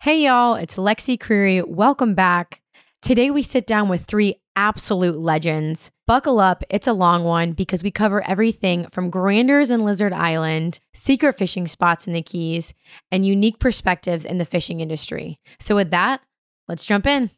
[0.00, 1.60] Hey, y'all, it's Lexi Creary.
[1.66, 2.60] Welcome back.
[3.02, 5.90] Today, we sit down with three absolute legends.
[6.06, 10.78] Buckle up, it's a long one because we cover everything from granders in Lizard Island,
[10.94, 12.74] secret fishing spots in the Keys,
[13.10, 15.40] and unique perspectives in the fishing industry.
[15.58, 16.20] So, with that,
[16.68, 17.32] let's jump in.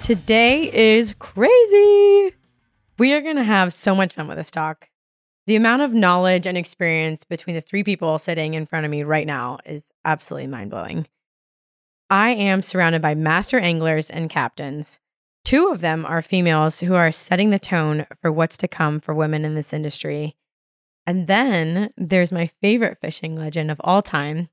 [0.00, 2.37] Today is crazy.
[2.98, 4.88] We are going to have so much fun with this talk.
[5.46, 9.04] The amount of knowledge and experience between the three people sitting in front of me
[9.04, 11.06] right now is absolutely mind blowing.
[12.10, 14.98] I am surrounded by master anglers and captains.
[15.44, 19.14] Two of them are females who are setting the tone for what's to come for
[19.14, 20.36] women in this industry.
[21.06, 24.48] And then there's my favorite fishing legend of all time.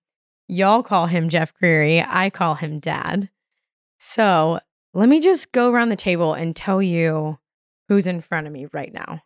[0.47, 2.05] Y'all call him Jeff Creary.
[2.07, 3.29] I call him Dad.
[3.97, 4.59] So
[4.93, 7.39] let me just go around the table and tell you
[7.89, 9.21] who's in front of me right now.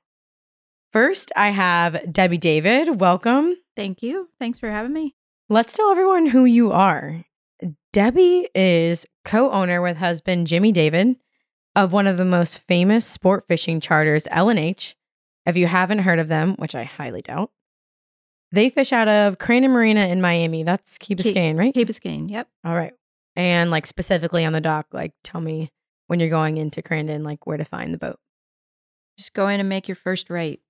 [0.91, 2.99] First, I have Debbie David.
[2.99, 3.55] Welcome.
[3.75, 4.29] Thank you.
[4.39, 5.15] Thanks for having me.
[5.49, 7.25] Let's tell everyone who you are.
[7.93, 11.15] Debbie is co owner with husband Jimmy David
[11.75, 14.95] of one of the most famous sport fishing charters, L&H.
[15.45, 17.51] If you haven't heard of them, which I highly doubt,
[18.51, 20.63] they fish out of Crandon Marina in Miami.
[20.63, 21.73] That's Key Key- Biscayne, right?
[21.73, 22.29] Key Biscayne.
[22.29, 22.47] Yep.
[22.65, 22.93] All right.
[23.35, 25.71] And like specifically on the dock, like tell me
[26.07, 28.19] when you're going into Crandon, like where to find the boat.
[29.19, 30.61] Just go in and make your first rate.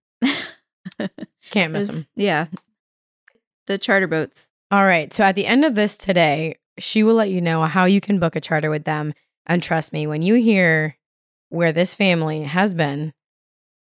[1.51, 2.07] Can't miss them.
[2.15, 2.47] Yeah.
[3.67, 4.47] The charter boats.
[4.71, 5.13] All right.
[5.13, 8.17] So at the end of this today, she will let you know how you can
[8.17, 9.13] book a charter with them.
[9.45, 10.97] And trust me, when you hear
[11.49, 13.13] where this family has been,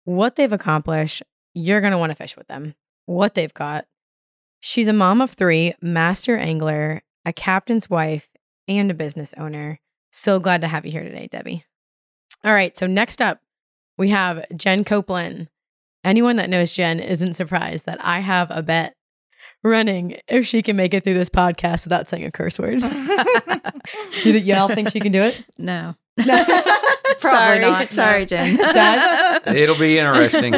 [0.05, 1.23] what they've accomplished,
[1.55, 2.75] you're going to want to fish with them,
[3.07, 3.87] what they've got.
[4.61, 8.29] She's a mom of three, master angler, a captain's wife,
[8.69, 9.81] and a business owner.
[10.13, 11.65] So glad to have you here today, Debbie.
[12.45, 12.77] All right.
[12.77, 13.41] So next up,
[13.99, 15.49] we have Jen Copeland.
[16.05, 18.95] Anyone that knows Jen isn't surprised that I have a bet
[19.65, 22.81] running if she can make it through this podcast without saying a curse word.
[24.25, 25.45] you, y'all think she can do it?
[25.59, 25.97] No.
[26.17, 27.61] Probably Sorry.
[27.61, 27.87] not, no.
[27.89, 28.57] Sorry, Jen.
[28.57, 29.43] Dad?
[29.57, 30.55] It'll be interesting.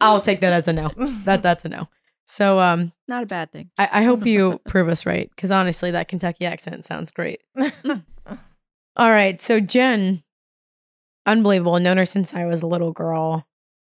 [0.00, 0.90] I'll take that as a no.
[1.24, 1.88] That that's a no.
[2.26, 3.70] So um, Not a bad thing.
[3.78, 7.40] I, I hope you prove us right because honestly, that Kentucky accent sounds great.
[8.96, 10.22] All right, so Jen,
[11.26, 11.78] unbelievable.
[11.78, 13.46] Known her since I was a little girl.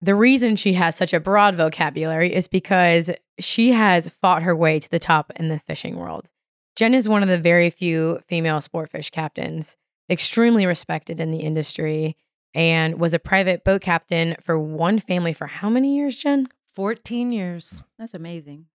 [0.02, 4.80] The reason she has such a broad vocabulary is because she has fought her way
[4.80, 6.31] to the top in the fishing world.
[6.75, 9.78] Jen is one of the very few female sport fish captains,
[10.09, 12.16] extremely respected in the industry,
[12.53, 16.46] and was a private boat captain for one family for how many years, Jen?
[16.74, 17.84] 14 years.
[18.00, 18.66] That's amazing.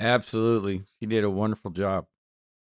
[0.00, 0.82] Absolutely.
[0.98, 2.06] She did a wonderful job.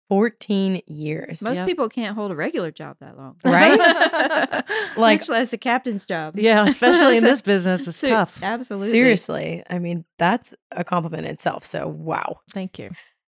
[0.09, 1.41] 14 years.
[1.41, 1.67] Most Yep.
[1.67, 3.35] people can't hold a regular job that long.
[3.43, 3.79] Right?
[4.97, 6.37] Like- Much less a captain's job.
[6.37, 8.39] yeah, especially in this business, it's So- tough.
[8.41, 8.89] Absolutely.
[8.89, 9.63] Seriously.
[9.69, 11.65] I mean, that's a compliment in itself.
[11.65, 12.39] So, wow.
[12.51, 12.91] Thank you.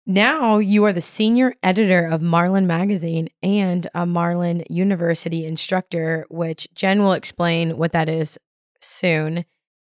[0.08, 6.68] Now you are the senior editor of Marlin Magazine and a Marlin University instructor, which
[6.76, 8.38] Jen will explain what that is
[8.82, 9.46] soon.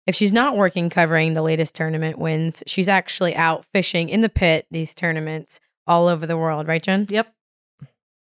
[0.06, 4.28] If she's not working covering the latest tournament wins, she's actually out fishing in the
[4.31, 7.06] pit these tournaments all over the world, right, Jen?
[7.08, 7.32] Yep.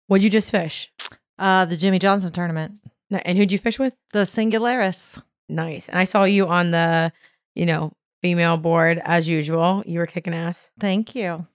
[0.08, 0.92] What'd you just fish?
[1.40, 2.74] Uh, the Jimmy Johnson tournament,
[3.12, 3.96] N- And who'd you fish with?
[4.12, 5.22] the Singularis.
[5.50, 5.90] Nice.
[5.90, 7.12] And I saw you on the,
[7.56, 9.84] you know, female board as usual.
[9.86, 10.72] You were kicking ass.
[10.80, 11.46] Thank you.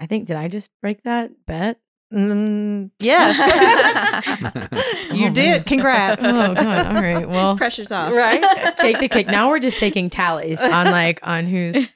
[0.00, 1.78] I think, did I just break that bet?
[2.12, 3.36] Mm, yes.
[5.12, 5.36] you Oh, did.
[5.50, 5.64] man.
[5.64, 6.22] Congrats.
[6.24, 6.86] Oh, God.
[6.96, 7.28] All right.
[7.28, 8.12] Well, Pressure's off.
[8.12, 8.76] Right?
[8.76, 9.26] take the cake.
[9.26, 11.88] Now we're just taking tallies on like on who's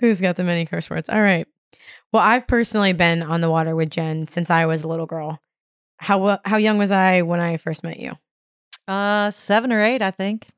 [0.00, 1.08] who's got the many curse words.
[1.08, 1.46] All right.
[2.12, 5.40] Well, I've personally been on the water with Jen since I was a little girl.
[5.98, 8.12] How how young was I when I first met you?
[8.86, 10.48] Uh, seven or eight, I think.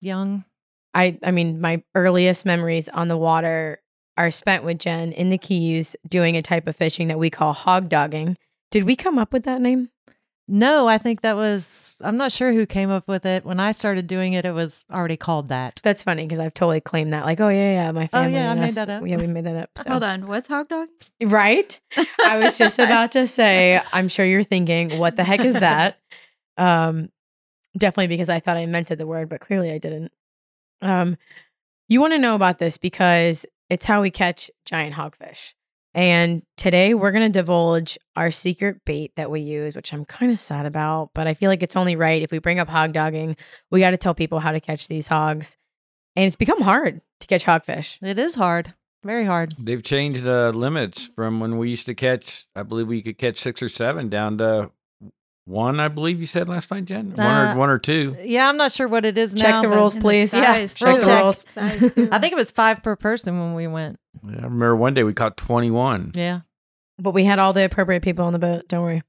[0.00, 0.44] Young.
[0.92, 3.80] I I mean, my earliest memories on the water
[4.18, 7.52] are spent with Jen in the Keys doing a type of fishing that we call
[7.52, 8.36] hog dogging.
[8.70, 9.88] Did we come up with that name?
[10.52, 13.44] No, I think that was, I'm not sure who came up with it.
[13.44, 15.80] When I started doing it, it was already called that.
[15.84, 17.24] That's funny because I've totally claimed that.
[17.24, 18.08] Like, oh yeah, yeah, my family.
[18.12, 18.32] Oh, family.
[18.34, 19.06] yeah, I and made us- that up.
[19.06, 19.70] Yeah, we made that up.
[19.78, 19.90] So.
[19.90, 20.26] Hold on.
[20.26, 20.88] What's hog dog?
[21.22, 21.78] Right?
[22.24, 25.96] I was just about to say, I'm sure you're thinking, what the heck is that?
[26.58, 27.08] Um,
[27.78, 30.12] definitely because I thought I invented the word, but clearly I didn't.
[30.82, 31.16] Um,
[31.88, 35.54] you want to know about this because it's how we catch giant hogfish.
[35.94, 40.30] And today we're going to divulge our secret bait that we use, which I'm kind
[40.30, 42.92] of sad about, but I feel like it's only right if we bring up hog
[42.92, 43.36] dogging,
[43.70, 45.56] we got to tell people how to catch these hogs.
[46.16, 47.98] And it's become hard to catch hogfish.
[48.02, 48.74] It is hard.
[49.02, 49.56] Very hard.
[49.58, 53.38] They've changed the limits from when we used to catch, I believe we could catch
[53.38, 54.70] six or seven down to
[55.50, 57.10] one, I believe you said last night, Jen.
[57.14, 58.16] One Uh, or one or two.
[58.22, 59.40] Yeah, I'm not sure what it is now.
[59.42, 59.62] Check now.
[59.62, 60.32] the rules, And the please.
[60.32, 61.44] Yeah, size, we'll check the rules.
[62.12, 63.98] I think it was five per person when we went.
[64.24, 66.12] Yeah, I remember one day we caught twenty one.
[66.14, 66.40] Yeah,
[66.98, 68.68] But we had all the appropriate people on the boat.
[68.68, 69.02] Don't worry.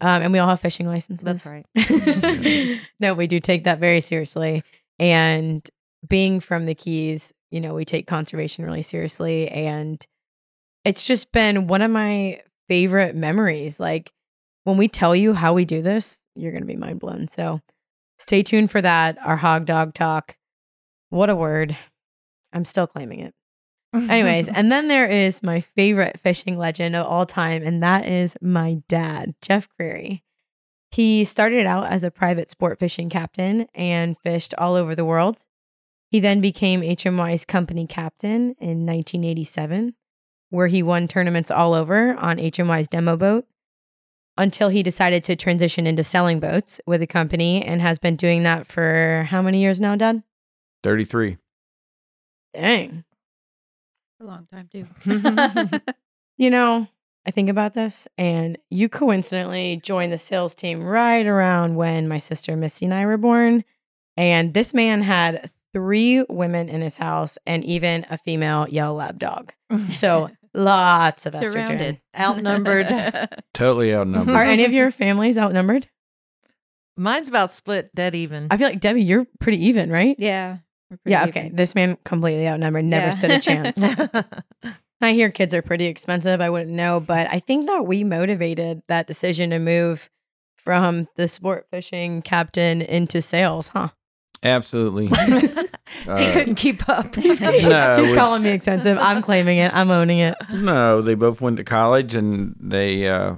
[0.00, 1.24] Um, and we all have fishing licenses.
[1.24, 1.64] that's right.
[3.00, 4.62] no, we do take that very seriously.
[4.98, 5.66] And
[6.06, 9.48] being from the Keys, you know, we take conservation really seriously.
[9.48, 10.04] And
[10.84, 13.80] it's just been one of my favorite memories.
[13.80, 14.12] Like
[14.66, 17.28] when we tell you how we do this, you're going to be mind blown.
[17.28, 17.60] So
[18.18, 19.16] stay tuned for that.
[19.24, 20.36] Our hog dog talk.
[21.08, 21.78] What a word.
[22.52, 23.32] I'm still claiming it.
[23.94, 28.36] Anyways, and then there is my favorite fishing legend of all time, and that is
[28.42, 30.24] my dad, Jeff Creary.
[30.90, 35.44] He started out as a private sport fishing captain and fished all over the world.
[36.10, 39.94] He then became HMY's company captain in 1987,
[40.50, 43.46] where he won tournaments all over on HMY's demo boat
[44.38, 48.42] until he decided to transition into selling boats with a company and has been doing
[48.42, 50.22] that for how many years now, Dad?
[50.82, 51.38] Thirty three.
[52.54, 53.04] Dang.
[54.20, 54.86] a long time too.
[56.38, 56.86] You know,
[57.26, 62.18] I think about this, and you coincidentally joined the sales team right around when my
[62.18, 63.64] sister Missy and I were born.
[64.18, 69.18] And this man had three women in his house and even a female yellow lab
[69.18, 69.52] dog.
[69.92, 71.52] So lots of estrogen.
[71.52, 72.86] Surrounded, Outnumbered.
[73.54, 74.34] Totally outnumbered.
[74.34, 75.88] Are any of your families outnumbered?
[76.96, 78.48] Mine's about split dead even.
[78.50, 80.16] I feel like Debbie, you're pretty even, right?
[80.18, 80.58] yeah.
[80.90, 81.46] we're Yeah, okay.
[81.46, 81.56] even.
[81.56, 83.10] This man completely outnumbered, never Yeah.
[83.12, 83.78] stood a chance.
[85.02, 86.40] I hear kids are pretty expensive.
[86.40, 90.08] I wouldn't know, but I think that we motivated that decision to move
[90.56, 93.88] from the sport fishing captain into sales, huh?
[94.42, 95.06] Absolutely.
[96.04, 97.14] he Uh, couldn't keep up.
[97.14, 98.98] He's, No, he's we- calling me expensive.
[99.00, 99.72] I'm claiming it.
[99.74, 100.34] I'm owning it.
[100.52, 103.36] No, they both went to college and they uh,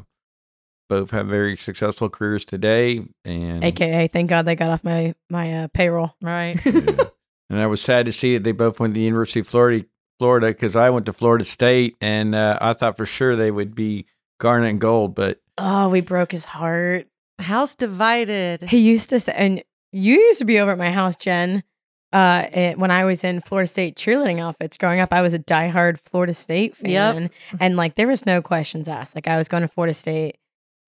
[0.88, 3.02] both have very successful careers today.
[3.24, 6.14] And AKA, thank God they got off my my uh, payroll.
[6.22, 6.58] right.
[7.50, 7.54] Yeah.
[7.54, 9.86] and I was sad to see that they both went to the University of Florida,
[10.18, 13.74] Florida, because I went to Florida State, and uh, I thought for sure they would
[13.74, 14.04] be
[14.38, 17.06] garnet and gold, but Oh, we broke his heart.
[17.38, 18.62] House divided.
[18.62, 19.62] He used to say, and
[19.92, 21.62] you used to be over at my house, Jen.
[22.10, 25.38] Uh, it, when I was in Florida State cheerleading outfits growing up, I was a
[25.38, 26.90] diehard Florida State fan,
[27.22, 27.32] Yep.
[27.60, 29.14] and like there was no questions asked.
[29.14, 30.38] Like I was going to Florida State,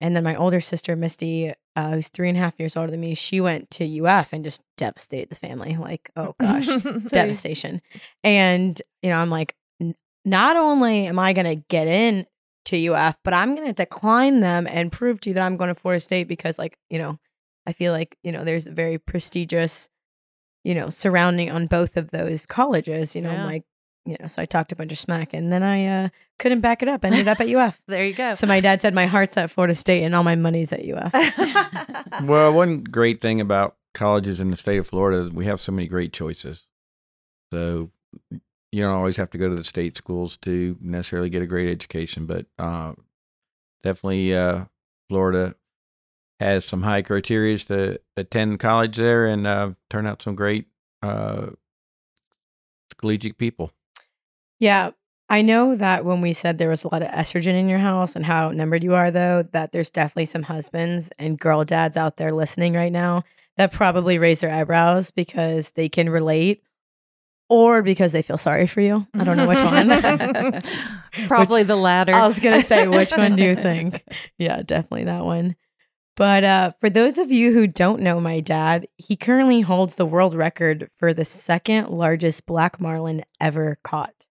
[0.00, 3.00] and then my older sister Misty, uh, who's three and a half years older than
[3.00, 5.76] me, she went to UF and just devastated the family.
[5.76, 6.66] Like, oh gosh,
[7.08, 7.82] devastation.
[8.24, 9.94] And you know, I'm like, n-
[10.24, 12.26] not only am I going to get in
[12.66, 15.68] to UF, but I'm going to decline them and prove to you that I'm going
[15.68, 17.18] to Florida State because, like, you know,
[17.66, 19.88] I feel like you know there's a very prestigious,
[20.64, 23.14] you know, surrounding on both of those colleges.
[23.14, 23.42] You know, Yeah.
[23.42, 23.64] I'm like,
[24.06, 26.08] you know, so I talked a bunch of smack, and then I uh,
[26.38, 27.04] couldn't back it up.
[27.04, 27.80] Ended up at UF.
[27.86, 28.34] there you go.
[28.34, 31.12] So my dad said my heart's at Florida State and all my money's at UF.
[32.22, 35.72] well, one great thing about colleges in the state of Florida is we have so
[35.72, 36.66] many great choices.
[37.52, 37.90] So
[38.72, 41.70] you don't always have to go to the state schools to necessarily get a great
[41.70, 42.92] education, but uh,
[43.82, 44.64] definitely uh,
[45.08, 45.56] Florida
[46.40, 50.66] has some high criteria to attend college there and uh, turn out some great
[51.02, 51.48] uh,
[52.96, 53.70] collegiate people.
[54.58, 54.90] Yeah.
[55.28, 58.16] I know that when we said there was a lot of estrogen in your house
[58.16, 62.16] and how outnumbered you are, though, that there's definitely some husbands and girl dads out
[62.16, 63.22] there listening right now
[63.56, 66.64] that probably raise their eyebrows because they can relate
[67.48, 69.06] or because they feel sorry for you.
[69.14, 70.62] I don't know which one.
[71.28, 72.14] Probably the latter.
[72.14, 74.02] I was going to say, which one do you think?
[74.38, 75.54] Yeah, definitely that one.
[76.16, 80.06] But uh, for those of you who don't know my dad, he currently holds the
[80.06, 84.26] world record for the second largest black marlin ever caught.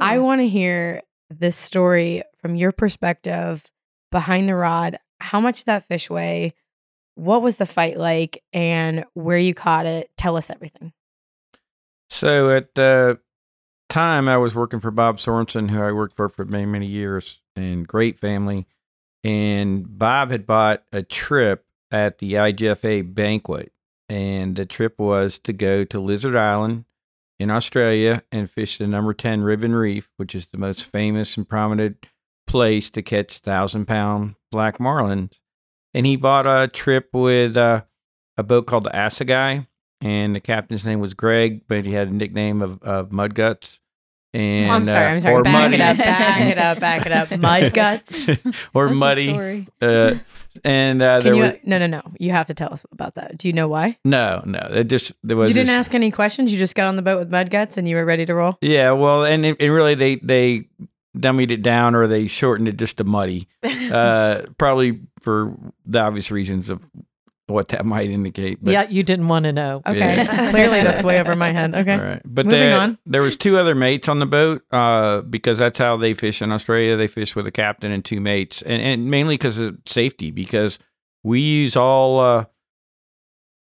[0.00, 3.64] I want to hear this story from your perspective
[4.10, 4.98] behind the rod.
[5.20, 6.54] How much did that fish weigh?
[7.16, 8.42] What was the fight like?
[8.52, 10.10] And where you caught it?
[10.16, 10.92] Tell us everything.
[12.08, 13.18] So at the
[13.88, 17.40] time, I was working for Bob Sorensen, who I worked for for many, many years,
[17.54, 18.66] and great family.
[19.24, 23.72] And Bob had bought a trip at the IGFA banquet,
[24.08, 26.84] and the trip was to go to Lizard Island
[27.38, 31.48] in Australia and fish the number 10 Ribbon Reef, which is the most famous and
[31.48, 32.06] prominent
[32.46, 35.32] place to catch thousand pound black marlins.
[35.94, 37.82] And he bought a trip with uh,
[38.36, 39.66] a boat called the Assegai,
[40.00, 43.34] and the captain's name was Greg, but he had a nickname of, of Mud
[44.34, 45.06] And, I'm sorry.
[45.06, 45.34] uh, I'm sorry.
[45.34, 45.74] or Back Muddy.
[45.76, 45.96] it up.
[45.96, 46.80] Back it up.
[46.80, 47.30] Back it up.
[47.40, 48.28] Mud guts.
[48.74, 49.66] or That's Muddy.
[49.80, 50.14] Uh,
[50.64, 51.40] and uh, there you?
[51.42, 52.02] were No, no, no.
[52.18, 53.38] You have to tell us about that.
[53.38, 53.96] Do you know why?
[54.04, 54.58] no, no.
[54.72, 56.52] It just there was You didn't ask any questions.
[56.52, 58.58] You just got on the boat with mud guts and you were ready to roll.
[58.60, 60.66] Yeah, well, and it, it really they they
[61.16, 63.48] dummied it down or they shortened it just to muddy.
[63.84, 65.54] Uh, probably for
[65.86, 66.84] the obvious reasons of
[67.46, 68.58] what that might indicate.
[68.62, 69.82] But, yeah, you didn't want to know.
[69.86, 69.98] Okay.
[69.98, 70.50] Yeah.
[70.50, 71.74] Clearly, that's way over my head.
[71.74, 71.94] Okay.
[71.94, 72.22] All right.
[72.24, 72.98] But Moving there, on.
[73.06, 76.52] there was two other mates on the boat uh, because that's how they fish in
[76.52, 76.96] Australia.
[76.96, 80.30] They fish with a captain and two mates, and, and mainly because of safety.
[80.30, 80.78] Because
[81.22, 82.44] we use all uh,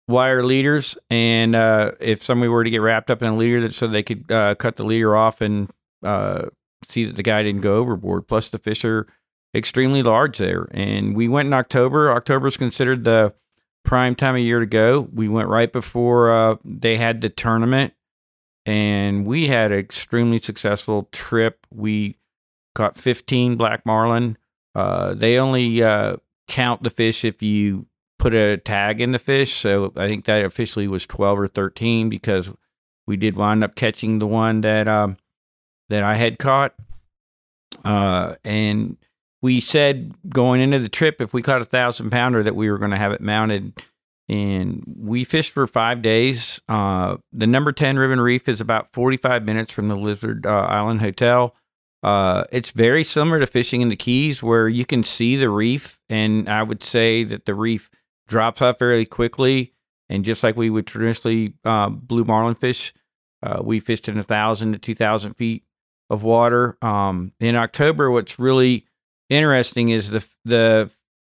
[0.08, 3.74] wire leaders, and uh, if somebody were to get wrapped up in a leader, that
[3.74, 5.70] so they could uh, cut the leader off and
[6.04, 6.46] uh,
[6.84, 8.26] see that the guy didn't go overboard.
[8.28, 9.06] Plus, the fish are
[9.54, 12.12] extremely large there, and we went in October.
[12.12, 13.32] October is considered the
[13.84, 15.08] prime time of year to go.
[15.12, 17.92] We went right before uh, they had the tournament,
[18.66, 21.66] and we had an extremely successful trip.
[21.72, 22.18] We
[22.74, 24.36] caught 15 black marlin.
[24.74, 26.16] Uh, they only uh,
[26.48, 27.86] count the fish if you
[28.18, 29.54] put a tag in the fish.
[29.54, 32.50] So I think that officially was 12 or 13 because
[33.06, 35.18] we did wind up catching the one that um,
[35.90, 36.74] that I had caught.
[37.84, 38.96] Uh, and
[39.44, 42.78] we said going into the trip, if we caught a thousand pounder, that we were
[42.78, 43.78] going to have it mounted.
[44.26, 46.62] And we fished for five days.
[46.66, 51.02] Uh, the number 10 Ribbon Reef is about 45 minutes from the Lizard uh, Island
[51.02, 51.54] Hotel.
[52.02, 55.98] Uh, it's very similar to fishing in the Keys where you can see the reef.
[56.08, 57.90] And I would say that the reef
[58.26, 59.74] drops off fairly quickly.
[60.08, 62.94] And just like we would traditionally uh, blue marlin fish,
[63.42, 65.64] uh, we fished in a thousand to two thousand feet
[66.08, 66.78] of water.
[66.80, 68.86] Um, in October, what's really
[69.28, 70.90] interesting is the the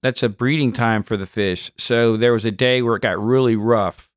[0.02, 1.70] that's a breeding time for the fish.
[1.76, 4.08] So there was a day where it got really rough,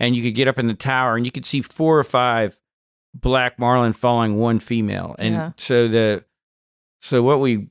[0.00, 2.58] and you could get up in the tower and you could see four or five
[3.14, 5.14] black marlin following one female.
[5.18, 5.52] And Yeah.
[5.56, 6.24] so the
[7.00, 7.68] so what we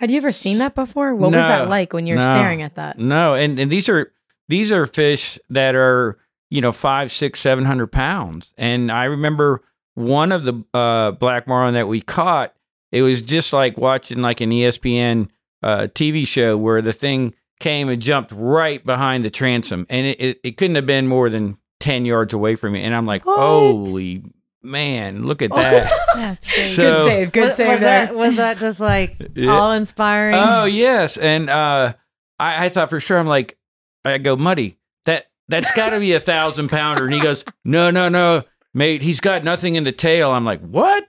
[0.00, 1.14] Had you ever seen that before?
[1.14, 2.30] What was that like when you're no.
[2.30, 2.98] staring at that?
[2.98, 4.12] no, and and these are
[4.48, 6.18] these are fish that are
[6.50, 8.52] you know five, six, seven hundred pounds.
[8.58, 9.62] And I remember
[9.94, 12.54] one of the uh, black marlin that we caught.
[12.96, 15.28] It was just like watching like an ESPN
[15.62, 20.20] uh, TV show where the thing came and jumped right behind the transom, and it,
[20.20, 22.82] it, it couldn't have been more than ten yards away from me.
[22.82, 23.38] And I'm like, What?
[23.38, 24.24] holy
[24.62, 25.92] man, look at that!
[26.14, 26.64] That's great.
[26.70, 27.32] So- good save.
[27.32, 28.06] Good was, save was there.
[28.06, 29.50] that was that just like Yeah.
[29.52, 30.34] all inspiring?
[30.34, 31.92] Oh yes, and uh,
[32.38, 33.18] I, I thought for sure.
[33.18, 33.56] I'm like,
[34.04, 34.78] I go muddy.
[35.04, 37.04] That that's got to be a thousand pounder.
[37.04, 38.42] And he goes, no, no, no,
[38.74, 39.02] mate.
[39.02, 40.30] He's got nothing in the tail.
[40.32, 41.04] I'm like, what?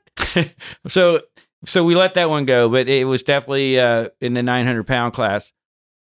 [0.88, 1.22] so
[1.68, 5.14] so we let that one go, but it was definitely uh, in the 900 pound
[5.14, 5.52] class.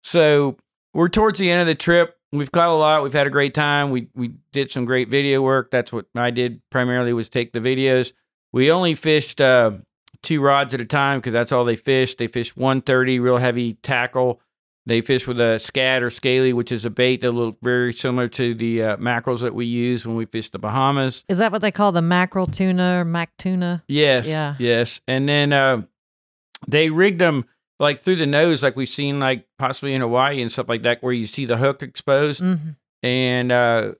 [0.03, 0.57] So
[0.93, 2.15] we're towards the end of the trip.
[2.31, 3.01] We've caught a lot.
[3.01, 3.89] We've had a great time.
[3.89, 5.71] We we did some great video work.
[5.71, 8.13] That's what I did primarily was take the videos.
[8.51, 9.71] We only fished uh,
[10.21, 12.19] two rods at a time because that's all they fished.
[12.19, 14.41] They fished 130 real heavy tackle.
[14.87, 18.27] They fish with a scat or scaly, which is a bait that looks very similar
[18.29, 21.23] to the uh, mackerels that we use when we fish the Bahamas.
[21.27, 23.83] Is that what they call the mackerel tuna or mac tuna?
[23.87, 24.27] Yes.
[24.27, 24.55] Yeah.
[24.59, 25.01] Yes.
[25.07, 25.81] And then uh,
[26.67, 27.45] they rigged them
[27.79, 31.01] like through the nose, like we've seen, like possibly in Hawaii and stuff like that,
[31.01, 32.39] where you see the hook exposed.
[32.41, 32.55] hmm
[33.01, 33.93] And uh,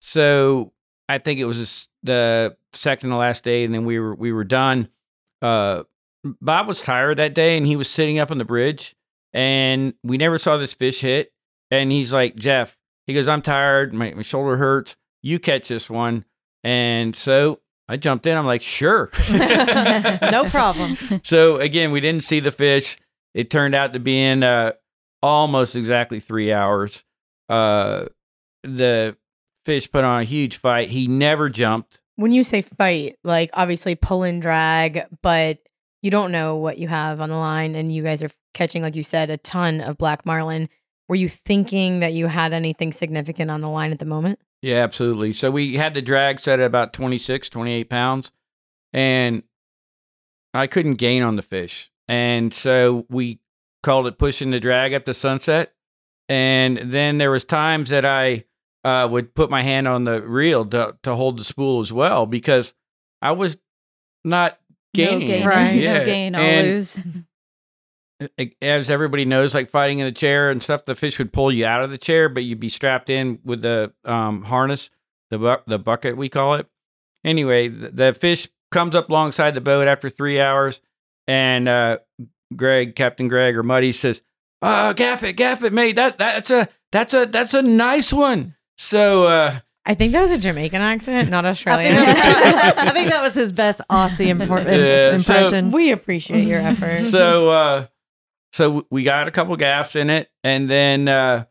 [0.00, 0.72] so
[1.08, 4.44] I think it was the second to last day, and then we were we were
[4.44, 4.88] done.
[5.42, 5.82] Uh,
[6.40, 8.94] Bob was tired that day, and he was sitting up on the bridge,
[9.32, 11.32] and we never saw this fish hit.
[11.70, 14.96] And he's like, Jeff, he goes, I'm tired, my, my shoulder hurts.
[15.22, 16.24] You catch this one,
[16.64, 18.36] and so I jumped in.
[18.36, 20.96] I'm like, sure, No problem.
[21.22, 22.96] so again, we didn't see the fish.
[23.34, 24.72] It turned out to be in uh,
[25.22, 27.04] almost exactly three hours.
[27.48, 28.06] Uh,
[28.64, 29.16] the
[29.64, 30.88] fish put on a huge fight.
[30.88, 32.00] He never jumped.
[32.16, 35.58] when you say fight, like obviously pull and drag, but
[36.02, 38.96] you don't know what you have on the line, and you guys are catching, like
[38.96, 40.68] you said, a ton of black marlin.
[41.08, 44.38] Were you thinking that you had anything significant on the line at the moment?
[44.62, 45.32] Yeah, absolutely.
[45.32, 48.30] So we had the drag set at about 26, 28 pounds,
[48.92, 49.42] and
[50.54, 51.90] I couldn't gain on the fish.
[52.08, 53.40] And so we
[53.82, 55.72] called it pushing the drag up to sunset.
[56.28, 58.44] And then there was times that I
[58.84, 62.26] uh, would put my hand on the reel to, to hold the spool as well
[62.26, 62.72] because
[63.22, 63.56] I was
[64.24, 64.58] not
[64.96, 65.28] No gaining.
[65.28, 65.46] gain.
[65.46, 65.74] Right.
[65.74, 65.98] Yeah.
[65.98, 66.98] No gain, all And lose.
[68.62, 71.64] as everybody knows, like fighting in the chair and stuff, the fish would pull you
[71.66, 74.90] out of the chair, but you'd be strapped in with the um, harness,
[75.30, 76.66] the bu- the bucket we call it.
[77.24, 80.80] Anyway, the, the fish comes up alongside the boat after three hours,
[81.26, 81.98] and uh,
[82.56, 84.22] Greg, Captain Greg or Muddy says,
[84.62, 85.96] "Uh, gaff it, gaff it, mate.
[85.96, 90.30] That that's a that's a that's a nice one." So uh, I think that was
[90.30, 91.94] a Jamaican accent, not I Australian.
[91.94, 95.70] think, that was, I think that was his best Aussie impor- Yeah, so- impression.
[95.70, 97.00] we appreciate your effort.
[97.00, 97.86] so uh
[98.52, 101.44] so we got a couple gaffs in it and then uh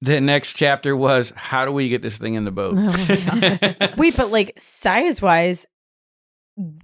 [0.00, 3.94] the next chapter was how do we get this thing in the boat Oh.
[3.96, 5.66] Wait, but like size wise,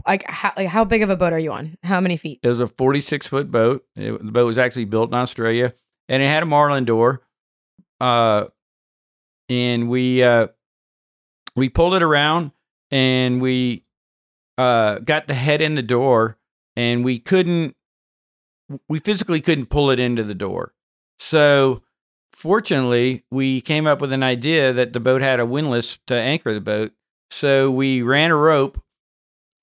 [0.06, 1.76] like how, like how big of a boat are you on?
[1.82, 2.40] How many feet?
[2.42, 3.84] It was a 46 foot boat.
[3.96, 5.72] It, the boat was actually built in Australia,
[6.08, 7.22] and it had a marlin door.
[8.00, 8.46] Uh,
[9.48, 10.48] and we uh,
[11.56, 12.52] we pulled it around,
[12.90, 13.84] and we
[14.58, 16.36] uh, got the head in the door,
[16.76, 17.74] and we couldn't.
[18.88, 20.72] We physically couldn't pull it into the door.
[21.18, 21.82] So,
[22.32, 26.52] fortunately, we came up with an idea that the boat had a windlass to anchor
[26.54, 26.92] the boat.
[27.30, 28.82] So we ran a rope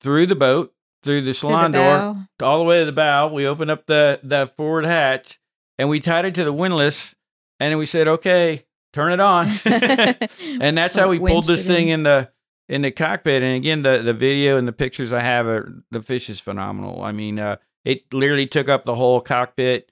[0.01, 0.73] through the boat,
[1.03, 2.45] through the To the salon door, bow.
[2.47, 3.27] all the way to the bow.
[3.27, 5.39] We opened up the the forward hatch
[5.77, 7.15] and we tied it to the windlass,
[7.59, 11.99] and we said, "Okay, turn it on." and that's how we pulled this thing in.
[11.99, 12.31] in the
[12.67, 13.43] in the cockpit.
[13.43, 17.03] And again, the the video and the pictures I have are the fish is phenomenal.
[17.03, 17.57] I mean, uh,
[17.89, 19.91] it literally took up the whole cockpit.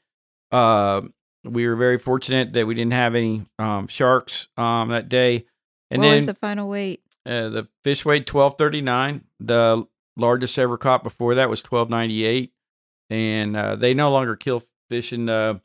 [0.52, 1.02] Uh,
[1.44, 5.46] we were very fortunate that we didn't have any um, sharks um, that day.
[5.90, 7.02] And what then was the final weight?
[7.28, 9.26] uh, the fish weighed twelve thirty nine.
[9.40, 9.86] The
[10.16, 12.54] largest ever caught before that was twelve ninety eight,
[13.10, 15.60] and uh, they no longer kill fish in uh,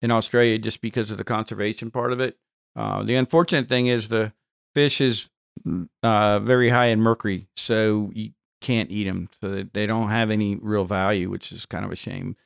[0.00, 2.38] in Australia just because of the conservation part of it.
[2.76, 4.32] Uh, the unfortunate thing is the
[4.74, 5.28] fish is
[5.66, 8.30] mm, uh, very high in mercury, so you
[8.62, 9.28] can't eat them.
[9.40, 12.36] So they- don't have any real value, which is kind of a shame.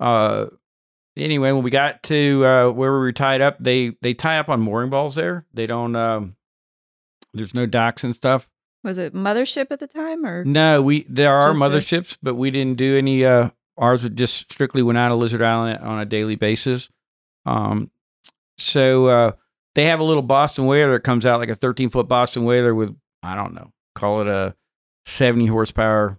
[0.00, 0.46] Uh,
[1.16, 4.48] anyway, when we got to uh, where we were tied up, they they tie up
[4.48, 5.46] on mooring balls there.
[5.54, 5.94] They don't.
[5.96, 6.36] Um,
[7.34, 8.48] there's no docks and stuff.
[8.84, 12.78] Was it mothership at the time or No, we there are motherships, but we didn't
[12.78, 13.24] do any.
[13.24, 16.88] Uh, ours just strictly went out of Lizard Island on a daily basis.
[17.46, 17.90] Um,
[18.56, 19.32] so uh,
[19.74, 22.74] they have a little Boston whaler that comes out like a 13 foot Boston whaler
[22.74, 24.54] with I don't know, call it a
[25.08, 26.18] 70 horsepower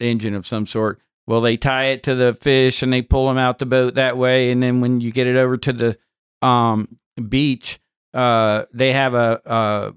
[0.00, 1.00] engine of some sort.
[1.26, 4.16] Well, they tie it to the fish and they pull them out the boat that
[4.18, 5.98] way, and then when you get it over to the
[6.46, 6.98] um,
[7.28, 7.80] beach,
[8.12, 9.92] uh, they have a, uh,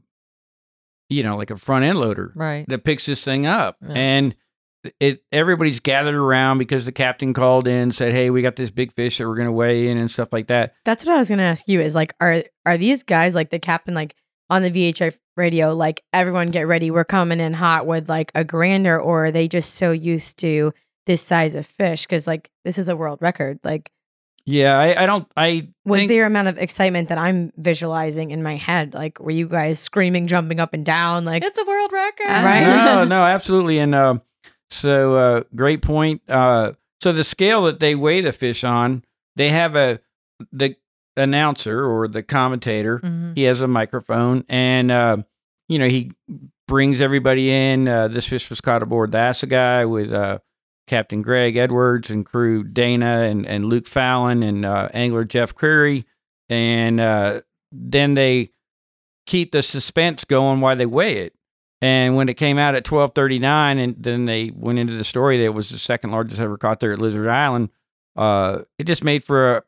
[1.09, 2.65] you know, like a front end loader Right.
[2.69, 3.93] that picks this thing up Yeah.
[3.93, 4.35] and
[5.01, 8.93] it everybody's gathered around because the captain called in said hey we got this big
[8.93, 11.27] fish that we're going to weigh in and stuff like that That's what I was
[11.27, 11.81] gonna ask you.
[11.81, 14.15] Is like, are are these guys like the captain, like
[14.49, 18.43] on the VHF radio, like everyone get ready, we're coming in hot with like a
[18.43, 20.73] grander, or are they just so used to
[21.05, 22.05] this size of fish?
[22.05, 23.59] Because like this is a world record.
[23.63, 23.91] Like,
[24.49, 28.41] yeah i, I don't i was think, there amount of excitement that I'm visualizing in
[28.41, 28.93] my head?
[28.93, 31.25] Like, were you guys screaming, jumping up and down?
[31.25, 32.27] Like, It's a world record.
[32.27, 32.65] Right.
[32.65, 34.15] no no absolutely and uh,
[34.69, 39.03] so uh, great point uh, so the scale that they weigh the fish on
[39.35, 39.99] they have a
[40.51, 40.75] the
[41.17, 43.35] announcer or the commentator Mhm.
[43.35, 45.17] he has a microphone and uh,
[45.67, 46.11] you know he
[46.67, 47.87] brings everybody in.
[47.87, 50.39] Uh, this fish was caught aboard the Assegai with uh,
[50.85, 56.05] captain greg edwards and crew dana and, and luke fallon and uh, angler jeff creary
[56.49, 57.41] and uh,
[57.73, 58.51] then they
[59.25, 61.33] keep the suspense going while they weigh it.
[61.81, 65.43] And when it came out at 1239 and then they went into the story that
[65.43, 67.69] it was the second largest ever caught there at lizard island
[68.15, 69.63] uh, it just made for a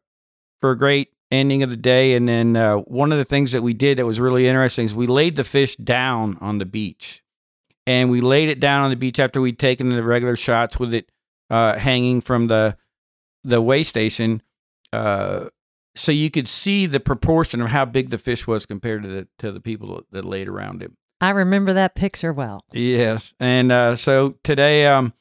[0.62, 2.16] for a great ending of the day.
[2.16, 4.96] And then uh, one of the things that we did that was really interesting is
[4.96, 7.24] we laid the fish down on the beach,
[7.86, 10.94] and we laid it down on the beach after we'd taken the regular shots with
[10.94, 11.12] it
[11.50, 12.78] uh, hanging from the
[13.44, 14.42] the weigh station,
[14.92, 15.46] uh,
[15.96, 19.28] so you could see the proportion of how big the fish was compared to the
[19.38, 20.98] to the people that, laid around him.
[21.22, 22.64] I remember that picture well.
[22.72, 25.14] Yes, and uh, so today, um,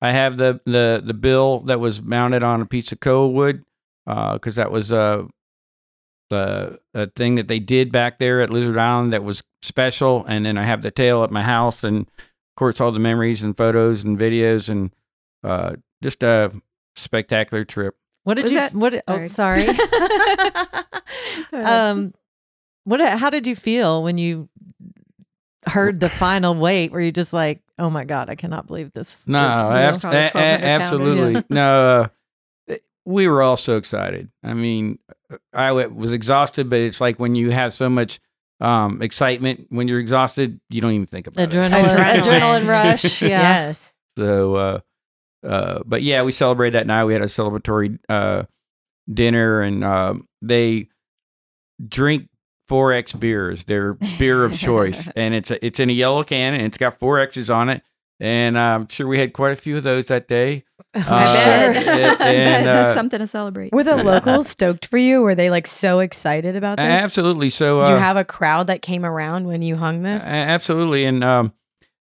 [0.00, 3.64] I have the the the bill that was mounted on a piece of koa wood,
[4.04, 5.24] because that was uh
[6.32, 10.44] the a thing that they did back there at Lizard Island that was special, and
[10.46, 13.56] then I have the tail at my house, and of course all the memories and
[13.56, 14.90] photos and videos, and
[15.44, 16.50] uh, just a
[16.96, 17.94] spectacular trip.
[18.24, 18.58] What did Was you?
[18.60, 19.02] that- what?
[19.08, 19.66] Oh, sorry.
[21.52, 22.14] Um,
[22.84, 23.00] what?
[23.00, 24.48] How did you feel when you
[25.66, 26.90] heard the final weight?
[26.92, 29.18] Were you just like, "Oh my god, I cannot believe this"?
[29.26, 31.44] No, this ab- ab- real." probably a- a- 1200 pounder, absolutely.
[31.50, 32.10] No,
[32.70, 34.30] uh, we were all so excited.
[34.42, 34.98] I mean,
[35.52, 38.20] I w- was exhausted, but it's like when you have so much
[38.60, 41.50] um, excitement, when you're exhausted, you don't even think about it.
[41.50, 43.22] adrenaline, adrenaline rush.
[43.22, 43.28] Yeah.
[43.28, 43.96] yes.
[44.16, 44.80] So, uh,
[45.46, 47.04] uh, but yeah, we celebrated that night.
[47.04, 48.44] We had a celebratory uh,
[49.12, 50.88] dinner, and um they
[51.86, 52.28] drink
[52.70, 56.62] 4X beers, their beer of choice, and it's a, it's in a yellow can, and
[56.62, 57.82] it's got four X's on it.
[58.22, 60.62] And I'm sure we had quite a few of those that day.
[60.94, 61.02] I Uh,
[61.34, 61.76] bet.
[61.76, 63.72] and- I bet that's uh, something to celebrate.
[63.72, 65.22] Were the locals stoked for you?
[65.22, 66.86] Were they like so excited about this?
[66.86, 67.50] Absolutely.
[67.50, 70.22] So, Did you uh, have a crowd that came around when you hung this?
[70.24, 71.52] Absolutely, and um,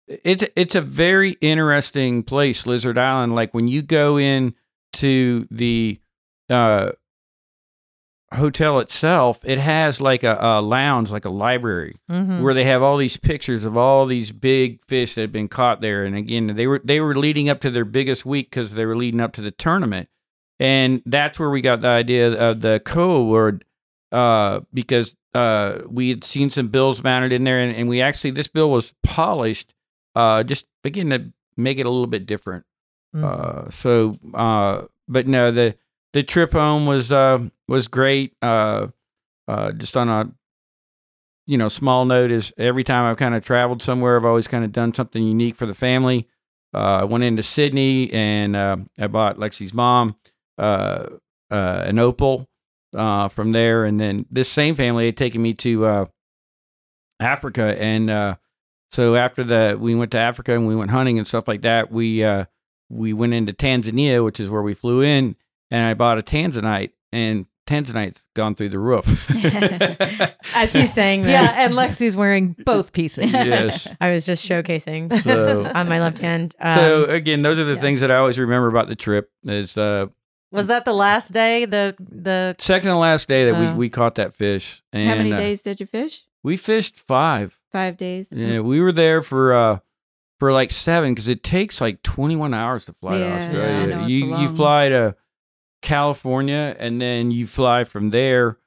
[0.09, 3.35] it's it's a very interesting place, Lizard Island.
[3.35, 4.55] Like when you go in
[4.95, 6.01] to the
[6.51, 6.91] uh,
[8.33, 12.43] hotel itself, it has like a, a lounge, like a library, Mhm.
[12.43, 15.81] where they have all these pictures of all these big fish that had been caught
[15.81, 16.05] there.
[16.05, 18.97] And again, they were they were leading up to their biggest week because they were
[18.97, 20.09] leading up to the tournament,
[20.59, 23.65] and that's where we got the idea of the co award
[24.13, 28.31] uh, because uh, we had seen some bills mounted in there, and, and we actually
[28.33, 29.75] this bill was polished,
[30.15, 32.65] uh, just again to make it a little bit different.
[33.15, 33.25] Mhm.
[33.25, 35.75] Uh, so, uh, but no, the
[36.13, 37.39] the trip home was uh,
[37.71, 38.35] was great.
[38.43, 38.89] Uh,
[39.49, 40.31] uh, just on a
[41.47, 44.65] you know small note is every time I've kind of traveled somewhere, I've always kind
[44.65, 46.29] of done something unique for the family.
[46.73, 50.17] Uh, I went into Sydney and uh, I bought Lexi's mom
[50.59, 51.07] uh,
[51.51, 52.49] uh, an opal
[52.97, 56.09] uh, from there, and then this same family had taken me to
[57.19, 58.37] Africa, and
[58.93, 61.93] so after the we went to Africa and we went hunting and stuff like that,
[61.93, 62.47] we uh,
[62.89, 65.37] we went into Tanzania, which is where we flew in,
[65.71, 69.07] and I bought a Tanzanite, and Tanzanite's gone through the roof.
[70.55, 73.31] As he's saying this, yeah, and Lexi's wearing both pieces.
[73.31, 73.87] yes.
[74.01, 76.55] I was just showcasing So, on my left hand.
[76.61, 77.81] Um, so again, those are the yeah.
[77.81, 79.31] things that I always remember about the trip.
[79.45, 80.07] Is uh,
[80.51, 81.65] Was that the last day?
[81.65, 83.73] The the second to last day that Oh.
[83.73, 84.83] we, we caught that fish.
[84.93, 86.25] And, How many uh, days did you fish?
[86.43, 87.57] we fished five.
[87.71, 88.29] Five days.
[88.33, 89.79] Yeah, we were there for uh
[90.41, 93.39] for like seven because it takes like twenty one hours to fly Yeah, to I
[93.47, 93.87] Australia.
[93.87, 94.57] know, it's you you long.
[94.57, 95.15] fly to
[95.83, 98.59] California and then you fly from there.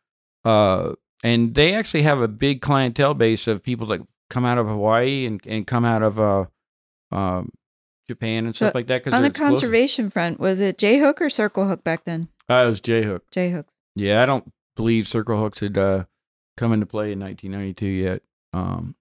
[0.44, 4.68] Uh, and they actually have a big clientele base of people that come out of
[4.68, 6.46] Hawaii and, and come out of uh
[7.12, 7.52] um
[8.08, 9.04] Japan and stuff So, like that.
[9.04, 12.28] Because On the conservation front, was it J hook or circle hook back then?
[12.50, 13.24] I was J Hook.
[13.32, 13.72] J hooks.
[13.96, 16.04] Yeah, I don't believe circle hooks had uh,
[16.58, 18.22] come into play in 1992 yet.
[18.52, 18.96] Um,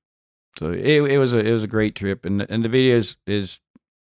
[0.59, 3.17] so it it was a it was a great trip, and and the video is,
[3.27, 3.59] is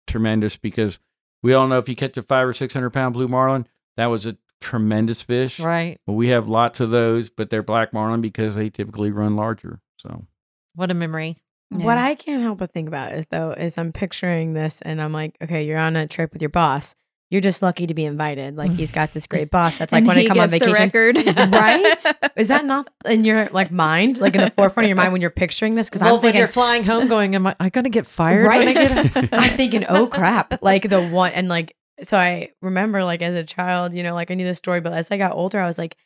[0.09, 0.99] tremendous because
[1.43, 4.07] we all know if you catch a five or six hundred pound blue marlin, that
[4.07, 5.61] was a tremendous fish.
[5.61, 5.99] right.
[6.07, 9.81] Well, we have lots of those, but they're black marlin because they typically run larger.
[9.99, 10.25] So
[10.75, 11.37] What a memory.
[11.71, 15.13] What I can't help but think about is though is I'm picturing this and I'm
[15.13, 16.95] like, okay, you're on a trip with your boss.
[17.31, 18.57] You're just lucky to be invited.
[18.57, 19.77] Like he's got this great boss.
[19.77, 20.91] That's like And when I he come on gets the vacation.
[21.27, 21.37] record.
[21.53, 22.05] right?
[22.37, 25.21] Is that not in your like mind, like in the forefront of your mind when
[25.21, 25.91] you're picturing this?
[25.91, 28.47] Because well, I'm when you're flying home, going, "Am I, I going to get fired?"
[28.47, 28.65] right?
[28.65, 30.63] When I get I'm thinking, oh crap!
[30.63, 34.31] Like the one, and like so I remember like as a child, you know, like
[34.31, 35.97] I knew the story, but as I got older, I was like,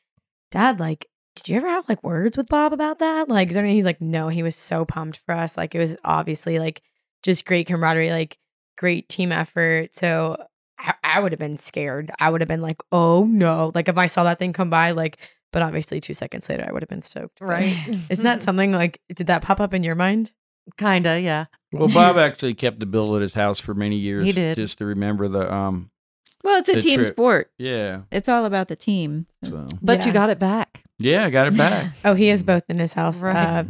[0.50, 3.28] Dad, like, did you ever have like words with Bob about that?
[3.28, 3.76] Like, is there anything?
[3.76, 5.56] He's like, no, he was so pumped for us.
[5.56, 6.82] Like, it was obviously like
[7.22, 8.38] just great camaraderie, like
[8.76, 9.94] great team effort.
[9.94, 10.36] So
[10.78, 12.10] I, I would have been scared.
[12.20, 14.90] I would have been like, oh no, like if I saw that thing come by,
[14.90, 15.18] like,
[15.52, 17.40] but obviously two seconds later, I would have been stoked.
[17.40, 17.76] Right.
[18.10, 19.00] Isn't that something like?
[19.14, 20.32] Did that pop up in your mind?
[20.78, 21.46] Kinda, yeah.
[21.72, 24.24] well, Bob actually kept the bill at his house for many years.
[24.26, 24.56] He did.
[24.56, 25.90] just to remember the um
[26.44, 27.06] well, it's a The team trip.
[27.06, 27.50] sport.
[27.58, 28.02] yeah.
[28.10, 29.26] It's all about the team.
[29.44, 30.06] So But Yeah.
[30.06, 30.82] you got it back.
[30.98, 31.92] yeah, I got it back.
[32.04, 33.22] Oh, he has both in his house.
[33.22, 33.36] Right.
[33.36, 33.64] Uh,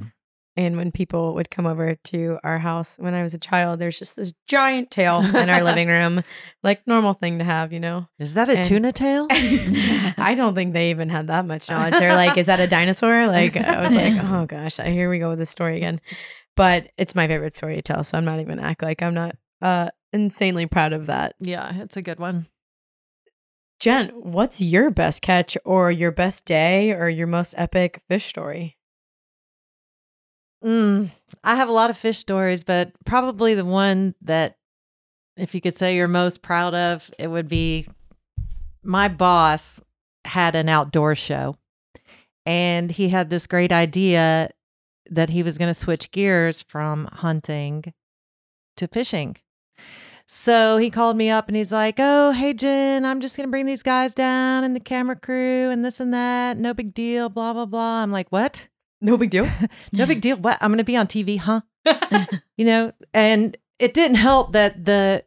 [0.55, 3.99] and when people would come over to our house when I was a child, there's
[3.99, 6.23] just this giant tail in our living room,
[6.63, 8.07] like normal thing to have, you know.
[8.19, 9.27] Is that a And- tuna tail?
[9.31, 11.95] I don't think they even had that much knowledge.
[11.95, 15.31] They're like, "Is that a dinosaur?" Like I was like, "Oh gosh, here we go
[15.31, 16.01] with this story again."
[16.57, 19.37] But it's my favorite story to tell, so I'm not even act like I'm not
[19.63, 21.35] uh, insanely proud of that.
[21.41, 22.47] yeah, it's a good one.
[23.81, 28.77] Jen, what's your best catch, or your best day, or your most epic fish story?
[30.63, 31.11] Mm,
[31.43, 34.57] I have a lot of fish stories, but probably the one that,
[35.37, 37.89] if you could say you're most proud of, it would be
[38.85, 39.81] my boss
[40.25, 41.57] had an outdoor show
[42.47, 44.51] and he had this great idea
[45.13, 47.93] that he was going to switch gears from hunting
[48.77, 49.37] to fishing.
[50.27, 53.51] So he called me up and he's like, Oh, hey, Jen, I'm just going to
[53.51, 56.57] bring these guys down and the camera crew and this and that.
[56.57, 58.03] No big deal, blah, blah, blah.
[58.03, 58.69] I'm like, What?
[59.01, 59.47] No big deal.
[59.93, 60.37] No big deal.
[60.39, 60.57] What?
[60.61, 61.61] I'm going to be on TV, huh?
[62.57, 65.25] you know, and it didn't help that the,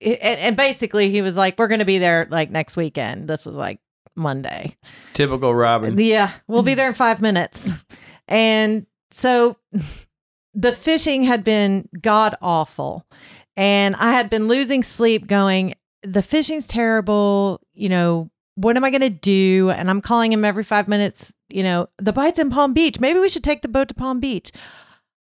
[0.00, 3.28] it, and, and basically he was like, we're going to be there like next weekend.
[3.28, 3.78] This was like
[4.16, 4.76] Monday.
[5.12, 5.96] Typical Robin.
[5.98, 7.70] Yeah, we'll be there in five minutes.
[8.26, 9.56] And so
[10.54, 13.06] the fishing had been god awful.
[13.56, 17.60] And I had been losing sleep going, the fishing's terrible.
[17.74, 19.70] You know, what am I going to do?
[19.70, 23.00] And I'm calling him every five minutes, you know, the bite's in Palm Beach.
[23.00, 24.52] Maybe we should take the boat to Palm Beach.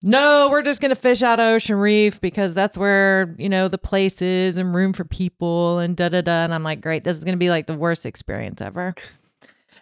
[0.02, 3.68] No, we're just going to fish out of Ocean Reef because that's where, you know,
[3.68, 6.44] the place is and room for people and da da da.
[6.44, 8.96] And I'm like, great, this is going to be like the worst experience ever.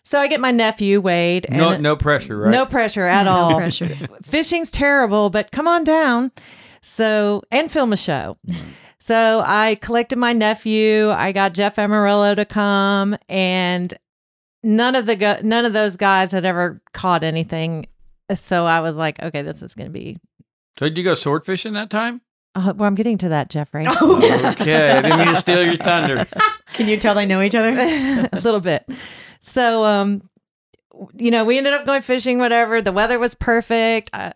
[0.08, 1.48] So I get my nephew, Wade.
[1.50, 2.50] And No no pressure, right?
[2.50, 3.56] no pressure at No all.
[3.58, 3.93] pressure.
[4.24, 6.32] Fishing's terrible, but come on down.
[6.82, 8.38] So, and film a show.
[9.02, 11.10] So I collected my nephew.
[11.12, 13.93] I got Jeff Amarillo to come and
[14.63, 17.88] none of the go- none of those guys had ever caught anything.
[18.34, 20.20] So I was like, okay, this is going to be.
[20.80, 22.22] So did you go sword fishing that time?
[22.56, 23.86] Uh, well, I'm getting to that, Jeffrey.
[24.02, 26.26] Okay, I didn't mean to steal your thunder.
[26.76, 27.70] Can you tell they know each other?
[28.32, 28.88] a little bit.
[29.39, 30.30] So, um,
[31.15, 32.39] you know, we ended up going fishing.
[32.39, 32.82] Whatever.
[32.82, 34.10] The weather was perfect.
[34.13, 34.34] Uh,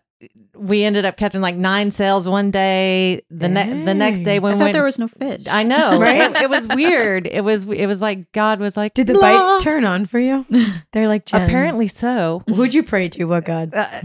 [0.56, 3.22] we ended up catching like nine sails one day.
[3.30, 5.46] The ne- the next day when I we went, there was no fish.
[5.50, 6.30] I know, Right?
[6.30, 7.26] It, it was weird.
[7.26, 9.20] It was it was like God was like, Did the "Blah."
[9.58, 10.46] bite turn on for you?
[10.92, 12.42] They're like, Jen, Apparently so.
[12.48, 13.24] Who'd you pray to?
[13.24, 13.74] What gods?
[13.74, 14.02] Uh,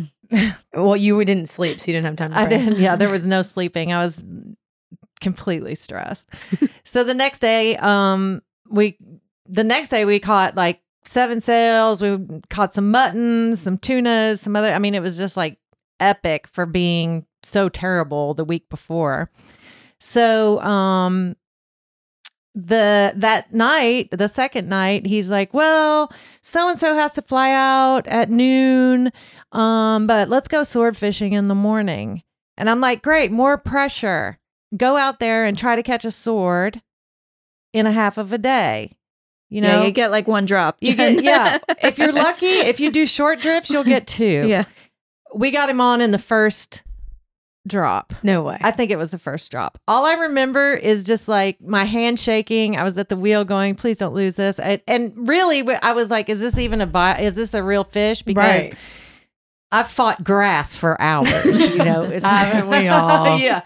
[0.74, 2.80] well, you didn't sleep, so you didn't have time to I didn't.
[2.80, 3.94] Yeah, there was no sleeping.
[3.94, 4.26] I was
[5.22, 6.30] completely stressed.
[6.84, 8.98] so the next day, um, we
[9.48, 12.02] the next day we caught like seven sails.
[12.02, 12.18] We
[12.50, 14.72] caught some muttons, some tunas, some other.
[14.74, 15.58] I mean, it was just like
[16.00, 19.32] epic for being so terrible the week before.
[20.00, 21.36] So, um,
[22.54, 27.52] the that night, the second night, he's like, "Well, so and so has to fly
[27.52, 29.12] out at noon,
[29.52, 32.24] um, but let's go sword fishing in the morning."
[32.58, 34.40] And I'm like, "Great, more pressure.
[34.76, 36.82] Go out there and try to catch a sword
[37.74, 38.98] in a half of a day."
[39.50, 40.78] You know, yeah, you get like one drop.
[40.82, 41.58] you get yeah.
[41.82, 44.46] if you're lucky, if you do short drifts, you'll get two.
[44.48, 44.66] yeah.
[45.34, 46.84] We got him on in the first
[47.68, 48.14] drop.
[48.24, 48.58] No way.
[48.62, 49.78] I think it was the first drop.
[49.88, 52.78] All I remember is just like my hand shaking.
[52.78, 54.60] I was at the wheel going, please don't lose this.
[54.60, 57.84] I, and really, I was like, is this even a bi- is this a real
[57.84, 58.22] fish?
[58.22, 58.76] Because right.
[59.72, 62.04] I've fought grass for hours, you know.
[62.24, 63.38] Haven't we all?
[63.40, 63.62] yeah.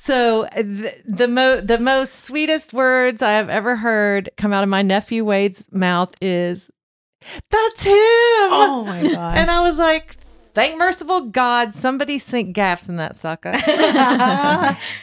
[0.00, 4.62] So uh, the, the mo the most sweetest words I have ever heard come out
[4.62, 6.70] of my nephew Wade's mouth is,
[7.50, 9.36] "That's him." Oh my gosh.
[9.38, 10.16] And I was like,
[10.54, 13.50] thank merciful God, somebody sink gaffs in that sucker.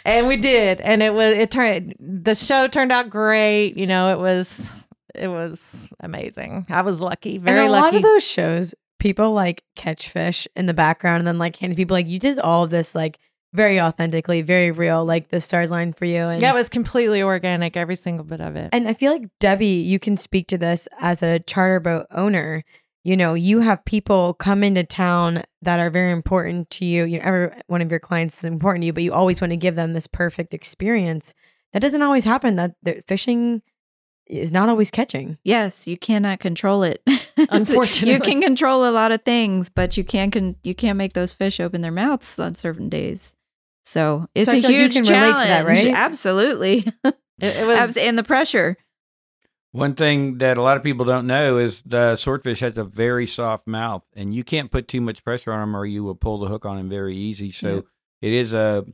[0.05, 0.79] and we did.
[0.79, 3.75] And it was it turned the show turned out great.
[3.75, 4.65] You know, it was
[5.13, 6.67] it was amazing.
[6.69, 7.84] I was lucky, very and a lucky.
[7.84, 11.75] lot of those shows, people like catch fish in the background and then like hand
[11.75, 13.19] people like you did all of this like
[13.56, 16.18] very authentically, very real, like the stars line for you.
[16.18, 18.70] And yeah, it was completely organic, every single bit of it.
[18.74, 22.63] And I feel like Debbie, you can speak to this as a charter boat owner.
[23.04, 27.06] You know, you have people come into town that are very important to you.
[27.06, 29.52] You know, every one of your clients is important to you, but you always want
[29.52, 31.34] to give them this perfect experience.
[31.74, 32.56] That doesn't always happen.
[32.56, 33.62] That the fishing
[34.28, 35.38] is not always catching.
[35.44, 37.04] Yes, you cannot control it.
[37.50, 38.13] Unfortunately.
[38.13, 41.32] you can control a lot of things, but you can't con- you can't make those
[41.32, 43.35] fish open their mouths on certain days.
[43.86, 45.41] So it's I a feel like you huge can challenge.
[45.41, 45.88] to that, right?
[45.88, 48.78] Absolutely, it, it was Abs- and the pressure.
[49.71, 53.28] One thing that a lot of people don't know is the swordfish has a very
[53.28, 56.39] soft mouth, and you can't put too much pressure on them, or you will pull
[56.39, 57.52] the hook on them very easy.
[57.52, 57.86] So
[58.21, 58.86] it is a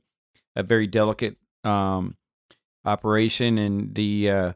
[0.56, 2.18] a very delicate um,
[2.84, 4.54] operation, and the uh,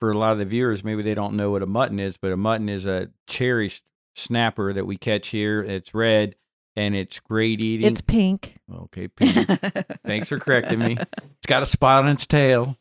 [0.00, 2.32] for a lot of the viewers, maybe they don't know what a mutton is, but
[2.32, 3.84] a mutton is a cherished
[4.16, 5.62] snapper that we catch here.
[5.62, 6.34] It's red
[6.76, 7.86] and it's great eating.
[7.90, 8.56] it's pink.
[8.72, 9.34] okay, Pete.
[10.06, 10.96] Thanks for correcting me.
[11.00, 12.76] It's got a spot on its tail.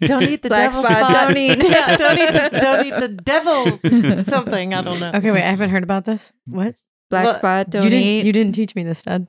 [0.00, 1.12] Don't eat the Black devil spot, spot.
[1.28, 1.62] don't eat.
[1.62, 4.72] Yeah, don't eat the don't eat the devil something.
[4.72, 5.12] I don't know.
[5.14, 6.32] Okay, wait, I haven't heard about this.
[6.46, 6.74] What?
[7.10, 8.24] Black Well, spot, don't you didn't eat.
[8.26, 9.28] you didn't teach me this, Dad.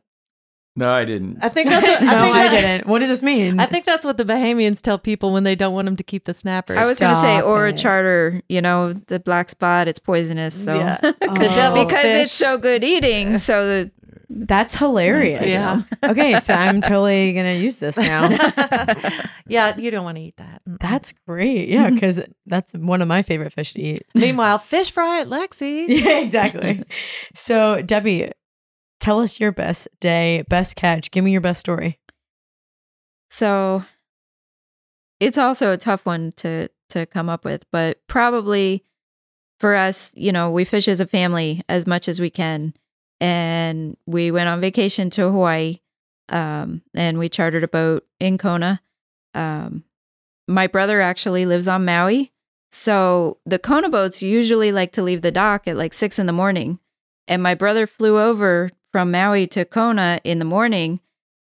[0.77, 1.43] No, I didn't.
[1.43, 2.87] I think that's what, no, I, think I that- didn't.
[2.87, 3.59] What does this mean?
[3.59, 6.25] I think that's what the Bahamians tell people when they don't want them to keep
[6.25, 6.77] the snappers.
[6.77, 8.41] I was going to say, Stop or a charter.
[8.47, 9.87] You know, the black spot.
[9.87, 10.53] It's poisonous.
[10.63, 10.99] So Yeah.
[11.03, 11.11] Oh.
[11.13, 12.25] the devil's because fish.
[12.25, 13.39] it's so good eating.
[13.39, 13.91] So the
[14.29, 15.39] That's hilarious.
[15.41, 15.83] Yeah.
[16.03, 18.29] okay, so I'm totally gonna use this now.
[19.47, 20.61] yeah, you don't want to eat that.
[20.65, 21.69] That's great.
[21.69, 24.03] Yeah, because that's one of my favorite fish to eat.
[24.15, 25.91] Meanwhile, fish fry at Lexi's.
[25.91, 26.83] Yeah, exactly.
[27.33, 28.31] So, Debbie,
[28.99, 31.09] tell us your best day, best catch.
[31.11, 31.99] Give me your best story.
[33.29, 33.85] So
[35.19, 38.83] it's also a tough one to to come up with, but probably
[39.59, 42.73] for us, you know, we fish as a family as much as we can.
[43.19, 45.79] And we went on vacation to Hawaii.
[46.29, 48.81] Um, and we chartered a boat in Kona.
[49.33, 49.83] Um,
[50.47, 52.31] my brother actually lives on Maui.
[52.71, 56.33] So the Kona boats usually like to leave the dock at like six in the
[56.33, 56.79] morning.
[57.27, 60.99] And my brother flew over from Maui to Kona in the morning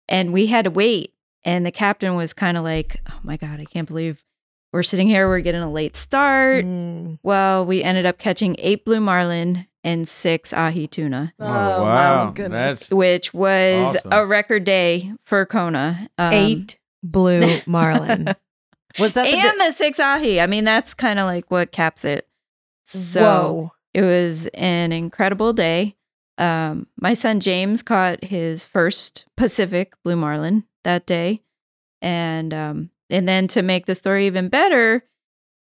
[0.08, 1.14] and we had to wait
[1.46, 4.24] and the captain was kind of like, "Oh my god, I can't believe
[4.72, 5.28] we're sitting here.
[5.28, 7.20] We're getting a late start." Mm.
[7.24, 12.26] Well, we ended up catching eight blue marlin and six ahi tuna, Oh, Oh, wow.
[12.26, 12.80] my goodness.
[12.80, 14.14] That's which was Awesome.
[14.14, 16.10] a record day for Kona.
[16.18, 18.34] Um, Eight blue marlin.
[19.00, 20.40] Was that the and the six ahi.
[20.40, 22.28] I mean, that's kind of like what caps it.
[22.86, 23.72] So Whoa.
[23.96, 25.96] it was an incredible day.
[26.38, 31.42] Um, my son James caught his first Pacific blue marlin that day,
[32.04, 35.06] and um, and then to make the story even better,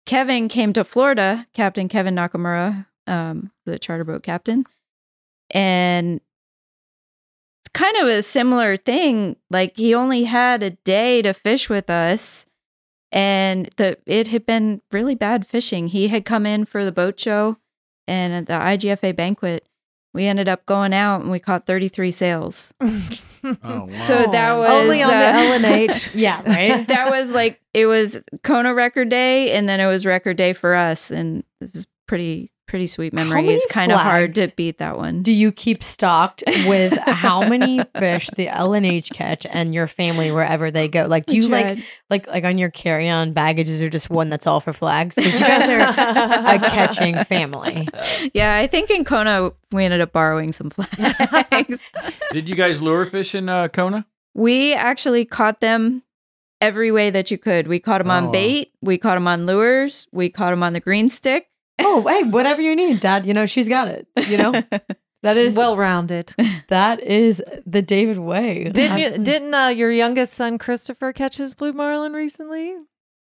[0.07, 1.45] Kevin came to Florida.
[1.53, 4.65] Captain Kevin Nakamura um, the charter boat captain,
[5.51, 6.21] and
[7.61, 9.35] it's kind of a similar thing.
[9.49, 12.45] Like he only had a day to fish with us,
[13.11, 15.87] and the it had been really bad fishing.
[15.87, 17.57] He had come in for the boat show,
[18.07, 19.67] and at the IGFA banquet,
[20.13, 22.73] we ended up going out and we caught thirty three sails.
[23.43, 23.87] Oh, wow.
[23.95, 26.11] So that was only on the uh, L&H.
[26.13, 26.87] Yeah, right?
[26.87, 30.75] that was like it was Kona record day and then it was record day for
[30.75, 33.49] us and this is pretty pretty sweet How memory.
[33.49, 35.23] It's kind of hard to beat that one.
[35.23, 40.71] Do you keep stocked with how many fish the L&H catch and your family wherever
[40.71, 41.05] they go?
[41.05, 41.79] Like, do you like
[42.09, 45.15] like like on your carry on baggages or just one that's all for flags?
[45.15, 47.89] Because you guys are a catching family.
[48.33, 51.81] Yeah, I think in Kona we ended up borrowing some flags.
[52.31, 54.05] Did you guys lure fish in uh, Kona?
[54.33, 56.03] we actually caught them
[56.61, 57.67] every way that you could.
[57.67, 60.71] We caught them Oh, on bait, we caught them on lures, we caught them on
[60.71, 61.49] the green stick.
[61.79, 63.25] Oh, hey, whatever you need, Dad.
[63.25, 64.07] You know she's got it.
[64.27, 64.51] You know
[65.23, 66.33] that is well rounded.
[66.69, 68.65] that is the David way.
[68.65, 72.75] Didn't you, didn't uh, your youngest son Christopher catch his blue marlin recently?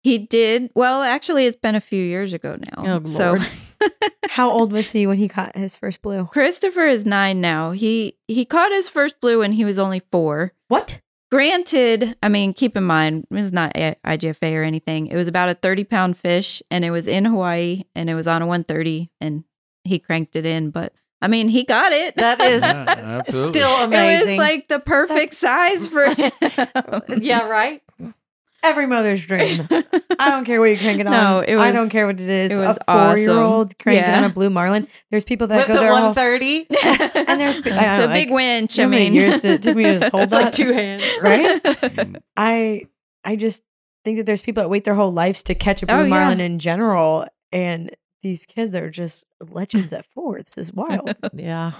[0.02, 0.70] He did.
[0.74, 3.00] Well, actually it's been a few years ago now.
[3.04, 3.46] Oh, so Lord.
[4.30, 6.26] How old was he when he caught his first blue?
[6.26, 7.72] Christopher is 9 now.
[7.72, 10.52] He he caught his first blue when he was only 4.
[10.68, 11.00] What?
[11.30, 15.06] Granted, I mean, keep in mind, it was not I- IGFA or anything.
[15.06, 18.26] It was about a 30 pound fish and it was in Hawaii and it was
[18.26, 19.44] on a 130 and
[19.84, 20.70] he cranked it in.
[20.70, 22.16] But I mean, he got it.
[22.16, 23.60] That is Yeah, absolutely.
[23.60, 26.32] still it was like the perfect size for him.
[27.22, 27.82] yeah, right.
[28.62, 29.66] Every mother's dream.
[30.18, 31.12] I don't care what you're cranking on.
[31.12, 32.52] No, it I don't care what it is.
[32.52, 34.18] it was a four year old cranking Yeah.
[34.18, 34.86] on a blue marlin.
[35.10, 36.12] There's people that With go the their whole.
[36.14, 36.66] 130.
[37.30, 38.76] And there's pe- I it's don't a know, big like, winch.
[38.76, 41.04] how I many mean, years it took me to just hold It's like two hands.
[41.22, 42.16] Right?
[42.36, 42.82] I
[43.24, 43.62] I just
[44.04, 46.08] think that there's people that wait their whole lives to catch a blue Oh, yeah.
[46.08, 50.42] marlin in general, and these kids are just legends at four.
[50.42, 51.14] This is wild.
[51.32, 51.72] Yeah.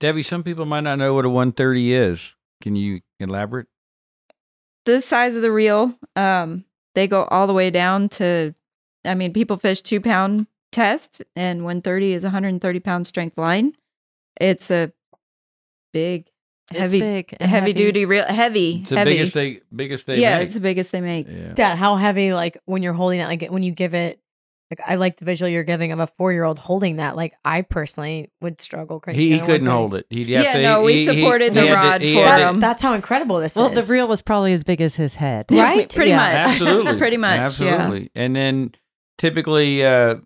[0.00, 2.36] Debbie, some people might not know what a 130 is.
[2.62, 3.66] Can you elaborate?
[4.84, 6.64] The size of the reel, um,
[6.94, 8.54] they go all the way down to,
[9.04, 13.74] I mean, people fish two pound test, and 130 is 130 pound strength line.
[14.40, 14.92] It's a
[15.92, 16.26] big,
[16.70, 19.10] It's heavy, big and heavy, duty reel, heavy, It's the heavy.
[19.12, 20.46] biggest they biggest they yeah, make.
[20.46, 21.26] it's the biggest they make.
[21.28, 21.52] yeah.
[21.54, 22.32] Dad, how heavy?
[22.32, 24.20] Like when you're holding that, like when you give it.
[24.70, 27.16] Like I like the visual you're giving of a four year old holding that.
[27.16, 29.00] Like I personally would struggle.
[29.00, 30.06] cranking He, he couldn't hold it.
[30.10, 32.14] He'd have Yeah, to, no, we he- he- supported he the had to- rod he
[32.14, 32.60] for That, him.
[32.60, 33.86] that's how incredible this Well, is.
[33.86, 35.46] the reel was probably as big as his head.
[35.50, 35.92] Right?
[35.92, 36.18] Pretty Yeah.
[36.18, 36.48] much.
[36.50, 36.96] Absolutely.
[36.98, 37.74] Pretty much, yeah.
[37.76, 38.10] Absolutely.
[38.14, 38.72] And then
[39.16, 40.16] typically uh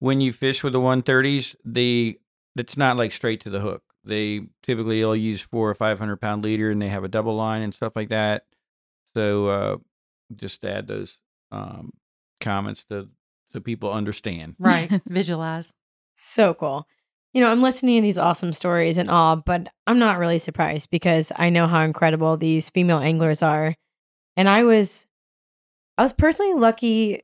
[0.00, 2.18] when you fish with the 130s, the
[2.56, 3.82] it's not like straight to the hook.
[4.04, 7.36] They typically will use four or five hundred pound leader and they have a double
[7.36, 8.44] line and stuff like that.
[9.14, 9.76] So uh
[10.34, 11.18] just add those
[11.52, 11.92] um
[12.40, 13.08] comments to
[13.50, 14.56] so people understand.
[14.60, 15.00] Right.
[15.06, 15.72] Visualize.
[16.14, 16.86] So cool.
[17.32, 20.90] You know, I'm listening to these awesome stories and awe, but I'm not really surprised
[20.90, 23.74] because I know how incredible these female anglers are.
[24.36, 25.06] And I was
[25.98, 27.22] I was personally lucky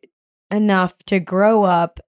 [0.50, 2.00] enough to grow up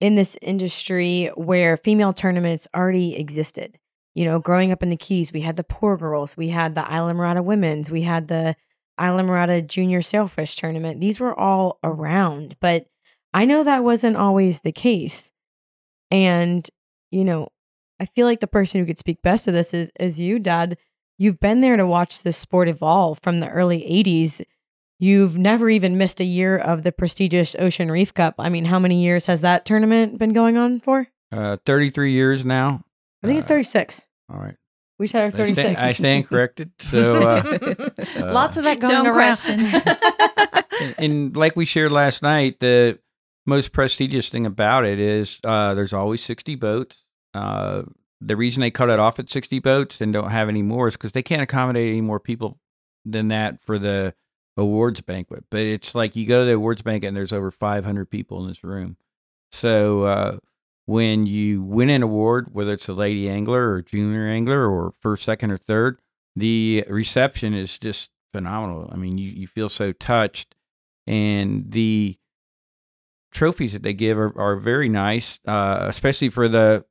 [0.00, 3.78] in this industry where female tournaments already existed.
[4.14, 6.82] You know, growing up in the Keys, we had the Poor Girls, we had the
[6.82, 8.56] Islamorada Women's, we had the
[8.98, 11.00] Islamorada Junior Sailfish Tournament.
[11.00, 12.86] These were all around, but
[13.32, 15.30] I know that wasn't always the case.
[16.10, 16.68] And,
[17.10, 17.48] you know,
[18.00, 20.76] I feel like the person who could speak best to this is is you, Dad.
[21.18, 24.42] You've been there to watch this sport evolve from the early 80s.
[24.98, 28.34] You've never even missed a year of the prestigious Ocean Reef Cup.
[28.38, 31.08] I mean, how many years has that tournament been going on for?
[31.30, 32.82] Uh 33 years now.
[33.22, 34.06] I think it's Uh, 36.
[34.32, 34.56] All right.
[34.98, 35.60] We should have I 36.
[35.60, 36.72] stand, I stand corrected.
[36.80, 37.42] So uh
[38.18, 39.14] Lots of that going Don't around.
[39.14, 39.60] question.
[40.80, 42.98] and, and like we shared last night, the
[43.46, 47.04] most prestigious thing about it is uh, there's always 60 boats.
[47.34, 47.82] Uh,
[48.20, 50.94] the reason they cut it off at 60 boats and don't have any more is
[50.94, 52.58] because they can't accommodate any more people
[53.04, 54.14] than that for the
[54.56, 55.44] awards banquet.
[55.50, 58.48] But it's like you go to the awards banquet and there's over 500 people in
[58.48, 58.96] this room.
[59.52, 60.38] So uh,
[60.86, 65.24] when you win an award, whether it's a lady angler or junior angler or first,
[65.24, 66.00] second, or third,
[66.36, 68.88] the reception is just phenomenal.
[68.92, 70.54] I mean, you, you feel so touched,
[71.06, 72.16] and the
[73.30, 76.84] trophies that they give are, are very nice, uh, especially for the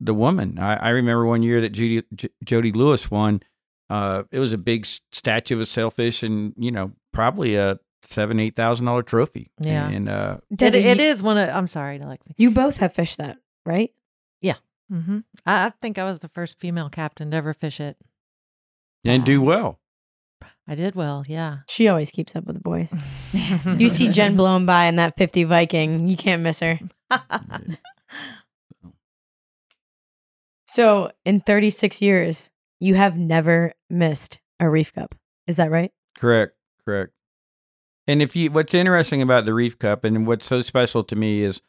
[0.00, 0.58] the woman.
[0.58, 3.42] I, I remember one year that Judy J- Jody Lewis won.
[3.90, 8.40] Uh, it was a big statue of a sailfish, and you know, probably a seven
[8.40, 9.50] eight thousand dollar trophy.
[9.60, 9.88] Yeah.
[9.88, 12.32] and uh, It, Debbie, it you- one of, I'm sorry, Alexi.
[12.36, 13.92] You both have fished that, right?
[14.40, 14.56] Yeah.
[14.92, 15.20] Mm-hmm.
[15.46, 17.96] I, I think I was the first female captain to ever fish it.
[19.04, 19.78] and do well.
[20.66, 21.58] I did well, yeah.
[21.68, 22.96] She always keeps up with the boys.
[23.66, 26.78] You see Jen blowing by in that 50 Viking, you can't miss her.
[30.66, 32.50] So in 36 years,
[32.80, 35.14] you have never missed a Reef Cup.
[35.46, 35.92] Is that right?
[36.18, 36.54] Correct,
[36.84, 37.12] correct.
[38.06, 41.42] And if you, what's interesting about the Reef Cup and what's so special to me
[41.42, 41.62] is,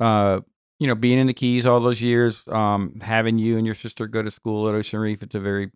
[0.00, 0.40] uh,
[0.78, 4.06] you know, being in the Keys all those years, um, having you and your sister
[4.06, 5.22] go to school at Ocean Reef.
[5.22, 5.70] It's a very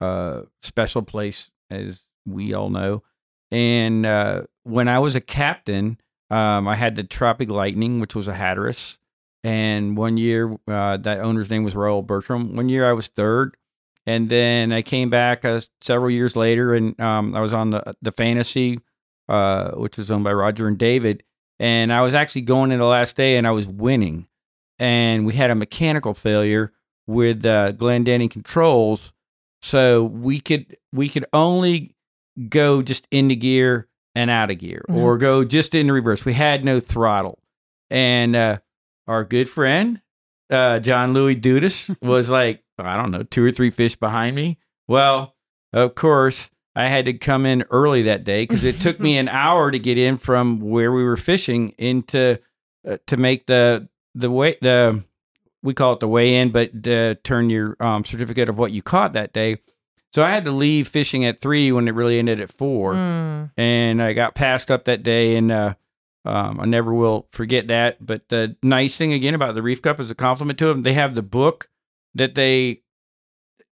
[0.00, 3.02] uh, special place, as we all know.
[3.50, 5.98] And uh, when I was a captain,
[6.30, 8.98] um, I had the Tropic Lightning, which was a Hatteras.
[9.44, 12.56] And one year, uh, that owner's name was Royal Bertram.
[12.56, 13.56] One year, I was third,
[14.04, 17.96] and then I came back uh, several years later, and um, I was on the
[18.02, 18.80] the Fantasy,
[19.28, 21.22] uh, which was owned by Roger and David.
[21.60, 24.26] And I was actually going in the last day, and I was winning.
[24.78, 26.72] And we had a mechanical failure
[27.06, 27.72] with uh,
[28.28, 29.12] controls,
[29.62, 31.94] so we could we could only
[32.48, 36.24] go just into gear and out of gear, or go just into reverse.
[36.24, 37.38] We had no throttle,
[37.90, 38.58] and uh,
[39.06, 40.00] our good friend
[40.50, 44.58] uh, John Louis Dudas was like, I don't know, two or three fish behind me.
[44.86, 45.34] Well,
[45.72, 49.28] of course, I had to come in early that day because it took me an
[49.28, 52.38] hour to get in from where we were fishing into
[52.88, 55.02] uh, to make the the way the
[55.62, 58.80] we call it the weigh in, but to turn your um, certificate of what you
[58.80, 59.58] caught that day.
[60.14, 63.50] So I had to leave fishing at three when it really ended at four Mm.
[63.56, 65.74] and I got passed up that day, and uh,
[66.24, 68.04] um, I never will forget that.
[68.04, 70.82] But the nice thing again about the Reef Cup is a compliment to them.
[70.82, 71.68] They have the book
[72.14, 72.82] that they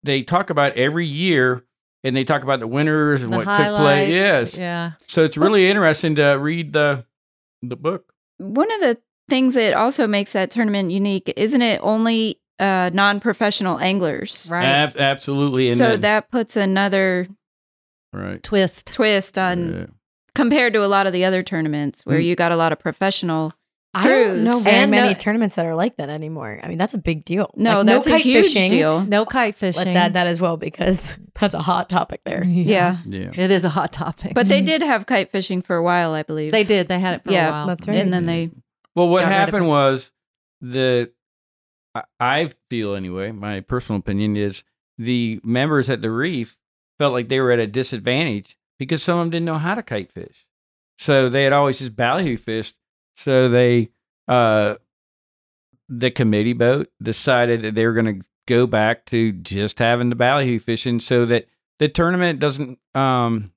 [0.03, 1.63] they talk about every year,
[2.03, 4.09] and they talk about the winners and The what took place.
[4.09, 4.91] Yes, Yeah.
[5.07, 7.05] so it's really interesting to read the
[7.63, 8.13] the book.
[8.37, 8.97] One of the
[9.29, 14.47] things that also makes that tournament unique, isn't it only uh, non-professional anglers?
[14.51, 14.65] Right.
[14.65, 17.27] Ab- absolutely, and so then- that puts another
[18.13, 18.41] right.
[18.43, 18.87] Twist.
[18.93, 19.85] twist on Yeah.
[20.33, 22.25] compared to a lot of the other tournaments where Mm.
[22.25, 23.53] you got a lot of professional.
[23.97, 26.59] I don't know very And many no- tournaments that are like that anymore.
[26.61, 27.53] I mean, that's a big deal.
[27.55, 28.69] No, Like, that's a kite huge fishing.
[28.69, 28.99] deal.
[29.05, 29.85] No kite fishing.
[29.85, 32.43] Let's add that as well because that's a hot topic there.
[32.43, 32.97] Yeah.
[33.05, 33.31] Yeah.
[33.33, 34.33] It is a hot topic.
[34.33, 36.51] But they did have kite fishing for a while, I believe.
[36.51, 36.89] They did.
[36.89, 37.67] They had it for Yeah, a while.
[37.67, 37.95] That's right.
[37.97, 38.51] and then they
[38.95, 40.11] Well, what Got rid of happened was
[40.59, 41.09] the
[42.19, 43.31] I- feel anyway.
[43.31, 44.63] My personal opinion is
[44.97, 46.57] the members at the reef
[46.99, 49.83] felt like they were at a disadvantage because some of them didn't know how to
[49.83, 50.45] kite fish,
[50.97, 52.75] so they had always just ballyhoo fished.
[53.17, 53.89] So they,
[54.27, 54.75] uh,
[55.87, 60.15] the committee boat decided that they were going to go back to just having the
[60.15, 61.45] ballyhoo fishing, so that
[61.79, 63.51] the tournament doesn't um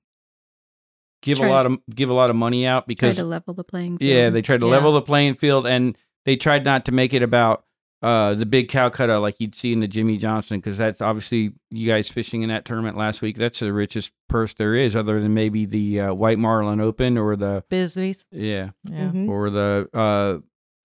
[1.21, 3.53] give Try- a lot of give a lot of money out tried because to level
[3.53, 4.09] the playing field.
[4.09, 4.71] yeah, they tried to Yeah.
[4.73, 7.65] level the playing field, and they tried not to make it about
[8.01, 11.87] uh, the big Calcutta like you'd see in the Jimmy Johnson, because that's obviously you
[11.87, 13.37] guys fishing in that tournament last week.
[13.37, 17.35] That's the richest purse there is, other than maybe the uh, White Marlin Open or
[17.35, 18.23] the Bisbees.
[18.31, 19.11] yeah, Yeah.
[19.11, 19.27] Mhm.
[19.29, 20.39] or the uh,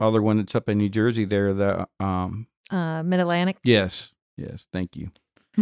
[0.04, 1.24] other one that's up in New Jersey.
[1.24, 3.58] There, the um, Uh, Mid Atlantic.
[3.62, 5.10] yes, yes, thank you.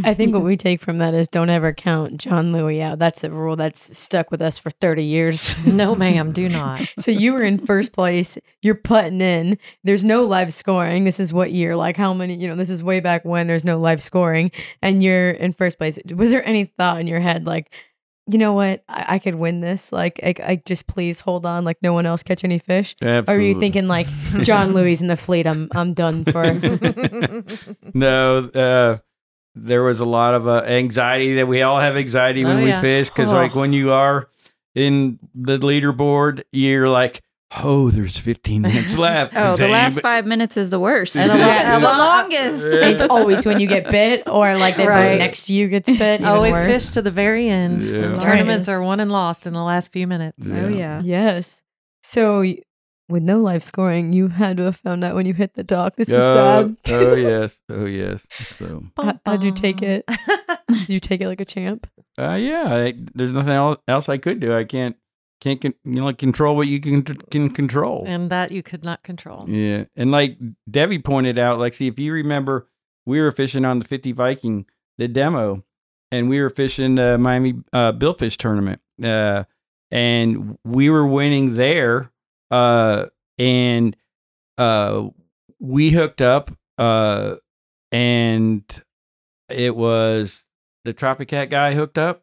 [0.04, 2.98] I think what we take from that is don't ever count John Louis out.
[2.98, 5.54] That's a rule that's stuck with us for 30 years.
[5.66, 6.82] No, ma'am, do not.
[6.98, 8.36] so you were in first place.
[8.62, 9.58] You're putting in.
[9.84, 11.04] There's no live scoring.
[11.04, 11.76] This is what year?
[11.76, 12.36] Like how many?
[12.36, 14.50] You know, this is way back when there's no live scoring,
[14.82, 15.98] and you're in first place.
[16.14, 17.72] Was there any thought in your head like,
[18.28, 19.92] you know what, I, I could win this?
[19.92, 21.64] Like, I, I just please hold on.
[21.64, 22.94] Like no one else catch any fish.
[23.02, 23.34] Absolutely.
[23.34, 24.06] Or are you thinking like
[24.42, 25.46] John Louis in the fleet?
[25.46, 26.44] I'm I'm done for.
[27.94, 28.98] No, uh,
[29.54, 32.72] there was a lot of uh, anxiety that we all have anxiety when Oh, we
[32.80, 33.60] fish because, like, Oh.
[33.60, 34.28] when you are
[34.74, 37.20] in the leaderboard, you're like,
[37.62, 39.34] oh, there's 15 minutes left.
[39.36, 41.16] Oh, Is the last anybody- five minutes is the worst.
[41.16, 42.66] And And the the, la- the longest.
[42.70, 42.86] Yeah.
[42.88, 45.18] it's always when you get bit or like the boat Right.
[45.18, 46.20] next to you gets bit.
[46.20, 46.66] even Always worse.
[46.84, 47.82] fish to the very end.
[47.82, 48.12] Yeah.
[48.14, 48.74] Tournaments right.
[48.74, 50.50] are won and lost in the last few minutes.
[50.50, 51.02] Oh yeah.
[51.04, 51.60] Yes.
[52.02, 52.60] So y-
[53.12, 55.96] with no live scoring, you had to have found out when you hit the dock.
[55.96, 56.94] This is oh, sad.
[56.94, 57.56] oh, yes.
[57.68, 58.26] Oh, yes.
[58.30, 60.04] So, How- how'd you take it?
[60.68, 61.88] Did you take it like a champ?
[62.18, 64.54] uh, yeah, I, there's nothing el- else I could do.
[64.56, 64.96] I can't,
[65.40, 68.04] can't, con- you know, like control what you can, can control.
[68.06, 69.44] and that you could not control.
[69.48, 69.84] Yeah.
[69.96, 70.38] And like
[70.70, 72.68] Debbie pointed out, like, see, if you remember,
[73.06, 74.66] we were fishing on the 50 Viking,
[74.98, 75.62] the demo,
[76.10, 78.80] and we were fishing the Miami uh, Billfish tournament.
[79.02, 79.44] Uh,
[79.90, 82.10] and we were winning there.
[82.52, 83.06] Uh,
[83.38, 83.96] and
[84.58, 85.08] uh,
[85.58, 87.36] we hooked up, uh,
[87.90, 88.62] and
[89.48, 90.44] it was
[90.84, 92.22] the Tropicat guy hooked up,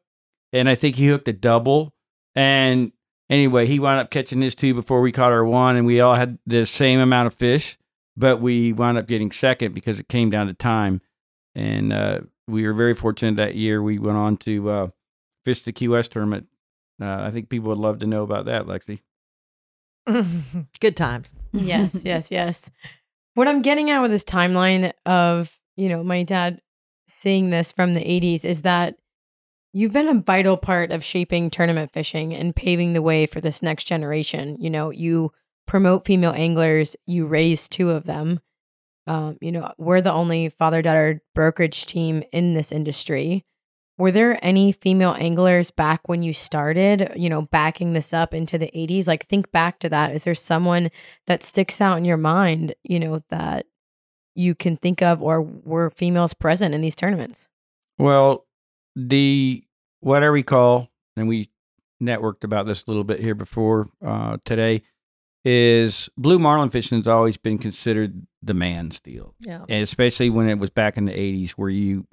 [0.53, 1.93] and I think he hooked a double.
[2.35, 2.91] And
[3.29, 6.15] anyway, he wound up catching his two before we caught our one, and we all
[6.15, 7.77] had the same amount of fish,
[8.15, 11.01] but we wound up getting second because it came down to time.
[11.55, 13.81] And uh, we were very fortunate that year.
[13.81, 14.87] We went on to uh,
[15.43, 16.47] fish the Key West tournament.
[17.01, 18.99] Uh, I think people would love to know about that, Lexi.
[20.79, 21.33] Good times.
[21.51, 22.71] Yes, yes, yes.
[23.35, 26.61] What I'm getting at with this timeline of you know, my dad
[27.07, 28.95] seeing this from the 80s is that
[29.71, 33.61] you've been a vital part of shaping tournament fishing and paving the way for this
[33.61, 34.57] next generation.
[34.59, 35.31] You know, you
[35.67, 38.41] promote female anglers, you raise two of them.
[39.07, 43.45] Um, you know, we're the only father daughter brokerage team in this industry.
[43.99, 48.57] Were there any female anglers back when you started, you know, backing this up into
[48.57, 49.07] the 80s?
[49.07, 50.15] Like, think back to that.
[50.15, 50.89] Is there someone
[51.27, 53.65] that sticks out in your mind, you know, that
[54.35, 57.49] you can think of or were females present in these tournaments?
[57.97, 58.45] Well,
[58.95, 59.65] the
[59.99, 60.87] what I recall,
[61.17, 61.49] and we
[62.01, 64.81] networked about this a little bit here before uh, today,
[65.43, 69.65] is blue marlin fishing has always been considered the man's deal, Yeah.
[69.67, 72.07] and especially when it was back in the '80s, where you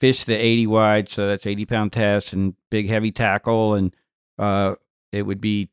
[0.00, 3.94] fish the 80 wide, so that's 80 pound test and big heavy tackle, and
[4.38, 4.74] uh,
[5.12, 5.70] it would be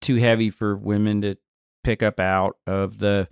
[0.00, 1.36] too heavy for women to
[1.84, 3.28] pick up out of the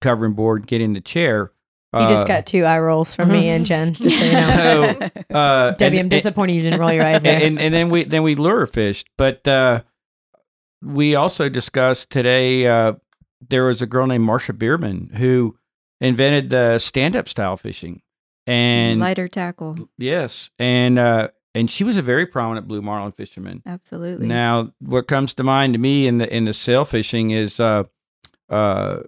[0.00, 1.52] covering board, get in the chair.
[1.94, 5.08] You just Uh, got two eye rolls from me and Jen, just so you know.
[5.30, 7.42] So, uh, Debbie, and- I'm disappointed you didn't roll your eyes there.
[7.42, 9.08] and, and then we then we lure fished.
[9.16, 9.80] But uh,
[10.82, 12.66] we also discussed today.
[12.66, 12.94] Uh,
[13.48, 15.56] there was a girl named Marsha Bierman who
[16.00, 18.02] invented the stand up style fishing,
[18.48, 19.88] and lighter tackle.
[19.98, 23.62] yes, and uh, and she was a very prominent blue marlin fisherman.
[23.66, 24.26] Absolutely.
[24.26, 27.84] Now, what comes to mind to me in the in the sail fishing is uh,
[28.48, 29.00] uh,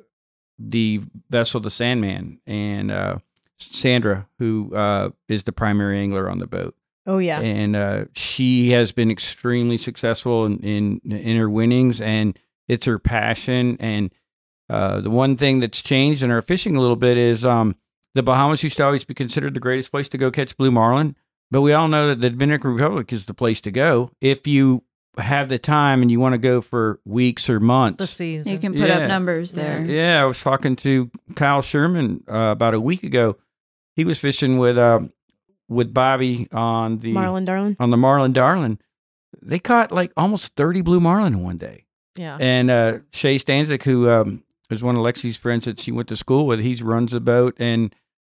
[0.59, 3.18] the vessel, the Sandman, and uh,
[3.59, 6.74] Sandra, who uh, is the primary angler on the boat
[7.11, 7.41] oh, yeah.
[7.41, 12.38] and uh, she has been extremely successful in, in in her winnings, and
[12.68, 13.76] it's her passion.
[13.80, 14.14] And
[14.68, 17.76] uh, the one thing that's changed in our fishing a little bit is um,
[18.14, 21.16] the Bahamas used to always be considered the greatest place to go catch blue marlin,
[21.50, 24.82] but we all know that the Dominican Republic is the place to go if you
[25.18, 27.98] have the time and you want to go for weeks or months.
[27.98, 28.52] The season.
[28.52, 28.98] you can put Yeah.
[29.00, 29.84] up numbers there.
[29.84, 33.36] Yeah, I was talking to Kyle Sherman uh, about a week ago.
[33.96, 35.00] He was fishing with uh,
[35.68, 37.76] with Bobby on the Marlin Darlin.
[37.80, 38.78] on the Marlin Darlin.
[39.42, 41.86] They caught like almost thirty blue marlin in one day.
[42.16, 42.36] yeah.
[42.40, 46.16] And uh, Shay Stanzik, who um, is one of Lexi's friends that she went to
[46.16, 47.94] school with, he runs the boat, and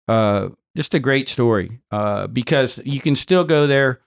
[0.08, 3.99] uh, just a great story uh, because you can still go there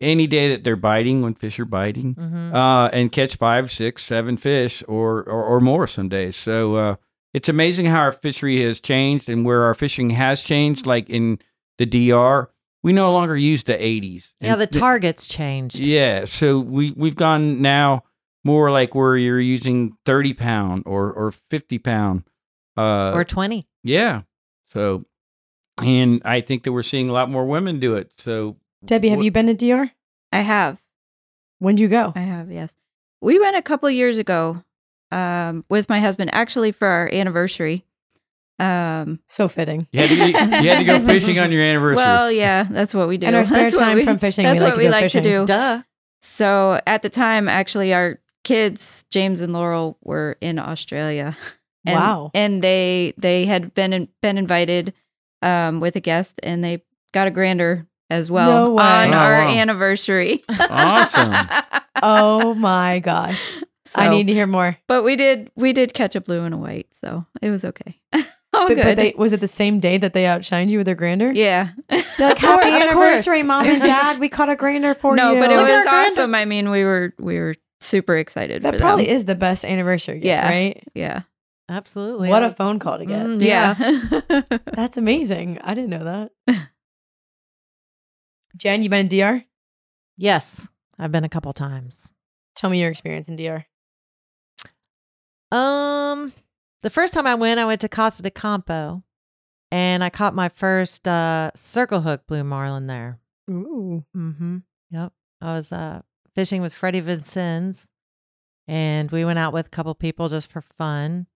[0.00, 2.54] any day that they're biting when fish are biting Mhm.
[2.54, 6.36] uh, and catch five, six, seven fish or or, or more some days.
[6.36, 6.96] So uh,
[7.34, 10.86] it's amazing how our fishery has changed and where our fishing has changed.
[10.86, 11.38] Like in
[11.78, 12.50] the DR,
[12.82, 14.32] we no longer use the 80s.
[14.40, 15.78] yeah, the targets changed.
[15.78, 18.04] yeah, so we we've gone now
[18.42, 22.24] more like where you're using 30 pound or or 50 pound.
[22.76, 23.66] Uh, Or 20.
[23.84, 24.22] yeah.
[24.70, 25.04] So,
[25.82, 28.12] and I think that we're seeing a lot more women do it.
[28.18, 29.90] So, Debbie, have What- you been to DR?
[30.32, 30.78] I have.
[31.58, 32.12] When'd you go?
[32.16, 32.74] I have, yes.
[33.20, 34.62] We went a couple years ago
[35.12, 37.84] um, with my husband, actually for our anniversary.
[38.58, 39.86] Um, So fitting.
[39.92, 40.28] you had to get,
[40.64, 41.96] you had to go fishing on your anniversary.
[41.96, 43.26] well, yeah, that's what we do.
[43.26, 45.22] And our spare That's time we- from fishing, That's we what to we like fishing.
[45.22, 45.46] to do.
[45.46, 45.82] Duh.
[46.22, 51.36] So at the time, actually, our kids, James and Laurel, were in Australia.
[51.86, 52.30] And, Wow.
[52.34, 54.92] And they they had been been invited
[55.42, 56.82] um, with a guest, and they
[57.12, 58.82] got a grander as well No way.
[58.82, 59.48] on Oh, our wow.
[59.50, 60.42] anniversary.
[60.60, 61.32] Awesome.
[62.02, 63.42] Oh my gosh.
[63.94, 64.76] I need to hear more.
[64.86, 68.00] But we did we did catch a blue and a white, so it was okay.
[68.52, 68.82] All But, good.
[68.84, 71.30] but they, was it the same day that they outshined you with their grander?
[71.32, 71.70] yeah.
[71.88, 74.18] They're like, happy anniversary, mom and dad.
[74.18, 75.34] We caught a grander for no, you.
[75.38, 76.10] No, but it Look was our grander.
[76.10, 76.34] awesome.
[76.34, 79.14] I mean, we were we were super excited that for probably them.
[79.16, 80.48] is the best anniversary gift, Yeah.
[80.48, 80.82] right?
[80.94, 81.22] Yeah.
[81.70, 82.28] Absolutely.
[82.28, 83.24] What a phone call to get.
[83.24, 84.58] Mm, Yeah.
[84.74, 85.58] That's amazing.
[85.62, 86.68] I didn't know that.
[88.56, 89.44] Jen, you been in DR?
[90.16, 90.66] Yes.
[90.98, 92.12] I've been a couple times.
[92.56, 93.64] Tell me your experience in DR.
[95.52, 96.32] Um,
[96.82, 99.02] the first time I went, I went to Casa de Campo,
[99.70, 103.18] and I caught my first uh, circle hook blue marlin there.
[103.48, 104.04] Ooh.
[104.16, 104.58] Mm-hmm.
[104.90, 105.12] Yep.
[105.40, 106.02] I was uh,
[106.34, 107.88] fishing with Freddie Vincennes,
[108.68, 111.26] and we went out with a couple people just for fun.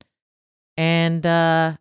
[0.77, 1.77] And uh,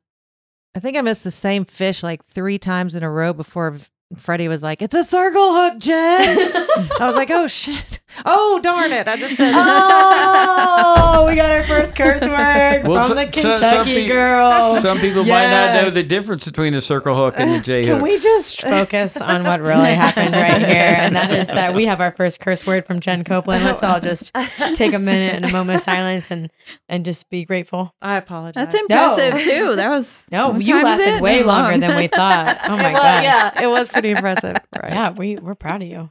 [0.75, 3.75] I think I missed the same fish like three times in a row before
[4.15, 6.37] Freddie was like, "It's a circle hook, Jen."
[6.99, 7.99] I was like, "Oh shit!
[8.25, 9.07] Oh darn it!
[9.07, 13.41] I just said." Oh, we got our first curse word Well, from so- the so-
[13.41, 14.75] some Kentucky pe- girl.
[14.81, 17.95] Some people might not know the difference between a circle hook and a J hook.
[17.95, 20.95] Can we just focus on what really happened right here?
[20.97, 23.63] And that is that we have our first curse word from Jen Copeland.
[23.63, 24.33] Let's all just
[24.75, 26.51] take a minute and a moment of silence and
[26.89, 27.93] and just be grateful.
[28.01, 28.53] I apologize.
[28.55, 29.75] That's impressive too.
[29.75, 32.57] That was No, you lasted way That longer than we thought.
[32.65, 33.23] Oh my It god.
[33.23, 34.61] Yeah, it was pretty impressive.
[34.81, 34.91] Right.
[34.91, 36.09] Yeah, we we're proud of you.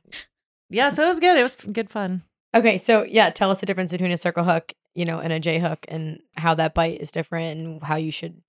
[0.70, 1.36] Yeah, so it was good.
[1.36, 2.22] It was good fun.
[2.55, 5.40] Okay, so yeah, tell us the difference between a circle hook, you know, and a
[5.40, 8.40] J hook, and how that bite is different, and how you should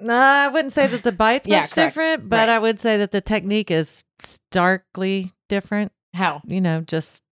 [0.00, 1.94] No, I wouldn't say that the bite's Yeah, much correct.
[1.94, 2.48] different, but Right.
[2.50, 5.92] I would say that the technique is starkly different.
[6.14, 6.42] How?
[6.44, 7.22] You know, just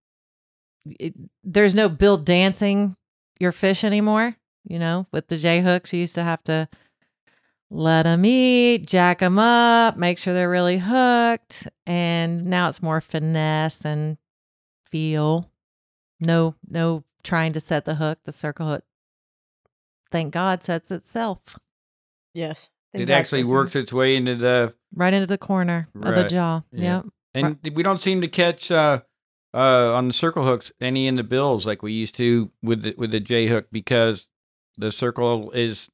[0.98, 2.96] it, there's no build dancing
[3.38, 4.36] your fish anymore.
[4.64, 6.68] You know, with the J hooks, you used to have to
[7.70, 13.00] let them eat, jack them up, make sure they're really hooked, and now it's more
[13.00, 14.18] finesse and
[14.84, 15.50] feel.
[16.20, 18.18] No, no trying to set the hook.
[18.24, 18.84] The circle hook,
[20.10, 21.56] thank God, sets itself
[22.34, 22.70] Yes.
[22.92, 26.62] It actually works its way into the right into the corner of the jaw.
[26.72, 27.02] Yeah.
[27.02, 27.06] Yep.
[27.34, 29.00] and we don't seem to catch uh
[29.54, 32.94] uh on the circle hooks any in the bills like we used to with the
[32.96, 34.26] with the J hook because
[34.76, 35.88] the circle is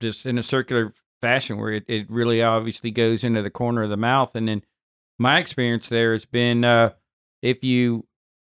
[0.00, 3.90] just in a circular fashion where it, it really obviously goes into the corner of
[3.90, 4.62] the mouth and then
[5.18, 6.90] my experience there has been uh
[7.40, 8.06] if you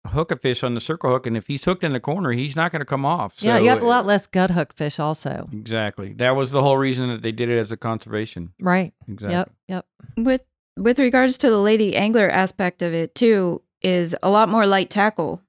[0.09, 2.55] hook a fish on the circle hook and if he's hooked in the corner he's
[2.57, 4.99] not going to come off yeah, you have a uh, lot less gut hook fish
[4.99, 5.49] also.
[5.53, 8.93] exactly that was the whole reason that they did it as a conservation Right.
[9.09, 9.53] exactly Yep.
[9.69, 10.25] Yep.
[10.27, 10.43] with
[10.77, 14.91] with regards to the lady angler aspect of it too is a lot more light
[14.91, 15.41] tackle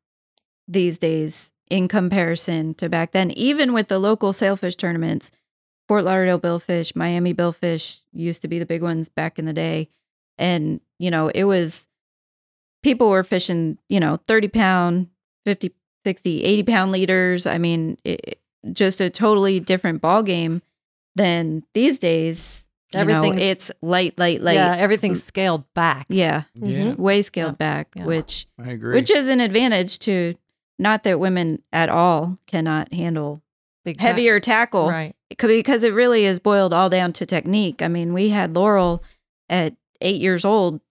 [0.68, 5.32] these days in comparison to back then even with the local sailfish tournaments
[5.90, 9.90] fort lauderdale billfish miami billfish used to be the big ones back in the day
[10.38, 11.88] and you know it was
[12.84, 15.08] people were fishing you know 30 pound
[15.46, 15.74] 50
[16.06, 18.40] 60 80 pound leaders i mean it,
[18.72, 20.62] just a totally different ball game
[21.16, 26.08] than these days you know, it's light light light yeah, everything's scaled back.
[26.10, 27.02] yeah, yeah mm-hmm.
[27.02, 27.56] way scaled Yeah.
[27.58, 28.06] back, Yeah.
[28.06, 30.36] which i agree which is an advantage to
[30.80, 33.42] not that women at all cannot handle
[33.86, 34.08] Big time.
[34.08, 35.16] heavier tackle Right.
[35.40, 37.82] C- because it really is boiled all down to technique.
[37.82, 39.04] I mean, we had Laurel
[39.50, 40.82] at 8 years old.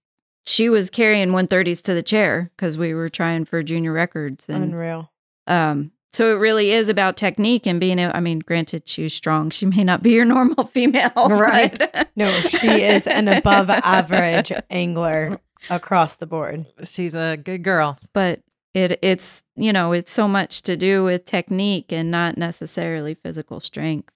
[0.47, 4.65] She was carrying 130s to the chair cuz we were trying for junior records and
[4.65, 5.11] Unreal.
[5.47, 9.51] um so it really is about technique and being able, I mean, granted she's strong.
[9.51, 11.11] She may not be your normal female.
[11.29, 11.79] Right.
[11.79, 16.65] but- No, she is an above average angler across the board.
[16.85, 17.99] She's a good girl.
[18.15, 18.41] but
[18.75, 23.61] it it's you know it's so much to do with technique and not necessarily physical
[23.61, 24.13] strength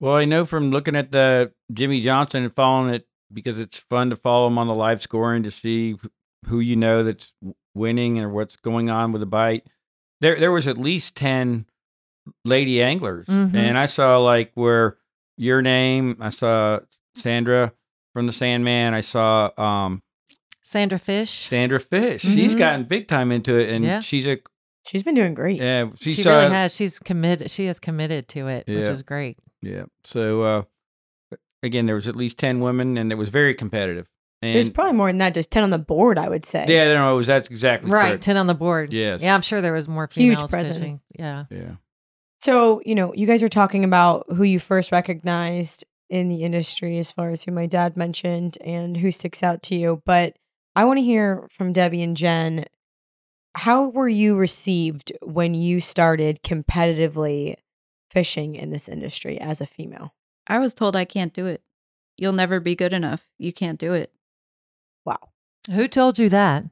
[0.00, 4.10] Well, I know from looking at the Jimmy Johnson and following it because it's fun
[4.10, 5.96] to follow him on the live scoring to see
[6.46, 7.32] who you know that's
[7.74, 9.64] winning or what's going on with the bite.
[10.20, 11.66] There, there was at least ten
[12.44, 13.54] lady anglers, Mhm.
[13.54, 14.96] and I saw like where
[15.36, 16.16] your name.
[16.20, 16.80] I saw
[17.16, 17.72] Sandra
[18.12, 18.94] from the Sandman.
[18.94, 20.02] I saw um
[20.62, 21.30] Sandra Fish.
[21.48, 22.22] Sandra Fish.
[22.22, 22.58] She's Mhm.
[22.58, 24.00] gotten big time into it, and Yeah.
[24.00, 24.38] she's a
[24.86, 25.60] She's been doing great.
[25.60, 25.86] yeah.
[25.96, 26.74] She, she saw, really has.
[26.74, 27.50] She's committed.
[27.50, 29.36] She is committed to it, which is great.
[29.66, 29.84] Yeah.
[30.04, 30.62] So uh
[31.62, 34.06] again, there was at least ten women, and it was very competitive.
[34.42, 36.66] And There's probably more than that, just 10 on the board, I would say.
[36.68, 38.08] Yeah, no, it was that's exactly Right.
[38.10, 38.22] correct.
[38.22, 38.92] 10 on the board.
[38.92, 39.22] Yes.
[39.22, 40.78] Yeah, I'm sure there was more Huge presence.
[40.78, 41.00] fishing.
[41.18, 41.44] Yeah.
[41.50, 41.76] Yeah.
[42.42, 46.98] So, you know, you guys are talking about who you first recognized in the industry
[46.98, 50.02] as far as who my dad mentioned and who sticks out to you.
[50.04, 50.36] But
[50.76, 52.66] I want to hear from Debbie and Jen.
[53.54, 57.56] How were you received when you started competitively
[58.10, 60.14] fishing in this industry as a female?
[60.46, 61.62] i was told i can't do it
[62.16, 64.12] you'll never be good enough you can't do it
[65.04, 65.18] Wow.
[65.70, 66.64] Who told you that?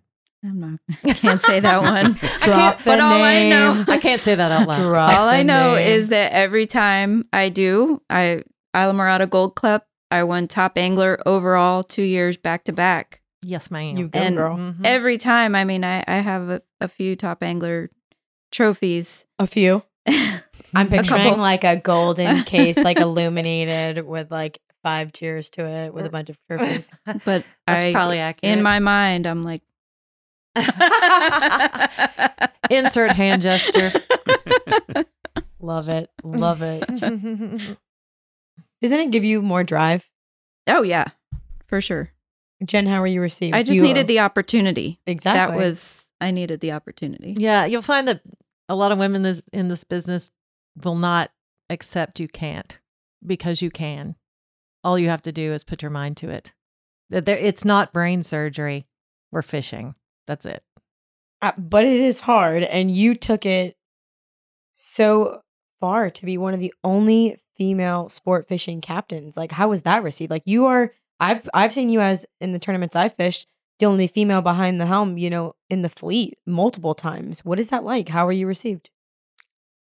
[0.45, 3.85] i'm not i can't say that one Drop but the all i know.
[3.89, 4.77] I can't say that out loud.
[4.89, 5.87] Drop all i know name.
[5.89, 8.43] is that every time i do i
[8.75, 13.21] Islamorada Gold Club, I won top angler overall two years back to back.
[13.41, 13.97] Yes, ma'am.
[13.97, 14.57] You go, And girl.
[14.57, 14.81] Mhm.
[14.85, 17.91] Every time, I mean, I, I have a, a few top angler
[18.51, 19.27] trophies.
[19.39, 19.85] A few.
[20.75, 21.43] I'm picturing couple.
[21.43, 26.31] like a golden case, like illuminated with like five tiers to it with a bunch
[26.31, 26.95] of trophies.
[27.25, 28.57] But That's I, probably accurate.
[28.59, 29.63] in my mind, I'm like,
[32.71, 33.91] insert hand gesture.
[35.61, 36.11] Love it.
[36.23, 36.81] Love it.
[38.83, 40.09] Doesn't it give you more drive?
[40.67, 41.05] oh yeah,
[41.67, 42.11] for sure.
[42.65, 43.55] Jen, how were you received?
[43.55, 45.01] I just You- needed the opportunity.
[45.07, 45.59] exactly.
[45.59, 47.35] That was I needed the opportunity.
[47.39, 48.21] yeah, you'll find that
[48.69, 50.31] a lot of women this, in this business
[50.83, 51.31] will not
[51.71, 52.81] accept you can't
[53.25, 54.17] because you can.
[54.83, 56.53] All you have to do is put your mind to it.
[57.11, 58.87] That there, it's not brain surgery.
[59.31, 59.95] We're fishing.
[60.27, 60.63] That's it.
[61.43, 63.77] Uh, but it is hard, and you took it
[64.73, 65.43] so
[65.81, 69.37] far to be one of the only female sport fishing captains.
[69.37, 70.31] Like, how was that received?
[70.31, 70.93] Like, you are.
[71.21, 73.47] I've I've seen you as in the tournaments I fished,
[73.79, 75.19] the only female behind the helm.
[75.19, 77.45] You know, in the fleet multiple times.
[77.45, 78.09] What is that like?
[78.09, 78.91] How were you received?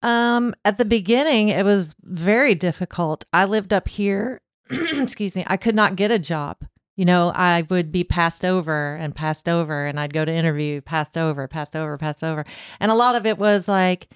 [0.05, 3.25] Um, at the beginning, it was very difficult.
[3.33, 4.41] I lived up here.
[4.71, 5.45] Excuse me.
[5.47, 6.59] I could not get a job.
[6.97, 10.81] You know, I would be passed over and passed over, and I'd go to interview,
[10.81, 12.45] passed over, passed over, passed over.
[12.79, 14.09] And a lot of it was like,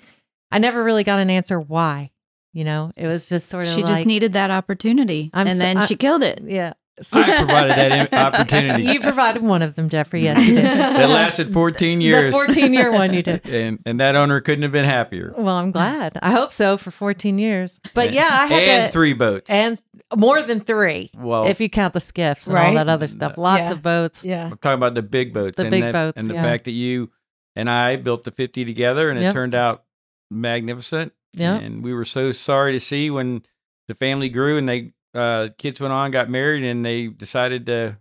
[0.52, 2.12] I never really got an answer why.
[2.52, 5.56] You know, it was just sort of She like, just needed that opportunity, I'm and
[5.56, 6.40] so- then I- she killed it.
[6.44, 6.74] yeah.
[7.12, 8.84] I provided that opportunity.
[8.84, 10.22] you provided one of them, Jeffrey.
[10.22, 10.64] Yes, you did.
[10.98, 12.32] That lasted 14 years.
[12.32, 13.46] The 14 year one you did.
[13.48, 15.32] and and that owner couldn't have been happier.
[15.36, 16.18] Well, I'm glad.
[16.22, 17.80] I hope so for 14 years.
[17.94, 19.46] But yeah, I had and to, three boats.
[19.48, 19.78] and
[20.16, 22.68] more than three, well, if you count the skiffs and Right.
[22.68, 23.36] all that other stuff.
[23.38, 23.72] Lots Yeah.
[23.72, 24.24] of boats.
[24.24, 24.44] yeah.
[24.46, 25.56] I'm talking about the big boats.
[25.56, 26.42] The and big that- boats, and the yeah.
[26.42, 27.10] fact that you
[27.56, 29.34] and I built the 50 together, and it Yep.
[29.34, 29.84] turned out
[30.30, 31.12] magnificent.
[31.34, 31.54] Yeah.
[31.56, 33.42] And we were so sorry to see when
[33.86, 37.96] the family grew and they uh, kids went on, got married, and they decided to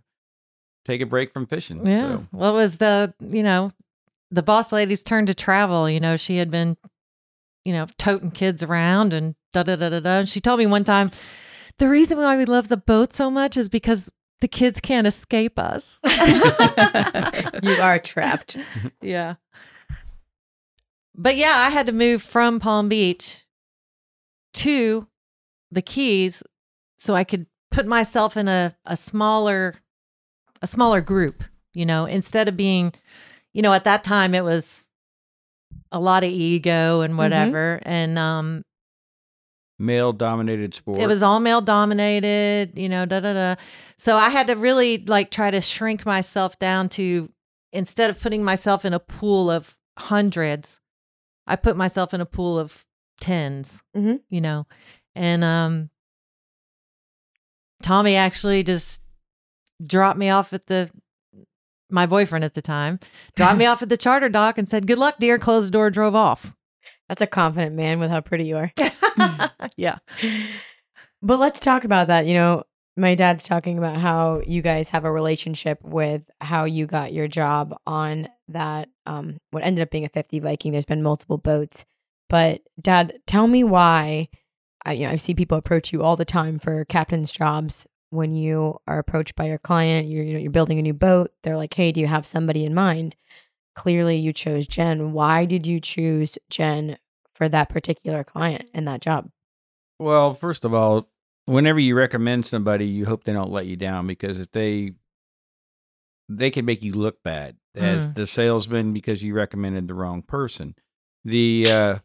[0.84, 1.86] take a break from fishing.
[1.86, 2.08] Yeah.
[2.08, 3.70] So, Well, it was the, you know,
[4.30, 5.88] the boss lady's turn to travel.
[5.90, 6.76] You know, she had been,
[7.64, 10.18] you know, toting kids around and da da da da da.
[10.20, 11.10] And she told me one time,
[11.78, 14.10] the reason why we love the boat so much is because
[14.40, 16.00] the kids can't escape us.
[17.62, 18.56] You are trapped.
[19.02, 19.34] yeah.
[21.14, 23.44] But yeah, I had to move from Palm Beach
[24.54, 25.08] to
[25.70, 26.42] the Keys
[26.98, 29.74] so I could put myself in a, a smaller
[30.60, 32.92] a smaller group, you know, instead of being,
[33.52, 34.88] you know, at that time it was
[35.92, 37.78] a lot of ego and whatever.
[37.82, 38.62] And um
[39.78, 40.98] male dominated sport.
[40.98, 43.54] it was all male dominated, you know, da da da.
[43.96, 47.30] So I had to really like try to shrink myself down to
[47.72, 50.80] instead of putting myself in a pool of hundreds,
[51.46, 52.84] I put myself in a pool of
[53.20, 54.20] 10s Mhm.
[54.28, 54.66] you know.
[55.14, 55.90] And um
[57.82, 59.00] Tommy actually just
[59.84, 60.90] dropped me off at the
[61.90, 62.98] my boyfriend at the time
[63.34, 65.90] dropped me off at the charter dock and said, "Good luck, dear." Closed the door,
[65.90, 66.54] drove off.
[67.08, 68.72] That's a confident man with how pretty you are.
[69.76, 69.98] yeah.
[71.22, 72.26] But let's talk about that.
[72.26, 72.64] You know,
[72.96, 77.28] my dad's talking about how you guys have a relationship with how you got your
[77.28, 80.72] job on that um what ended up being a 50 Viking.
[80.72, 81.86] There's been multiple boats.
[82.28, 84.28] But dad, tell me why
[84.88, 88.34] I you know, I see people approach you all the time for captain's jobs when
[88.34, 91.30] you are approached by your client, you're you know, you're building a new boat.
[91.42, 93.14] They're like, "Hey, do you have somebody in mind?"
[93.76, 95.12] Clearly you chose Jen.
[95.12, 96.98] Why did you choose Jen
[97.34, 99.30] for that particular client and that job?
[99.98, 101.08] Well, first of all,
[101.44, 104.92] whenever you recommend somebody, you hope they don't let you down because if they
[106.30, 108.14] they can make you look bad as Mm.
[108.14, 110.74] the salesman because you recommended the wrong person.
[111.24, 111.98] The uh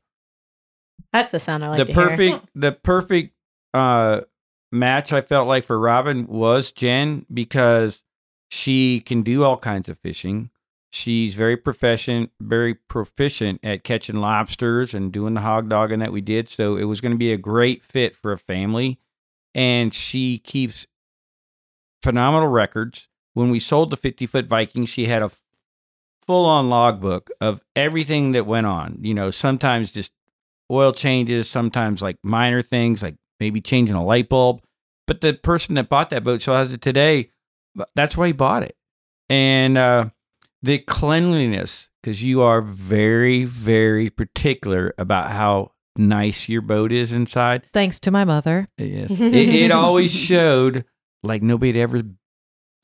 [1.13, 2.09] That's the sound I like the to hear.
[2.09, 3.35] perfect the perfect
[3.73, 4.21] uh
[4.71, 8.01] match I felt like for Robin was Jen because
[8.49, 10.49] she can do all kinds of fishing.
[10.91, 16.21] She's very proficient, very proficient at catching lobsters and doing the hog dogging that we
[16.21, 16.49] did.
[16.49, 18.99] So it was going to be a great fit for a family.
[19.55, 20.85] And she keeps
[22.03, 23.07] phenomenal records.
[23.33, 25.31] When we sold the 50 foot Viking, she had a
[26.27, 28.99] full on logbook of everything that went on.
[29.01, 30.11] You know, sometimes just
[30.73, 34.61] oil changes, sometimes like minor things like maybe changing a light bulb.
[35.07, 37.29] But the person that bought that boat still has it today.
[37.95, 38.75] That's why he bought it.
[39.29, 40.09] And uh,
[40.61, 47.63] the cleanliness, because you are very, very particular about how nice your boat is inside.
[47.73, 48.67] Thanks to my mother.
[48.77, 49.11] Yes.
[49.19, 50.85] it, it always showed
[51.23, 52.01] like nobody had ever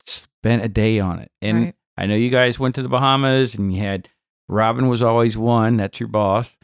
[0.06, 1.30] spent a day on it.
[1.40, 1.74] And Right.
[1.96, 4.08] I know you guys went to the Bahamas and you had
[4.48, 6.56] Robin was always one, that's your boss,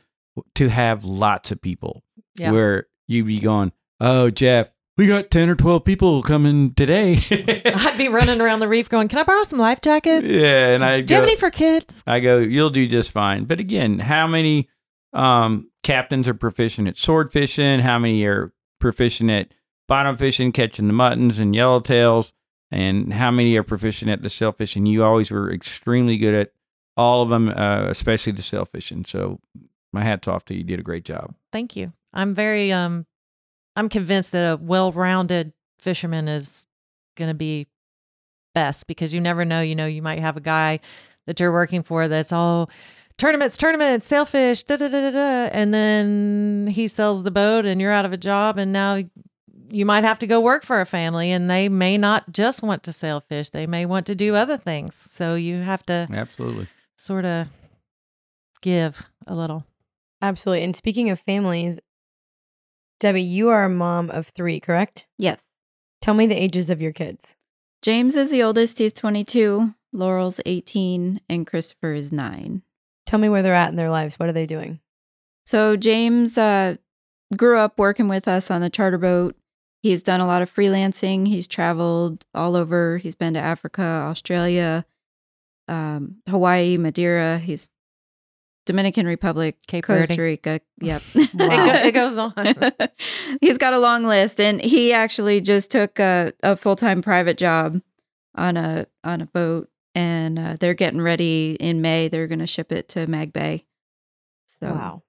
[0.56, 2.02] to have lots of people
[2.36, 2.50] Yeah.
[2.52, 7.18] where you'd be going, Oh, Jeff, we got 10 or 12 people coming today.
[7.64, 10.26] I'd be running around the reef going, Can I borrow some life jackets?
[10.26, 10.68] yeah.
[10.74, 12.02] And I Do you have any for kids?
[12.06, 13.44] I go, you'll do just fine.
[13.44, 14.68] But again, how many
[15.12, 17.80] um, captains are proficient at sword fishing?
[17.80, 19.52] How many are proficient at
[19.88, 22.32] bottom fishing, catching the muttons and yellowtails?
[22.70, 24.86] And how many are proficient at the sail fishing?
[24.86, 26.52] You always were extremely good at
[26.96, 29.04] all of them, uh, especially the sail fishing.
[29.06, 29.38] So
[29.92, 30.58] my hat's off to you.
[30.58, 31.34] You did a great job.
[31.52, 31.92] Thank you.
[32.12, 33.06] I'm very um
[33.76, 36.64] I'm convinced that a well-rounded fisherman is
[37.16, 37.66] going to be
[38.54, 40.80] best because you never know, you know, you might have a guy
[41.26, 42.70] that you're working for that's all
[43.18, 47.80] tournaments, tournaments, sailfish, da da da da da, and then he sells the boat and
[47.80, 49.02] you're out of a job and now
[49.70, 52.82] you might have to go work for a family and they may not just want
[52.84, 53.50] to sailfish.
[53.50, 54.94] They may want to do other things.
[54.94, 56.68] So you have to Absolutely.
[56.96, 57.48] sort of
[58.62, 59.64] give a little.
[60.26, 60.64] Absolutely.
[60.64, 61.78] And speaking of families,
[62.98, 65.06] Debbie, you are a mom of three, correct?
[65.18, 65.52] Yes.
[66.02, 67.36] Tell me the ages of your kids.
[67.80, 68.78] James is the oldest.
[68.78, 69.72] He's 22.
[69.92, 72.62] Laurel's 18, and Christopher is nine.
[73.06, 74.18] Tell me where they're at in their lives.
[74.18, 74.80] What are they doing?
[75.44, 76.74] So James uh,
[77.36, 79.36] grew up working with us on the charter boat.
[79.80, 81.28] He's done a lot of freelancing.
[81.28, 82.98] He's traveled all over.
[82.98, 84.84] He's been to Africa, Australia,
[85.68, 87.38] um, Hawaii, Madeira.
[87.38, 87.68] He's
[88.66, 90.20] Dominican Republic, Cape Costa Verde.
[90.20, 90.60] Rica.
[90.80, 91.02] Yep.
[91.14, 91.46] It, go,
[91.88, 92.32] it goes on.
[93.40, 97.38] He's got a long list, and he actually just took a, a full time private
[97.38, 97.80] job
[98.34, 102.08] on a on a boat, and uh, they're getting ready in May.
[102.08, 103.64] They're going to ship it to Mag Bay.
[104.60, 105.02] So, Wow.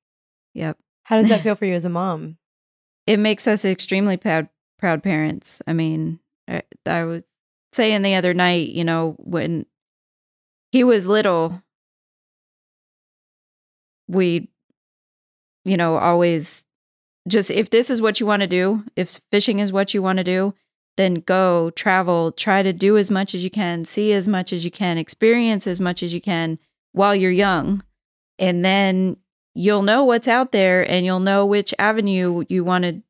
[0.53, 2.37] yep, How does that feel for you as a mom?
[3.05, 5.61] it makes us extremely proud proud parents.
[5.65, 7.23] I mean, I, I was
[7.73, 9.65] saying the other night, you know, when
[10.71, 11.63] he was little,
[14.07, 14.49] we,
[15.65, 16.63] you know, always
[17.27, 20.17] just if this is what you want to do, if fishing is what you want
[20.17, 20.53] to do,
[20.95, 24.65] then go travel, try to do as much as you can, see as much as
[24.65, 26.57] you can, experience as much as you can
[26.93, 27.83] while you're young.
[28.39, 29.17] And then
[29.53, 33.01] you'll know what's out there and you'll know which avenue you want to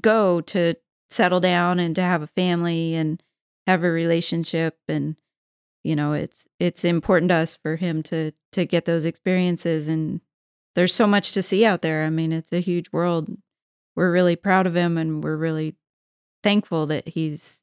[0.00, 0.74] go to
[1.10, 3.22] settle down and to have a family and
[3.66, 5.16] have a relationship and
[5.82, 10.20] you know it's it's important to us for him to to get those experiences and
[10.76, 12.04] there's so much to see out there.
[12.04, 13.28] I mean it's a huge world.
[13.96, 15.74] We're really proud of him and we're really
[16.42, 17.62] thankful that he's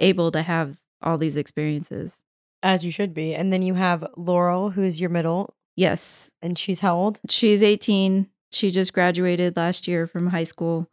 [0.00, 2.18] able to have all these experiences.
[2.62, 3.34] As you should be.
[3.34, 6.32] And then you have Laurel, who's your middle, yes.
[6.42, 7.20] And she's how old?
[7.30, 10.88] she's 18 she just graduated last year from high school.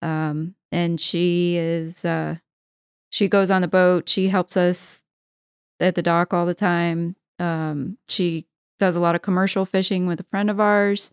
[0.00, 2.36] Um and she is uh
[3.10, 4.08] she goes on the boat.
[4.08, 5.02] She helps us
[5.80, 7.16] at the dock all the time.
[7.38, 8.46] Um she
[8.80, 11.12] does a lot of commercial fishing with a friend of ours.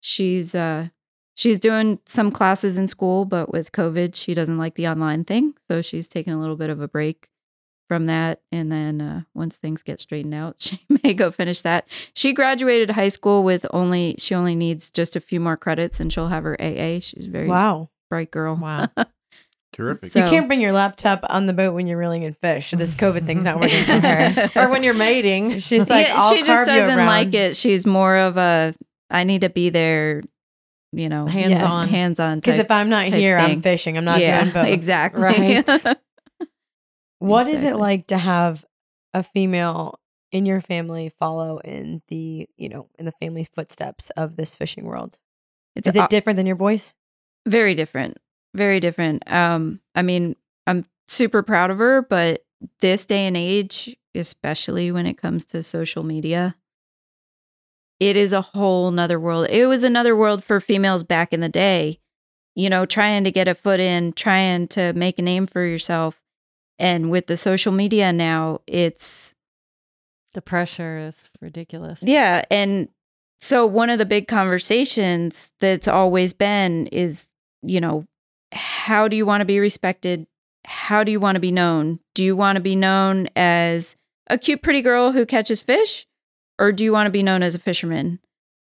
[0.00, 0.88] She's uh
[1.34, 5.54] she's doing some classes in school but with covid she doesn't like the online thing.
[5.70, 7.28] So she's taking a little bit of a break
[7.88, 8.40] from that.
[8.50, 11.86] And then uh, once things get straightened out she may go finish that.
[12.14, 16.12] She graduated high school with only she only needs just a few more credits and
[16.12, 17.90] she'll have her aa she's a very Wow.
[18.10, 18.56] bright girl.
[18.56, 18.88] Wow.
[19.72, 20.12] Terrific.
[20.12, 22.72] So- you can't bring your laptop on the boat when you're reeling in fish.
[22.72, 24.50] This COVID thing's not working for her.
[24.56, 25.58] or when you're mating.
[25.58, 27.06] She's like, yeah, I'll she just doesn't around.
[27.06, 28.74] like it she's more of a
[29.10, 30.22] i need to be there
[30.92, 31.88] you know Hands on.
[31.88, 33.50] hands on Because if I'm not here, thing.
[33.50, 33.96] I'm fishing.
[33.98, 34.66] I'm not yeah, doing both.
[34.68, 35.66] exactly Right.
[37.18, 38.64] What is it like to have
[39.14, 39.98] a female
[40.32, 44.84] in your family follow in the, you know, in the family footsteps of this fishing
[44.84, 45.18] world?
[45.76, 46.94] it's Is it aw- different than your boys?
[47.46, 48.18] very different
[48.54, 50.36] very different um i mean
[50.66, 52.44] i'm super proud of her but
[52.80, 56.54] this day and age especially when it comes to social media
[58.00, 61.48] it is a whole nother world it was another world for females back in the
[61.48, 61.98] day
[62.54, 66.20] you know trying to get a foot in trying to make a name for yourself
[66.78, 69.34] and with the social media now it's
[70.34, 72.00] The pressure is ridiculous.
[72.02, 72.42] yeah.
[72.50, 72.88] And
[73.40, 77.26] so one of the big conversations that's always been is,
[77.62, 78.06] you know,
[78.52, 80.26] how do you want to be respected?
[80.64, 82.00] How do you want to be known?
[82.14, 83.96] Do you want to be known as
[84.28, 86.06] a cute, pretty girl who catches fish?
[86.58, 88.20] Or do you want to be known as a fisherman?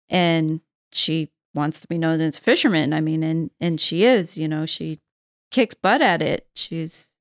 [0.09, 0.61] And
[0.91, 2.93] she wants to be known as a fisherman.
[2.93, 4.99] I mean, and and she is, you know, she
[5.51, 6.47] kicks butt at it.
[6.55, 7.15] She's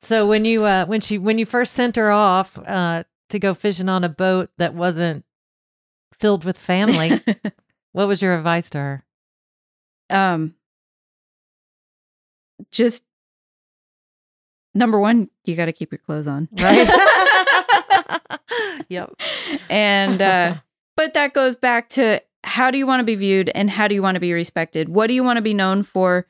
[0.00, 3.54] So when you uh when she when you first sent her off uh to go
[3.54, 5.24] fishing on a boat that wasn't
[6.18, 7.20] filled with family,
[7.92, 9.04] what was your advice to her?
[10.12, 10.54] Um
[12.70, 13.02] just
[14.74, 16.88] number one you got to keep your clothes on Right?
[18.88, 19.12] yep.
[19.70, 20.54] and uh
[20.96, 23.94] but that goes back to how do you want to be viewed and how do
[23.94, 26.26] you want to be respected what do you want to be known for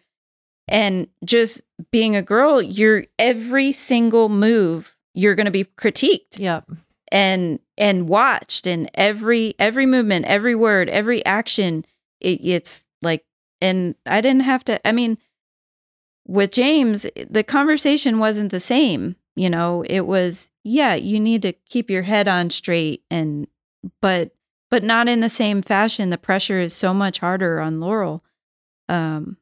[0.69, 6.71] and just being a girl you're every single move you're going to be critiqued Yep.
[7.11, 11.85] and and watched and every every movement every word every action
[12.21, 13.25] it, it's like
[13.63, 15.17] and i didn't have to i mean
[16.27, 21.53] with james the conversation wasn't the same you know it was yeah you need to
[21.69, 23.47] keep your head on straight and
[24.01, 24.33] but
[24.71, 28.25] but not in the same fashion the pressure is so much harder on laurel
[28.89, 29.37] um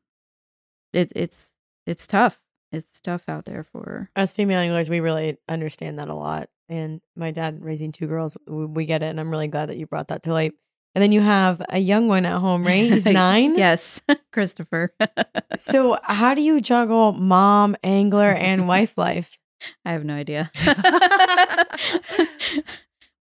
[0.93, 1.57] it, it's
[1.87, 2.39] it's tough
[2.73, 6.51] it's tough out there for her As female anglers, we really understand that a lot.
[6.69, 9.07] And my dad raising two girls, w- we get it.
[9.07, 10.53] And I'm really glad that you brought that to light.
[10.95, 12.93] And then you have a young one at home, right?
[12.93, 13.57] He's nine.
[13.57, 14.01] yes
[14.33, 14.93] christopher
[15.57, 19.39] So how do you juggle mom, angler, and wife life?
[19.85, 20.51] I have no idea.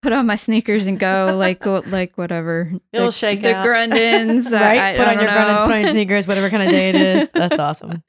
[0.01, 2.71] Put on my sneakers and go like go- like whatever.
[2.93, 3.65] It'll the, shake the out.
[3.65, 4.79] Grundens, I- right?
[4.93, 5.65] I, put I on your don't garments, know.
[5.67, 7.29] put on your sneakers, whatever kind of day it is.
[7.33, 8.03] That's awesome.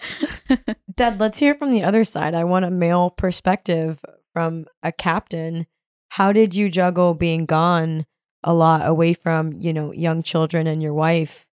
[0.95, 2.35] Dad, let's hear from the other side.
[2.35, 4.05] I want a male perspective
[4.35, 5.67] from a captain.
[6.11, 8.05] How did you juggle being gone
[8.47, 11.47] a lot away from, you know, young children and your wife?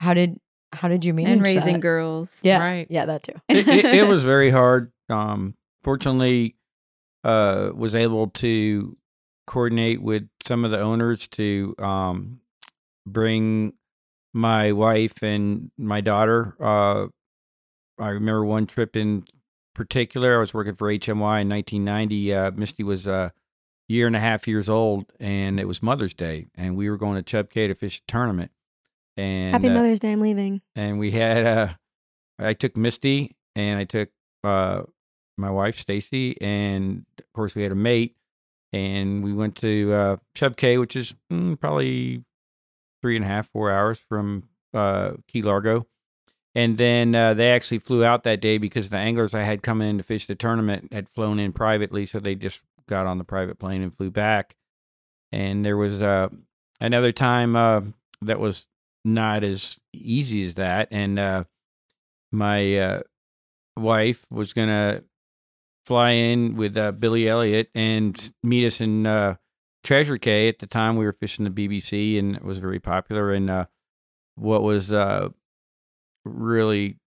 [0.00, 0.40] How did
[0.72, 1.80] how did you manage and raising that?
[1.80, 2.40] girls.
[2.42, 2.86] Yeah, Right.
[2.90, 3.34] yeah, that too.
[3.48, 4.90] it, it, it was very hard.
[5.08, 6.56] Um, fortunately,
[7.24, 8.96] uh, was able to
[9.46, 12.40] coordinate with some of the owners to um,
[13.06, 13.72] bring
[14.32, 16.54] my wife and my daughter.
[16.60, 17.08] Uh,
[17.98, 19.24] I remember one trip in
[19.74, 20.36] particular.
[20.36, 22.32] I was working for HMY in 1990.
[22.34, 23.32] Uh, Misty was a
[23.90, 27.16] year and a half years old, and it was Mother's Day, and we were going
[27.16, 28.52] to Chub Cay to fish a tournament.
[29.16, 30.12] And Happy uh, Mother's Day.
[30.12, 30.62] I'm leaving.
[30.76, 31.68] and we had uh
[32.38, 34.08] I took Misty and I took
[34.44, 34.82] uh
[35.36, 38.16] my wife Stacy and of course we had a mate
[38.72, 42.24] and we went to uh Chub Cay, which is mm, probably
[43.02, 45.86] three and a half, four hours from uh Key Largo.
[46.54, 49.88] And then uh, they actually flew out that day because the anglers I had coming
[49.88, 52.60] in to fish the tournament had flown in privately, so they just
[52.90, 54.54] got on the private plane and flew back.
[55.32, 56.28] And there was uh,
[56.80, 57.80] another time uh,
[58.22, 58.66] that was
[59.04, 60.88] not as easy as that.
[60.90, 61.44] And uh,
[62.30, 63.00] my uh,
[63.76, 65.02] wife was gonna
[65.86, 69.36] fly in with uh, Billy Elliot and meet us in uh,
[69.84, 70.48] Treasure Cay.
[70.48, 73.32] At the time, we were fishing the BBC, and it was very popular.
[73.32, 73.66] And
[74.34, 74.92] what was
[76.24, 76.98] really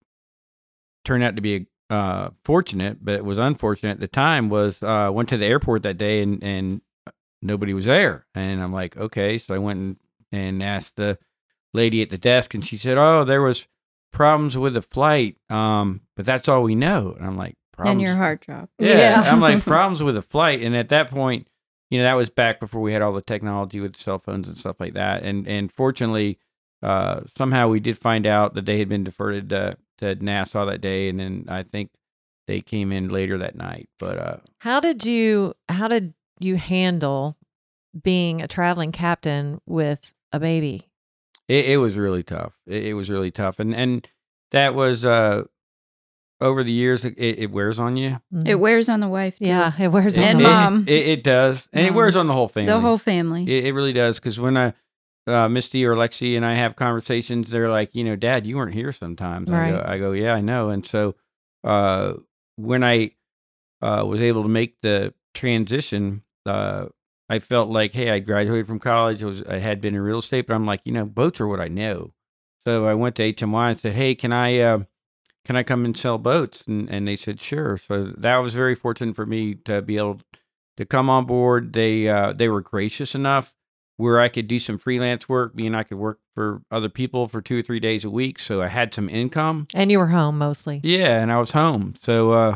[1.05, 4.49] turned out to be uh, fortunate, but it was unfortunate at the time.
[4.49, 6.81] Was uh, went to the airport that day, and and
[7.41, 8.25] nobody was there.
[8.33, 9.97] And I'm like, okay, so I went and,
[10.31, 11.19] and asked the
[11.73, 13.67] lady at the desk, and she said, "Oh, there was
[14.11, 18.01] problems with the flight, um, but that's all we know." And I'm like, and "Problems?"
[18.01, 18.71] your heart dropped.
[18.79, 19.31] Yeah, Yeah.
[19.31, 21.47] I'm like problems with the flight, and at that point,
[21.91, 24.57] you know, that was back before we had all the technology with cell phones and
[24.57, 25.21] stuff like that.
[25.21, 26.39] And and fortunately,
[26.81, 30.81] uh, somehow we did find out that they had been deferred to, to Nassau that
[30.81, 31.89] day, and then I think
[32.47, 33.89] they came in later that night.
[33.99, 37.37] But uh, How did you how did you handle
[38.01, 40.87] being a traveling captain with a baby?
[41.47, 42.53] it, it was really tough.
[42.67, 44.07] It, it was really tough, and and
[44.51, 45.43] that was uh,
[46.41, 48.19] over the years, it, it wears on you.
[48.45, 49.37] It wears on the wife.
[49.39, 49.45] Too.
[49.45, 50.85] yeah, it wears on And the it, mom.
[50.87, 52.71] It, it does, and it wears on the whole family.
[52.71, 53.43] the whole family.
[53.43, 54.73] It, it really does because when I,
[55.27, 58.73] uh, Misty or Lexi and I have conversations, they're like, you know, Dad, you weren't
[58.73, 59.49] here sometimes.
[59.51, 59.85] I go, Right.
[59.85, 60.69] I go, yeah, I know.
[60.69, 61.15] And so,
[61.63, 62.13] uh,
[62.55, 63.11] when I
[63.81, 66.87] uh, was able to make the transition, uh,
[67.29, 69.23] I felt like, hey, I graduated from college.
[69.23, 71.47] I was, I had been in real estate, but I'm like, you know, boats are
[71.47, 72.13] what I know.
[72.67, 74.79] So I went to HMY and said, hey, can I, uh,
[75.45, 76.63] can I come and sell boats?
[76.67, 77.77] And and they said, sure.
[77.77, 80.21] So that was very fortunate for me to be able
[80.77, 81.73] to come on board.
[81.73, 83.53] They uh, they were gracious enough
[83.97, 85.55] where I could do some freelance work.
[85.55, 88.39] Me and I could work for other people for two or three days a week,
[88.39, 89.67] so I had some income.
[89.73, 90.81] and you were home mostly.
[90.83, 91.93] Yeah, and I was home.
[91.99, 92.55] So, uh,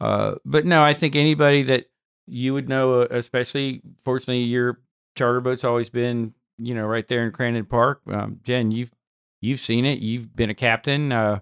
[0.00, 1.86] uh, but no, I think anybody that
[2.26, 4.80] you would know, uh, especially fortunately, your
[5.16, 8.00] charter boat's always been, you know, right there in Crandon Park.
[8.10, 8.92] Um, Jen, you've
[9.40, 10.00] you've seen it.
[10.00, 11.12] You've been a captain.
[11.12, 11.40] Uh,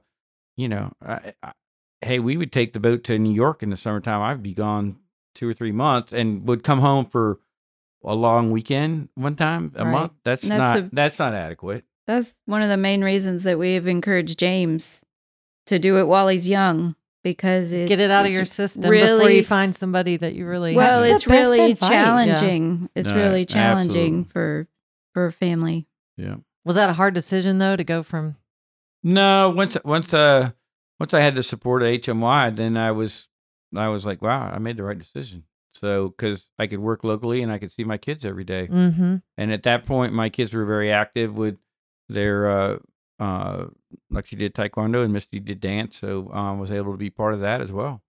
[0.57, 1.53] you know, I, I,
[2.03, 4.21] hey, we would take the boat to New York in the summertime.
[4.21, 4.97] I'd be gone
[5.35, 7.39] two or three months and would come home for
[8.05, 9.91] a long weekend one time a Right.
[9.93, 10.13] month.
[10.25, 11.85] That's, That's not a- that's not adequate.
[12.07, 15.05] That's one of the main reasons that we have encouraged James
[15.67, 19.31] to do it while he's young because it, Get it out of your system before
[19.31, 21.89] you find somebody that you really Well, it's really advice.
[21.89, 22.89] challenging.
[22.95, 24.33] It's No, really challenging absolutely.
[24.33, 24.69] for
[25.15, 25.87] for a family.
[26.17, 26.37] Yeah.
[26.65, 28.37] was that a hard decision though to go from
[29.03, 30.51] No, once once uh
[30.99, 33.29] once I had the support of HMY, then I was
[33.77, 35.45] I was like, wow, I made the right decision.
[35.75, 38.69] So because I could work locally and I could see my kids every day.
[38.69, 39.17] mm-hmm.
[39.37, 41.59] and at that point, my kids were very active with
[42.09, 42.79] their uh
[43.21, 43.67] uh
[44.11, 47.35] like she did taekwondo and Misty did dance, so um was able to be part
[47.35, 48.03] of that as well.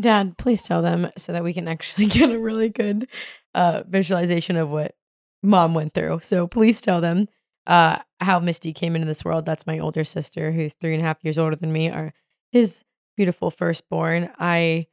[0.00, 3.08] Dad, please tell them so that we can actually get a really good
[3.54, 4.94] uh, visualization of what
[5.42, 6.20] mom went through.
[6.22, 7.28] So please tell them
[7.66, 9.44] uh, how Misty came into this world.
[9.44, 12.14] That's my older sister, who's three and a half years older than me, or
[12.52, 12.84] his
[13.16, 14.30] beautiful firstborn.
[14.38, 14.86] I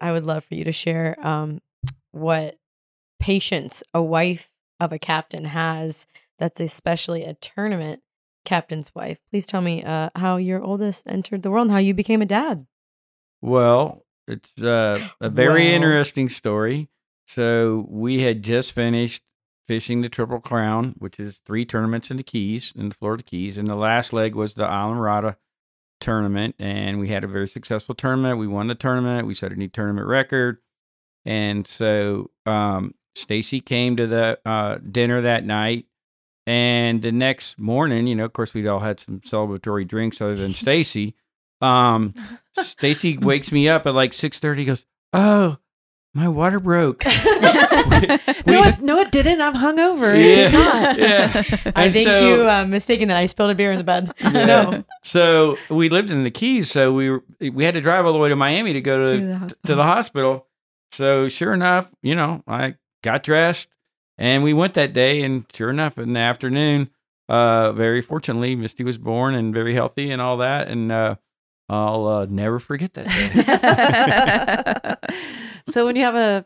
[0.00, 1.60] I would love for you to share um,
[2.12, 2.58] what
[3.18, 6.06] patience a wife of a captain has.
[6.38, 8.02] That's especially a tournament
[8.44, 9.18] captain's wife.
[9.30, 12.26] Please tell me uh, how your oldest entered the world and how you became a
[12.26, 12.66] dad.
[13.40, 16.88] Well, it's uh, a very interesting story.
[17.26, 19.22] So we had just finished
[19.66, 23.58] fishing the Triple Crown, which is three tournaments in the Keys, in the Florida Keys,
[23.58, 25.36] and the last leg was the Islamorada
[26.00, 28.38] tournament, and we had a very successful tournament.
[28.38, 29.26] We won the tournament.
[29.26, 30.58] We set a new tournament record,
[31.24, 35.86] and so um, Stacy came to the uh, dinner that night.
[36.46, 40.34] And the next morning, you know, of course, we'd all had some celebratory drinks other
[40.34, 41.14] than Stacy.
[41.60, 42.14] Um,
[42.62, 44.64] Stacy wakes me up at like six thirty.
[44.64, 45.58] Goes, oh,
[46.14, 47.04] my water broke.
[47.06, 49.40] no, it, no, it didn't.
[49.40, 50.14] I'm hungover.
[50.16, 50.98] It did not.
[51.08, 51.42] Yeah.
[51.76, 54.12] I And think so- you uh, mistaken that I spilled a beer in the bed.
[54.20, 54.30] Yeah.
[54.44, 54.84] No.
[55.04, 58.18] So we lived in the Keys, so we were, we had to drive all the
[58.18, 60.46] way to Miami to go to To the to the hospital.
[60.92, 63.68] so sure enough, you know, I got dressed
[64.16, 65.22] and we went that day.
[65.22, 66.90] And sure enough, in the afternoon,
[67.28, 70.68] uh, very fortunately, Misty was born and very healthy and all that.
[70.68, 71.16] And uh,
[71.68, 75.08] I'll uh, never forget that day.
[75.68, 76.44] So when you have a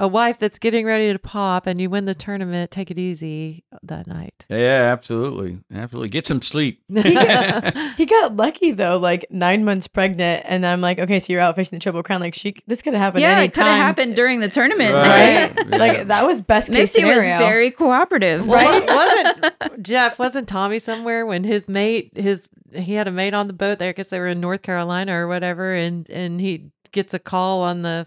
[0.00, 3.64] a wife that's getting ready to pop and you win the tournament, take it easy
[3.82, 4.46] that night.
[4.48, 6.08] yeah, absolutely, absolutely.
[6.08, 6.82] Get some sleep.
[6.88, 11.32] He got, he got lucky though, like nine months pregnant, and I'm like, okay, so
[11.32, 12.20] you're out fishing the Triple Crown.
[12.20, 13.22] Like she, this could have happened.
[13.22, 14.94] yeah, any it could have happened during the tournament.
[14.94, 15.04] Right.
[15.04, 15.68] right?
[15.70, 15.76] Yeah.
[15.76, 17.38] Like that was best case Misty was scenario.
[17.38, 18.46] very cooperative.
[18.46, 20.18] Well, wasn't Jeff?
[20.18, 23.90] Wasn't Tommy somewhere when his mate, his he had a mate on the boat there?
[23.90, 27.60] I guess they were in North Carolina or whatever, and and he gets a call
[27.60, 28.06] on the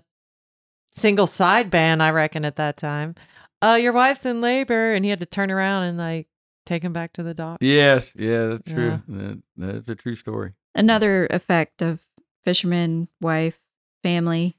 [0.96, 2.02] single sideband.
[2.02, 3.16] I reckon at that time,
[3.62, 6.28] uh, your wife's in labor, and he had to turn around and like
[6.66, 7.58] take him back to the dock.
[7.62, 8.74] Yes, yeah, that's Yeah.
[8.76, 9.02] true.
[9.08, 10.54] That, that's a true story.
[10.76, 12.00] Another effect of
[12.44, 13.60] fisherman, wife,
[14.04, 14.56] family.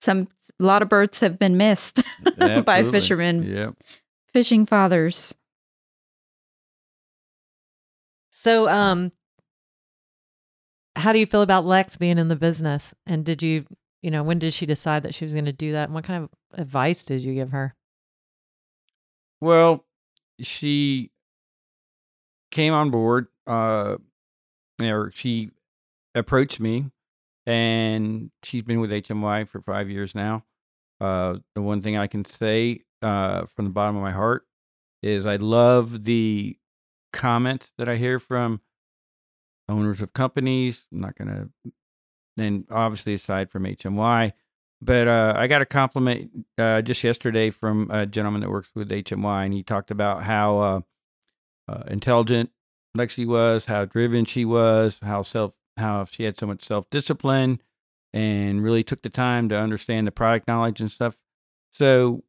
[0.00, 0.28] Some
[0.60, 2.02] a lot of births have been missed
[2.64, 3.70] by fishermen, Yeah.
[4.32, 5.34] fishing fathers.
[8.30, 9.12] So, um,
[10.96, 12.94] how do you feel about Lex being in the business?
[13.06, 13.64] And did you,
[14.04, 15.84] you know, when did she decide that she was going to do that?
[15.84, 17.74] And what kind of advice did you give her?
[19.40, 19.86] Well,
[20.40, 21.10] she
[22.50, 23.28] came on board.
[23.46, 23.96] Uh,
[24.82, 25.50] or she
[26.14, 26.90] approached me,
[27.46, 30.44] and she's been with HMY for five years now.
[31.00, 34.44] Uh, the one thing I can say uh, from the bottom of my heart
[35.02, 36.58] is I love the
[37.14, 38.60] comments that I hear from
[39.66, 40.84] owners of companies.
[40.92, 41.48] I'm not gonna,
[42.36, 44.32] and obviously aside from HMY,
[44.84, 48.90] but uh, I got a compliment uh, just yesterday from a gentleman that works with
[48.90, 50.80] HMY, and he talked about how uh,
[51.68, 52.50] uh, intelligent
[52.96, 57.60] Lexi was, how driven she was, how self, how she had so much self discipline,
[58.12, 61.16] and really took the time to understand the product knowledge and stuff.
[61.72, 62.22] So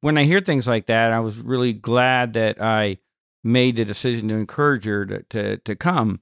[0.00, 2.98] when I hear things like that, I was really glad that I
[3.42, 6.20] made the decision to encourage her to to, to come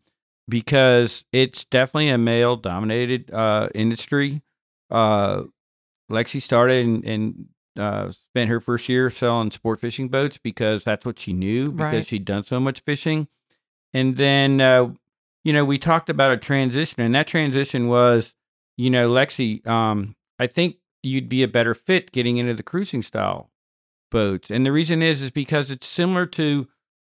[0.49, 4.43] because it's definitely a male dominated uh, industry.
[4.91, 5.45] Uh,
[6.11, 7.47] Lexi started and, and
[7.79, 11.93] uh, spent her first year selling sport fishing boats because that's what she knew because
[11.93, 12.07] Right.
[12.07, 13.27] she'd done so much fishing.
[13.93, 14.93] And then, uh,
[15.45, 18.35] you know, we talked about a transition, and that transition was,
[18.77, 23.03] you know, Lexi, um, I think you'd be a better fit getting into the cruising
[23.03, 23.51] style
[24.11, 24.51] boats.
[24.51, 26.67] And the reason is, is because it's similar to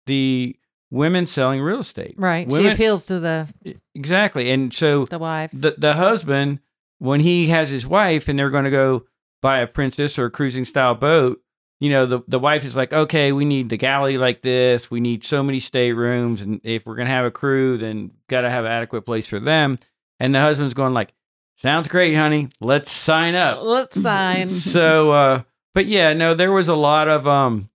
[0.06, 0.56] the
[0.92, 2.14] women selling real estate.
[2.16, 2.46] Right.
[2.52, 3.48] she appeals to the
[3.94, 4.50] Exactly.
[4.50, 5.58] And so the wives.
[5.60, 6.60] the the husband
[6.98, 9.04] when he has his wife and they're going to go
[9.40, 11.40] buy a princess or a cruising style boat
[11.80, 15.00] you know the the wife is like okay we need the galley like this we
[15.00, 18.50] need so many staterooms and if we're going to have a crew then got to
[18.50, 19.80] have adequate place for them
[20.20, 21.12] and the husband's going like
[21.56, 24.48] sounds great honey let's sign up Let's sign.
[24.48, 25.42] so uh
[25.74, 27.68] but yeah no there was a lot of um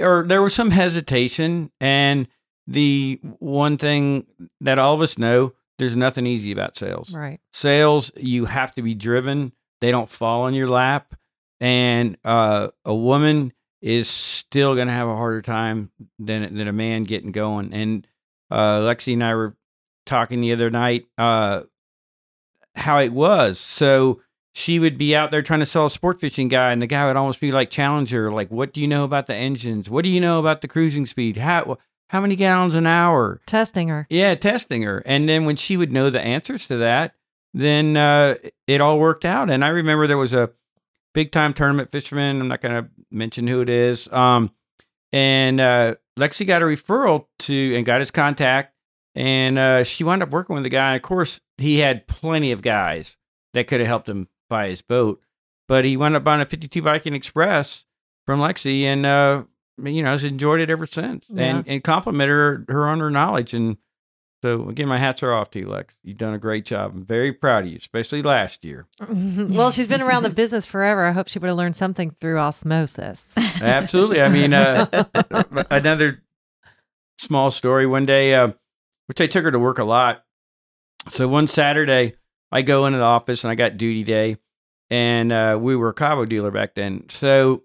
[0.00, 2.28] or there was some hesitation and
[2.66, 4.26] the one thing
[4.60, 7.12] that all of us know there's nothing easy about sales.
[7.12, 7.40] Right.
[7.52, 9.52] sales you have to be driven.
[9.80, 11.14] They don't fall in your lap
[11.60, 16.72] and uh a woman is still going to have a harder time than than a
[16.72, 17.72] man getting going.
[17.74, 18.06] And
[18.50, 19.56] uh Lexi and I were
[20.06, 21.62] talking the other night uh
[22.74, 23.58] how it was.
[23.58, 24.20] So
[24.54, 27.06] she would be out there trying to sell a sport fishing guy and the guy
[27.06, 30.02] would almost be like challenge her like what do you know about the engines what
[30.04, 31.78] do you know about the cruising speed how
[32.08, 34.06] how many gallons an hour Testing her.
[34.10, 35.02] yeah, testing her.
[35.06, 37.14] And then when she would know the answers to that,
[37.54, 38.34] then uh,
[38.66, 39.48] it all worked out.
[39.48, 40.50] And I remember there was a
[41.14, 42.38] big time tournament fisherman.
[42.42, 44.08] I'm not going to mention who it is.
[44.12, 44.50] Um,
[45.10, 48.74] and uh, Lexi got a referral to and got his contact.
[49.14, 50.88] And uh, she wound up working with the guy.
[50.90, 53.16] And of course, he had plenty of guys
[53.54, 55.20] that could have helped him buy his boat.
[55.68, 57.84] But he went up on a 52 Viking Express
[58.26, 58.82] from Lexi.
[58.82, 59.44] And, uh,
[59.82, 63.54] you know, has enjoyed it ever since and, and complimented her, her on her knowledge.
[63.54, 63.78] And
[64.42, 65.94] so, again, my hats are off to you, Lex.
[66.02, 66.92] You've done a great job.
[66.94, 68.86] I'm very proud of you, especially last year.
[69.08, 71.04] well, she's been around the business forever.
[71.04, 73.28] I hope she would have learned something through osmosis.
[73.36, 74.20] Absolutely.
[74.20, 75.04] I mean, uh,
[75.70, 76.22] another
[77.18, 77.86] small story.
[77.86, 78.48] One day, uh,
[79.06, 80.24] which I took her to work a lot.
[81.08, 82.14] So one Saturday,
[82.52, 84.36] I go into the office and I got duty day,
[84.90, 87.06] and uh, we were a Cabo dealer back then.
[87.08, 87.62] So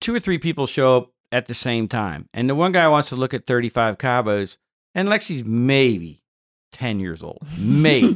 [0.00, 3.08] two or three people show up at the same time, and the one guy wants
[3.10, 4.58] to look at 35 Cabos,
[4.94, 6.22] and Lexi's maybe
[6.72, 8.12] 10 years old, maybe.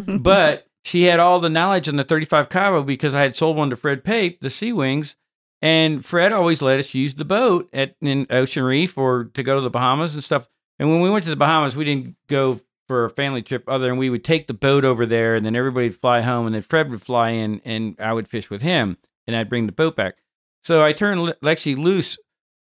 [0.18, 3.70] but she had all the knowledge on the 35 Cabo because I had sold one
[3.70, 5.16] to Fred Pape, the Sea Wings,
[5.62, 9.56] and Fred always let us use the boat at in Ocean Reef or to go
[9.56, 10.48] to the Bahamas and stuff.
[10.78, 13.86] And when we went to the Bahamas, we didn't go for a family trip other
[13.88, 16.62] than we would take the boat over there and then everybody'd fly home and then
[16.62, 18.96] Fred would fly in and I would fish with him
[19.26, 20.16] and I'd bring the boat back.
[20.64, 22.18] So I turned Le- Lexi loose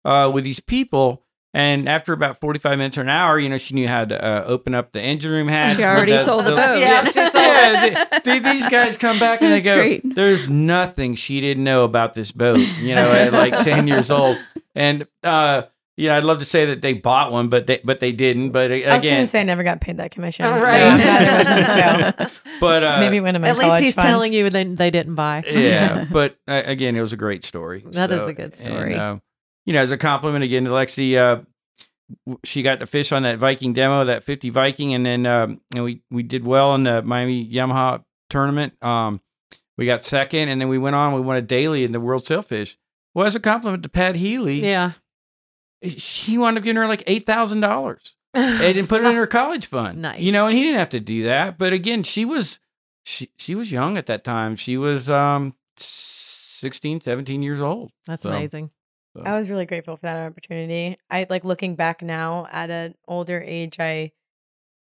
[0.05, 1.23] uh, with these people.
[1.55, 4.45] And after about 45 minutes or an hour, you know, she knew how to uh,
[4.47, 5.79] open up the engine room hatch.
[5.79, 6.79] She already the- sold the boat.
[6.81, 9.77] Yeah, Yeah, she sold yeah, the- the- these guys come back and they That's go,
[9.77, 10.15] great.
[10.15, 14.37] there's nothing she didn't know about this boat, you know, at like 10 years old.
[14.75, 15.63] And, uh,
[15.97, 18.51] you know, I'd love to say that they bought one, but they, but they didn't.
[18.51, 20.45] But uh, I was going again, to say I never got paid that commission.
[20.45, 20.83] So Right.
[20.83, 24.11] I'm wasn't a but, uh, Maybe one of my At least he's funds.
[24.11, 25.43] telling you they, they didn't buy.
[25.47, 27.83] yeah, but uh, again, it was a great story.
[27.87, 28.93] That is a good story.
[28.93, 29.17] And, uh,
[29.65, 31.43] you know, as a compliment again to Lexi, uh,
[32.45, 35.83] she got to fish on that Viking demo, that 50 Viking, and then um, and
[35.83, 38.75] we we did well in the Miami Yamaha tournament.
[38.83, 39.21] Um,
[39.77, 41.15] we got second, and then we went on.
[41.15, 42.79] We won a daily in the World Sailfish.
[43.15, 44.93] Well, as a compliment to Pat Healy, Yeah.
[45.81, 49.67] He wound up giving her like eight thousand dollars and put it in her college
[49.67, 50.03] fund.
[50.03, 50.21] Nice.
[50.21, 51.59] You know, and he didn't have to do that.
[51.59, 52.59] But again, she was
[53.05, 54.57] she she was young at that time.
[54.57, 57.93] She was um 16, 17 years old.
[58.07, 58.71] That's So- amazing.
[59.17, 60.99] So, I was really grateful for that opportunity.
[61.09, 64.13] I like looking back now at an older age, I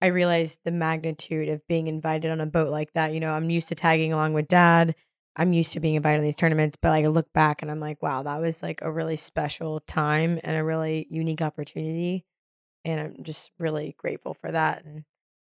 [0.03, 3.15] I realized the magnitude of being invited on a boat like that.
[3.15, 4.97] You know, I'm used to tagging along with dad.
[5.39, 7.79] I'm used to being invited on these tournaments, but like I look back and I'm
[7.79, 12.25] like, wow, that was like a really special time and a really unique opportunity.
[12.85, 14.85] And I'm just really grateful for that.
[14.85, 15.05] And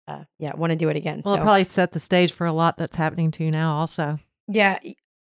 [0.07, 1.21] uh, yeah, want to do it again.
[1.23, 3.73] Well, so it probably set the stage for a lot that's happening to you now,
[3.75, 4.19] also.
[4.47, 4.79] yeah,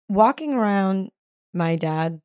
[0.10, 1.10] walking around
[1.54, 2.22] my dad,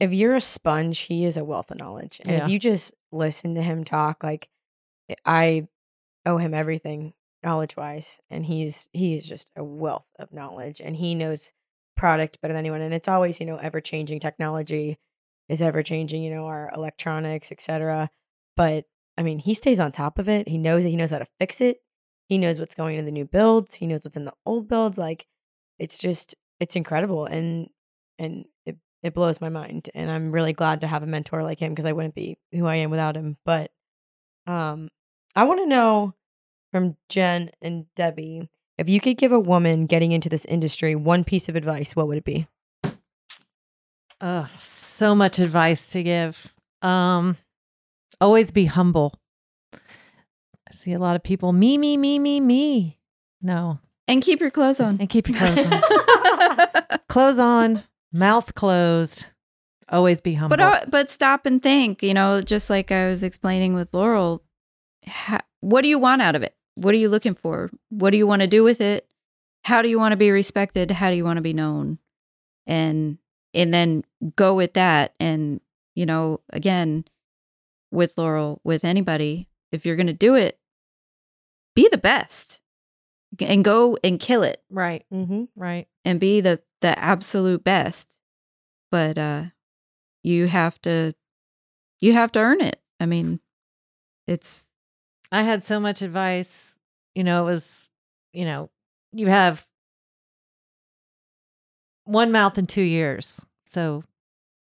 [0.00, 2.20] if you're a sponge, he is a wealth of knowledge.
[2.24, 2.44] And Yeah.
[2.44, 4.48] if you just listen to him talk, like
[5.24, 5.68] I
[6.26, 7.12] owe him everything
[7.44, 8.20] knowledge wise.
[8.30, 11.52] And he's he is just a wealth of knowledge and he knows
[11.96, 12.80] product better than anyone.
[12.80, 14.98] And it's always, you know, ever changing technology
[15.48, 18.10] is ever changing, you know, our electronics, etc.
[18.56, 18.84] But
[19.16, 20.48] I mean, he stays on top of it.
[20.48, 21.78] He knows it, he knows how to fix it.
[22.26, 23.74] He knows what's going in the new builds.
[23.74, 24.98] He knows what's in the old builds.
[24.98, 25.26] Like
[25.78, 27.68] it's just it's incredible and
[28.18, 31.58] and it it blows my mind and i'm really glad to have a mentor like
[31.58, 33.70] him because i wouldn't be who i am without him but
[34.46, 34.88] um
[35.34, 36.14] i want to know
[36.74, 38.48] from jen and debbie
[38.78, 42.08] if you could give a woman getting into this industry one piece of advice what
[42.08, 42.48] would it be
[44.20, 46.52] Ugh, so much advice to give.
[46.80, 47.36] Um,
[48.20, 49.18] always be humble.
[49.74, 52.98] I see a lot of people, me, me, me, me, me.
[53.42, 53.80] No.
[54.08, 54.96] and keep your clothes on.
[54.98, 56.98] And keep your clothes on.
[57.08, 57.82] clothes on,
[58.12, 59.26] mouth closed.
[59.90, 60.56] Always be humble.
[60.56, 62.02] but uh, but stop and think.
[62.02, 64.42] You know, just like I was explaining with Laurel,
[65.06, 66.54] ha- what do you want out of it?
[66.74, 67.70] What are you looking for?
[67.90, 69.06] What do you want to do with it?
[69.62, 70.90] How do you want to be respected?
[70.90, 71.98] How do you want to be known?
[72.66, 73.18] And
[73.52, 74.04] and then
[74.36, 75.14] go with that.
[75.20, 75.60] And
[75.94, 77.04] you know, again,
[77.90, 80.58] with Laurel, with anybody, if you're going to do it,
[81.74, 82.60] be the best,
[83.40, 85.44] and go and kill it right, mm-hmm.
[85.56, 85.88] right.
[86.04, 88.20] and be the the absolute best
[88.90, 89.44] but uh
[90.22, 91.14] you have to
[92.00, 93.40] you have to earn it i mean
[94.26, 94.70] it's
[95.34, 96.76] I had so much advice.
[97.16, 97.90] You know, it was,
[98.32, 98.70] you know,
[99.12, 99.66] you have
[102.04, 103.44] one mouth and two ears.
[103.66, 104.04] So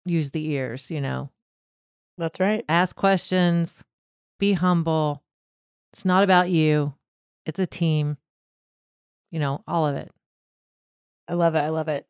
[0.07, 1.31] use the ears, you know.
[2.16, 3.85] that's right Ask questions,
[4.39, 5.23] be humble.
[5.93, 6.95] It's not about you,
[7.45, 8.16] it's a team.
[9.31, 10.11] You know, all of it.
[11.28, 12.07] i love it i love it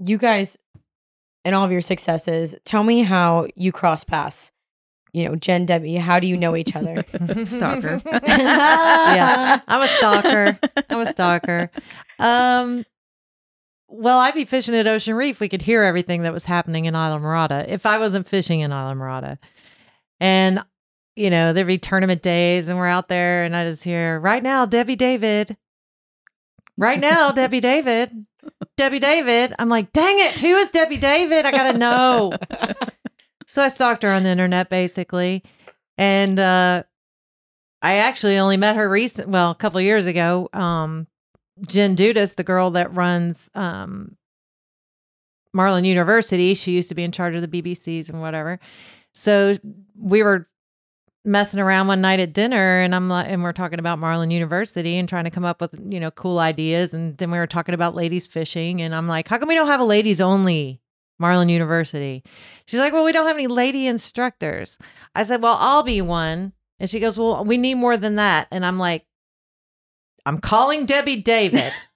[0.00, 0.56] you guys
[1.44, 4.50] and all of your successes tell me how you cross paths
[5.12, 7.04] you know jen debbie how do you know each other
[7.44, 8.00] Stalker.
[8.22, 9.60] yeah.
[9.66, 10.58] I'm a stalker.
[10.88, 11.70] I'm a stalker.
[12.18, 12.84] Um,
[13.88, 15.40] well, I'd be fishing at Ocean Reef.
[15.40, 19.38] We could hear everything that was happening in Islamorada if I wasn't fishing in Islamorada.
[20.20, 20.62] And,
[21.16, 24.42] you know, there'd be tournament days and we're out there and I just hear, right
[24.42, 25.56] now, Debbie David.
[26.78, 28.26] Right now, Debbie David.
[28.76, 29.54] Debbie David.
[29.58, 31.44] I'm like, dang it, who is Debbie David?
[31.44, 32.32] I got to know.
[33.50, 35.42] So I stalked her on the internet basically.
[35.98, 36.84] And uh
[37.82, 40.48] I actually only met her recent well, a couple years ago.
[40.52, 41.08] Um
[41.66, 44.16] Jen Dudas, the girl that runs um
[45.52, 48.60] Marlin University, she used to be in charge of the BBCs and whatever.
[49.14, 49.56] So
[49.98, 50.48] we were
[51.24, 54.96] messing around one night at dinner and I'm like and we're talking about Marlin University
[54.96, 57.74] and trying to come up with, you know, cool ideas and then we were talking
[57.74, 60.80] about ladies fishing and I'm like, how come we don't have a ladies only
[61.20, 62.24] Marlin University?
[62.66, 64.78] She's like, "Well, we don't have any lady instructors."
[65.14, 68.48] I said, "Well, I'll be one." And she goes, "Well, we need more than that."
[68.50, 69.04] And I'm like,
[70.26, 71.72] "I'm calling Debbie David."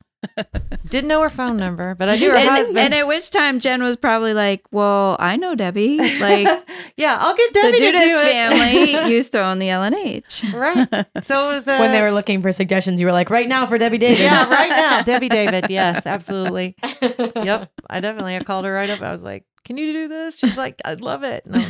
[0.89, 2.79] Didn't know her phone number, but I knew her and, husband.
[2.79, 6.49] and at which time jen was probably like well i know debbie like
[6.97, 8.33] yeah, I'll get the Debbie to do Dudas it.
[8.33, 10.45] family used to own the L&H.
[10.55, 10.89] right.
[11.23, 13.67] So it was uh, when they were looking for suggestions, you were like, right now
[13.67, 14.21] for Debbie David.
[14.21, 15.67] yeah, right now, Debbie David.
[15.69, 16.77] Yes, absolutely.
[17.03, 18.37] Yep, I definitely.
[18.37, 19.01] I called her right up.
[19.01, 21.65] I was like, "Can you do this?" She's like, "I'd love it." No.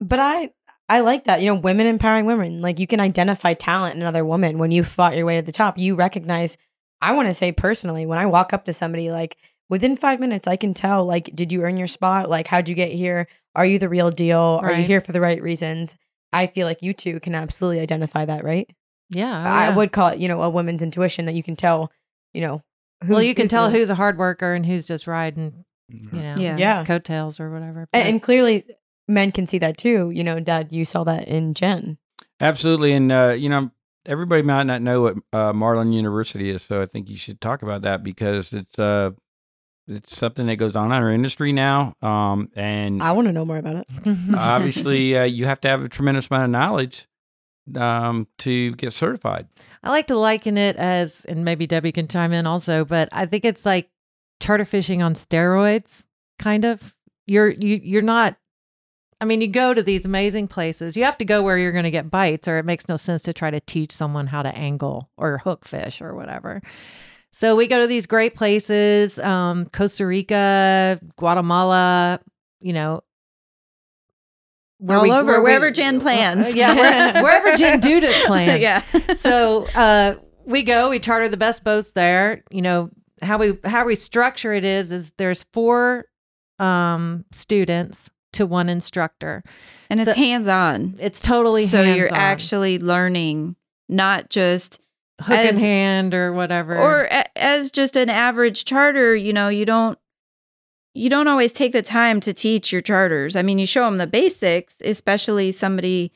[0.00, 0.50] But I
[0.88, 1.40] I like that.
[1.40, 2.60] You know, women empowering women.
[2.60, 5.52] Like you can identify talent in another woman when you fought your way to the
[5.52, 5.78] top.
[5.78, 6.58] You recognize
[7.00, 9.36] I want to say personally, when I walk up to somebody like
[9.68, 12.30] within 5 minutes I can tell like did you earn your spot?
[12.30, 13.26] Like how'd you get here?
[13.54, 14.60] Are you the real deal?
[14.62, 15.96] Are you here for the right reasons?
[16.32, 18.68] I feel like you two can absolutely identify that, right?
[19.10, 19.76] Yeah, oh, I yeah.
[19.76, 21.90] would call it, you know, a woman's intuition that you can tell,
[22.34, 22.62] you know,
[23.08, 26.34] Well, you can tell the- who's a hard worker and who's just riding, you know,
[26.38, 26.56] Yeah.
[26.58, 26.84] Yeah.
[26.84, 27.80] coattails or whatever.
[27.80, 28.64] and, But- and clearly
[29.08, 30.10] men can see that too.
[30.10, 31.98] You know, dad, you saw that in Jen.
[32.40, 33.70] Absolutely, and uh, you know,
[34.06, 37.62] everybody might not know what uh, Marlin University is, so I think you should talk
[37.62, 39.10] about that because it's uh,
[39.88, 43.44] it's something that goes on in our industry now, um, and I want to know
[43.44, 43.86] more about it.
[44.36, 47.06] obviously uh, you have to have a tremendous amount of knowledge
[47.74, 49.48] um, to get certified.
[49.82, 53.26] I like to liken it as, and maybe Debbie can chime in also, but I
[53.26, 53.90] think it's like
[54.40, 56.04] charter fishing on steroids,
[56.38, 56.94] kind of.
[57.26, 58.36] You're you you're not.
[59.20, 60.96] I mean, you go to these amazing places.
[60.96, 63.22] You have to go where you're going to get bites, or it makes no sense
[63.22, 66.60] to try to teach someone how to angle or hook fish or whatever.
[67.32, 72.20] So we go to these great places, um, Costa Rica, Guatemala,
[72.60, 73.02] you know,
[74.78, 76.54] where All we- over, where we- wherever Jen plans.
[76.54, 78.82] yeah, where, wherever Jen Dudas plans yeah.
[79.14, 82.90] so uh we go we charter the best boats there you know
[83.22, 86.04] how we how we structure it is is there's four
[86.58, 89.42] um students to one instructor
[89.90, 90.94] And it's hands on.
[90.98, 93.56] it's totally So you're actually learning,
[93.88, 94.80] not just
[95.20, 99.64] hook in hand or whatever or a- as just an average charter, you know, you
[99.64, 99.98] don't
[100.94, 103.36] you don't always take the time to teach your charters.
[103.36, 106.10] I mean, you show them the basics, especially somebody,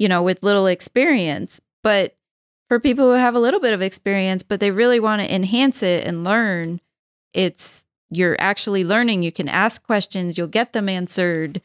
[0.00, 2.16] you know, with little experience, but
[2.68, 5.82] for people who have a little bit of experience but they really want to enhance
[5.82, 6.80] it and learn,
[7.32, 7.84] it's
[8.16, 9.22] you're actually learning.
[9.22, 11.60] You can ask questions, you'll get them answered.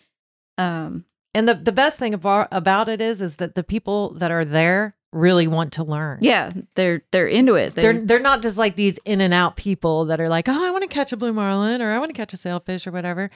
[0.58, 4.32] Um and the the best thing about about it is is that the people that
[4.32, 7.74] are there really want to learn yeah, they're they're into it.
[7.74, 10.72] they're they're not just like these in and out people that are like, oh, I
[10.72, 13.32] want to catch a blue marlin or I want to catch a sailfish or whatever.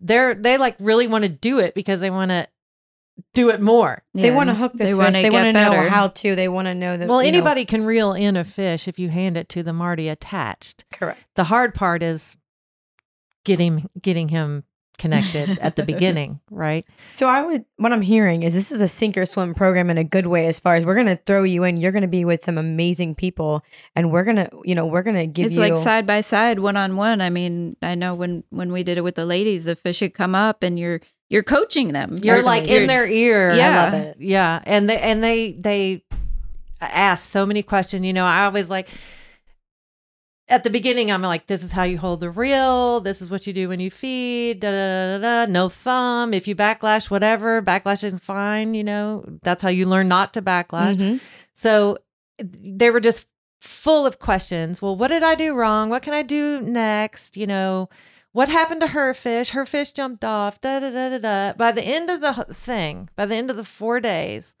[0.00, 2.46] They're they like really want to do it because they want to
[3.32, 4.02] do it more.
[4.12, 4.98] They want to hook this fish.
[4.98, 6.34] wanna They want to know how to.
[6.34, 7.08] They want to know that.
[7.08, 9.80] Well, you know- anybody can reel in a fish if you hand it to them
[9.80, 10.84] already attached.
[10.92, 11.24] correct.
[11.36, 12.36] The hard part is
[13.44, 14.64] getting getting him
[14.98, 16.86] connected at the beginning, right?
[17.04, 17.64] So I would.
[17.76, 20.46] What I'm hearing is this is a sink or swim program in a good way.
[20.46, 23.62] As far as we're gonna throw you in, you're gonna be with some amazing people,
[23.94, 25.62] and we're gonna, you know, we're gonna give it's you.
[25.62, 27.20] It's like side by side, one on one.
[27.20, 30.14] I mean, I know when when we did it with the ladies, the fish would
[30.14, 32.18] come up and you're you're coaching them.
[32.22, 32.82] You're That's like amazing.
[32.82, 33.54] in their ear.
[33.54, 33.68] Yeah.
[33.68, 34.16] I love it.
[34.20, 36.04] Yeah, and they and they they
[36.80, 38.04] ask so many questions.
[38.04, 38.88] You know, I always like
[40.48, 41.10] at the beginning.
[41.10, 43.00] I'm like, this is how you hold the reel.
[43.00, 44.60] This is what you do when you feed.
[44.60, 45.52] Da da da da.
[45.52, 46.34] No thumb.
[46.34, 48.74] If you backlash, whatever backlash is fine.
[48.74, 50.96] You know, that's how you learn not to backlash.
[50.96, 51.20] Mhm.
[51.54, 51.98] So
[52.38, 53.26] they were just
[53.60, 54.82] full of questions.
[54.82, 55.88] Well, what did I do wrong?
[55.88, 57.36] What can I do next?
[57.36, 57.88] You know,
[58.32, 59.50] what happened to her fish?
[59.50, 60.60] Her fish jumped off.
[60.60, 61.52] Da da da da da.
[61.56, 64.54] By the end of the thing, by the end of the four days,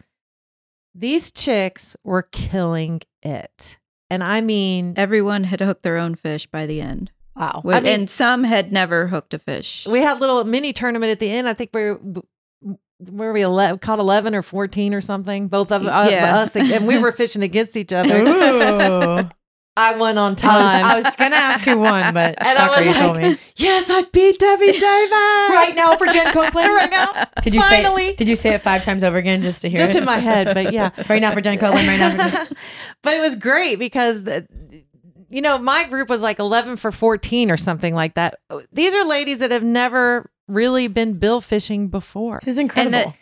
[0.94, 3.78] these chicks were killing it.
[4.10, 7.62] And I mean, Everyone had hooked their own fish by the end, Wow.
[7.62, 9.86] Wh- mean- and some had never hooked a fish.
[9.88, 11.48] we had a little mini tournament at the end.
[11.48, 12.00] I think we were.
[13.10, 16.38] Where we ele- caught eleven or fourteen or something, both of uh, Yeah.
[16.38, 19.28] us, and we were fishing against each other.
[19.76, 19.82] Ooh.
[19.82, 20.84] I won on I was, time.
[20.84, 23.90] I was gonna ask who won, but And I shocker, was you told like, yes,
[23.90, 26.68] I beat Debbie Davis Right now for Jen Copeland.
[26.72, 27.24] right now.
[27.42, 28.10] Did you Finally.
[28.10, 28.14] say?
[28.16, 29.98] Did you say it five times over again just to hear Just it?
[29.98, 30.90] in my head, but yeah.
[31.08, 31.88] Right now for Jen Copeland.
[31.88, 32.44] Right now.
[32.46, 32.54] For
[33.02, 34.46] but it was great because the,
[35.28, 38.38] you know my group was like 11 for 14 or something like that.
[38.72, 42.38] These are ladies that have never really been bill fishing before.
[42.40, 43.14] This is incredible.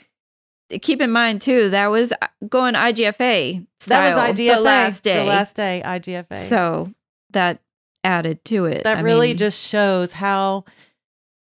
[0.73, 3.67] That- Keep in mind too, that was uh, going IGFA.
[3.81, 5.19] So that was IGFA the last day.
[5.21, 6.35] The last day IGFA.
[6.35, 6.93] So
[7.31, 7.61] that
[8.05, 8.85] added to it.
[8.85, 10.65] that I really mean, just shows how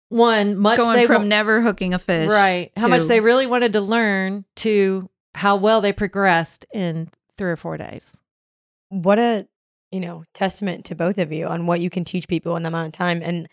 [0.09, 3.47] one much going they from wa- never hooking a fish, right how much they really
[3.47, 8.13] wanted to learn to how well they progressed in three or four days.
[8.89, 9.47] what a
[9.93, 12.69] you know testament to both of you on what you can teach people in the
[12.69, 13.49] amount of time and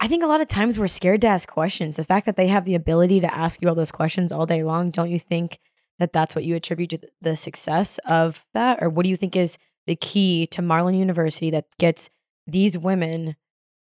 [0.00, 2.48] i think a lot of times we're scared to ask questions the fact that they
[2.48, 5.58] have the ability to ask you all those questions all day long don't you think
[5.98, 9.34] that that's what you attribute to the success of that or what do you think
[9.34, 12.10] is the key to marlin university that gets
[12.46, 13.36] these women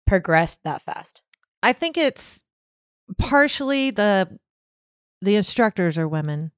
[0.05, 1.21] progressed that fast
[1.61, 2.43] I think it's
[3.17, 4.39] partially the
[5.21, 6.51] the instructors are women.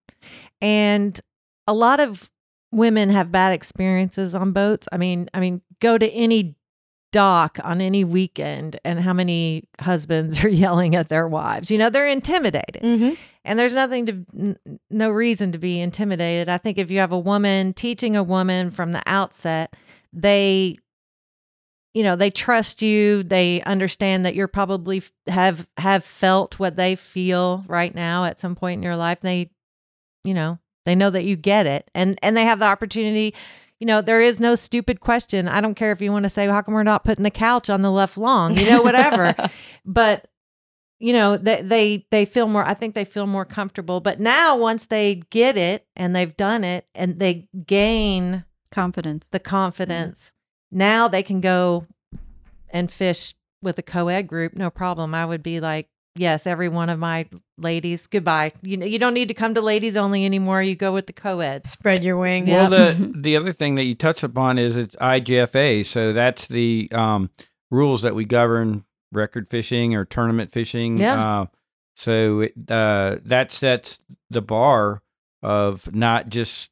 [0.62, 1.20] And
[1.66, 2.32] a lot of
[2.72, 4.88] women have bad experiences on boats.
[4.92, 6.56] I mean, I mean, go to any
[7.12, 11.70] dock on any weekend and how many husbands are yelling at their wives.
[11.70, 12.82] You know, they're intimidated.
[12.82, 13.14] Mm-hmm.
[13.44, 16.50] And there's nothing to, n- no reason to be intimidated.
[16.50, 19.76] I think if you have a woman teaching a woman from the outset,
[20.14, 20.78] they,
[21.94, 23.24] you know, they trust you.
[23.24, 28.40] They understand that you're probably f- have have felt what they feel right now at
[28.40, 29.20] some point in your life.
[29.20, 29.50] They,
[30.24, 33.36] you know, they know that you get it, and and they have the opportunity.
[33.82, 35.48] You know, there is no stupid question.
[35.48, 37.32] I don't care if you want to say, well, "How come we're not putting the
[37.32, 39.36] couch on the left long?" You know, whatever.
[39.86, 40.28] but
[41.00, 44.56] you know they, they they feel more i think they feel more comfortable but now
[44.56, 49.28] once they get it and they've done it and they gain Confidence.
[49.32, 50.32] the confidence
[50.70, 51.88] now they can go
[52.70, 53.34] and fish
[53.64, 57.26] with a co-ed group no problem i would be like yes every one of my
[57.58, 60.94] ladies goodbye you know you don't need to come to ladies only anymore you go
[60.94, 62.50] with the co-eds Spread your wings.
[62.50, 66.90] Well, the the other thing that you touched upon is it's IGFA, so that's the
[66.92, 67.30] um,
[67.70, 70.98] rules that we govern record fishing or tournament fishing.
[70.98, 71.42] Yeah.
[71.42, 71.46] Uh,
[71.96, 75.02] so it, uh, that sets the bar
[75.44, 76.70] of not just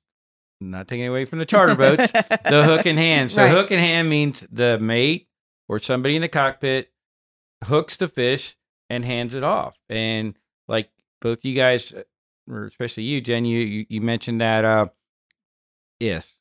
[0.62, 3.32] not taking away from the charter boats, the hook in hand.
[3.32, 3.52] So Right.
[3.52, 5.28] hook in hand means the mate
[5.68, 6.92] or somebody in the cockpit
[7.66, 8.56] hooks the fish
[8.90, 9.76] and hands it off.
[9.90, 10.38] And
[10.68, 10.90] like
[11.22, 12.04] both you guys, uh,
[12.50, 14.66] or especially you, Jen, you you, you mentioned that.
[14.66, 14.86] Uh,
[16.00, 16.34] yes,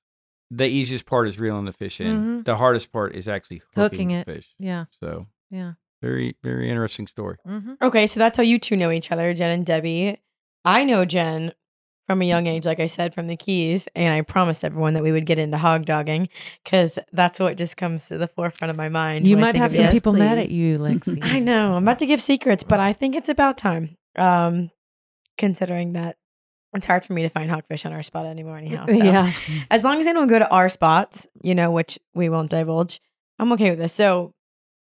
[0.51, 2.41] the easiest part is reeling the fish in.
[2.41, 2.45] Mhm.
[2.45, 4.25] The hardest part is actually hooking, Hooking the it.
[4.27, 4.55] fish.
[4.59, 5.73] yeah So yeah
[6.03, 7.37] very very interesting story.
[7.47, 7.75] mm-hmm.
[7.83, 10.19] Okay, so that's how you two know each other, Jen and Debbie.
[10.65, 11.53] I know Jen
[12.09, 15.03] from a young age, like I said, from the Keys, and I promised everyone that
[15.03, 16.31] we would get into hog dogging
[16.65, 19.27] because that's what just comes to the forefront of my mind.
[19.27, 19.83] you might have some.
[19.83, 21.75] Yes, people mad at you lexi I know.
[21.75, 23.97] I'm about to give secrets, but I think it's about time.
[24.17, 24.71] Um,
[25.37, 26.17] considering that
[26.75, 28.87] it's hard for me to find hogfish on our spot anymore, anyhow.
[28.89, 28.95] So.
[28.95, 29.33] yeah
[29.71, 33.01] As long as they don't go to our spots, you know, which we won't divulge,
[33.39, 33.93] I'm okay with this.
[33.93, 34.33] So,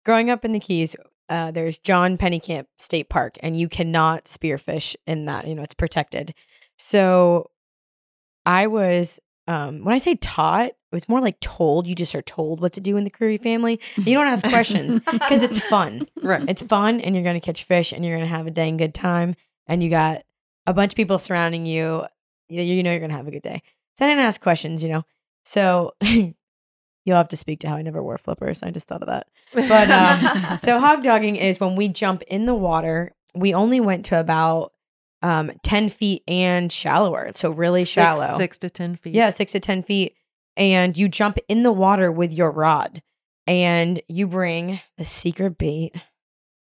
[0.05, 0.95] growing up in the Keys,
[1.29, 5.45] uh, there's John Pennekamp State Park, and you cannot spearfish in that.
[5.45, 6.33] You know, it's protected.
[6.77, 7.49] So,
[8.45, 11.85] I was, um, when I say taught, it was more like told.
[11.85, 13.79] You just are told what to do in the Curry family.
[13.97, 16.07] You don't ask questions because it's fun.
[16.21, 18.51] right It's fun, and you're going to catch fish, and you're going to have a
[18.51, 19.35] dang good time,
[19.67, 20.23] and you got
[20.65, 22.03] a bunch of people surrounding you.
[22.47, 23.61] You you know you're going to have a good day.
[23.97, 25.03] So I didn't ask questions, you know.
[25.43, 26.35] So you'll
[27.17, 28.63] have to speak to how I never wore flippers.
[28.63, 29.27] I just thought of that.
[29.53, 33.11] But um, so hog dogging is when we jump in the water.
[33.35, 34.73] We only went to about
[35.27, 38.37] um, ten feet and shallower, so really Six- shallow.
[38.37, 40.13] six to ten feet Yeah, six to 10 feet.
[40.55, 43.01] And you jump in the water with your rod
[43.45, 45.93] and you bring the secret bait.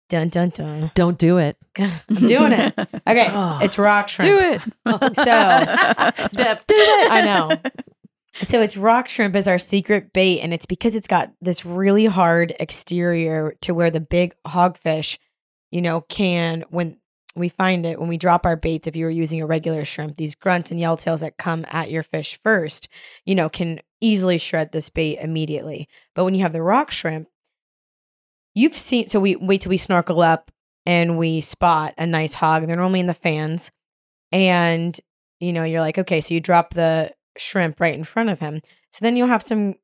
[0.10, 0.92] Dun, dun, dun.
[0.94, 1.92] don't do it I'm
[2.28, 2.74] doing it.
[2.78, 3.28] Okay.
[3.32, 3.60] Oh.
[3.64, 4.30] It's rock shrimp.
[4.30, 4.62] Do it.
[5.16, 7.58] So- Deb, do it I know.
[8.44, 10.40] So it's rock shrimp as our secret bait.
[10.42, 15.18] And it's because it's got this really hard exterior to where the big hogfish,
[15.72, 16.98] you know, can, when
[17.36, 20.18] we find it, when we drop our baits, if you were using a regular shrimp,
[20.18, 22.90] these grunts and yellowtails that come at your fish first,
[23.26, 25.88] you know, can easily shred this bait immediately.
[26.14, 27.30] But when you have the rock shrimp,
[28.54, 30.52] you've seen, so we wait till we snorkel up
[30.86, 32.68] and we spot a nice hog.
[32.68, 33.72] They're normally in the fans.
[34.32, 35.00] And,
[35.40, 38.62] you know, you're like, okay, so you drop the shrimp right in front of him.
[38.92, 39.76] So then you'll have some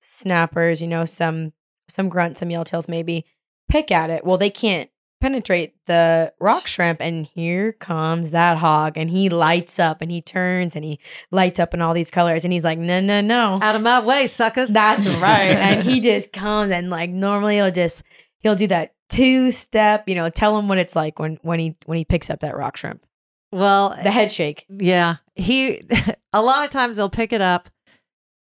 [0.00, 1.52] snappers, you know, some
[1.88, 3.26] some grunts, some yellowtails maybe
[3.68, 4.24] pick at it.
[4.24, 4.88] Well, they can't
[5.20, 10.22] penetrate the rock shrimp and here comes that hog and he lights up and he
[10.22, 10.98] turns and he
[11.30, 14.00] lights up in all these colors and he's like, "No, no, no." out of my
[14.00, 15.50] way suckers That's right.
[15.56, 18.02] and he just comes and like normally he'll just
[18.38, 21.76] he'll do that two step, you know, tell him what it's like when when he
[21.86, 23.04] when he picks up that rock shrimp.
[23.52, 24.64] well The head shake.
[24.68, 25.16] Yeah.
[25.34, 25.82] He
[26.32, 27.68] a lot of times they'll pick it up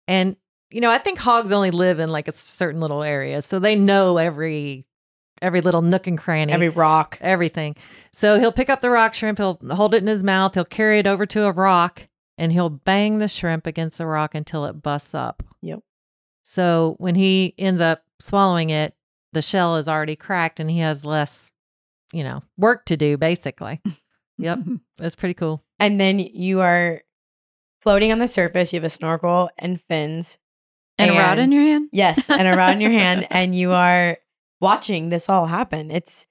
[0.08, 0.36] and
[0.70, 3.42] you know, I think hogs only live in like a certain little area.
[3.42, 4.86] So they know every
[5.42, 6.52] every little nook and cranny.
[6.52, 7.18] Every rock.
[7.20, 7.76] everything.
[8.12, 10.98] So he'll pick up the rock shrimp, he'll hold it in his mouth, he'll carry
[10.98, 12.08] it over to a rock
[12.38, 15.42] and he'll bang the shrimp against the rock until it busts up.
[15.60, 15.80] Yep.
[16.42, 18.94] So when he ends up swallowing it,
[19.32, 21.52] the shell is already cracked and he has less,
[22.12, 23.80] you know, work to do basically.
[24.38, 24.58] Yep.
[24.98, 25.62] It's pretty cool.
[25.78, 27.02] And then you are
[27.80, 28.72] floating on the surface.
[28.72, 30.38] You have a snorkel and fins.
[30.98, 31.90] And a rod in your hand?
[31.92, 34.18] Yes, and a rod in your hand, and you are
[34.62, 35.90] watching this all happen.
[35.90, 36.26] It's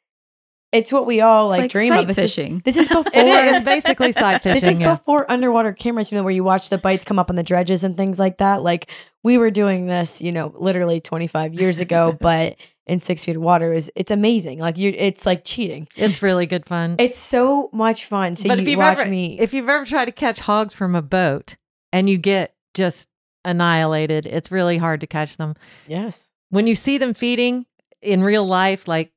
[0.71, 2.07] it's what we all like, like dream of.
[2.07, 2.61] This is, fishing.
[2.63, 3.53] this is before It is.
[3.53, 4.61] It's basically sight fishing.
[4.61, 4.93] This is yeah.
[4.93, 7.83] before underwater cameras, you know, where you watch the bites come up on the dredges
[7.83, 8.63] and things like that.
[8.63, 8.89] Like
[9.21, 12.55] we were doing this, you know, literally 25 years ago, but
[12.87, 14.59] in six feet of water is it's amazing.
[14.59, 15.87] Like you, it's like cheating.
[15.97, 16.95] It's really good fun.
[16.99, 18.37] It's so much fun.
[18.37, 19.39] So but you if you've watch ever, me.
[19.39, 21.57] if you've ever tried to catch hogs from a boat
[21.91, 23.09] and you get just
[23.43, 25.55] annihilated, it's really hard to catch them.
[25.87, 26.29] yes.
[26.49, 27.65] When you see them feeding
[28.01, 29.11] in real life, like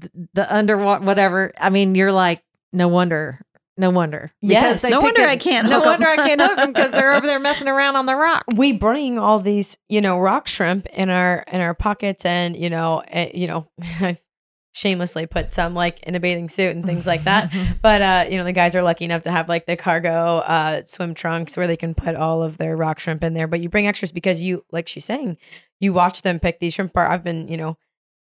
[0.00, 1.52] th- the underwater, whatever.
[1.58, 2.42] I mean, you're like,
[2.72, 3.40] no wonder,
[3.76, 4.32] no wonder.
[4.40, 4.82] Yes.
[4.82, 5.90] they No wonder it- I can't No hook 'em.
[5.92, 8.44] wonder I can't hook them because they're over there messing around on the rock.
[8.54, 12.70] we bring all these, you know, rock shrimp in our in our pockets, and you
[12.70, 14.18] know, eh, you know, I
[14.72, 17.52] shamelessly put some like in a bathing suit and things like that.
[17.82, 20.82] But uh, you know, the guys are lucky enough to have like the cargo uh
[20.84, 23.46] swim trunks where they can put all of their rock shrimp in there.
[23.48, 25.38] But you bring extras because you, like she's saying,
[25.80, 27.10] you watch them pick these shrimp apart.
[27.10, 27.76] I've been, you know,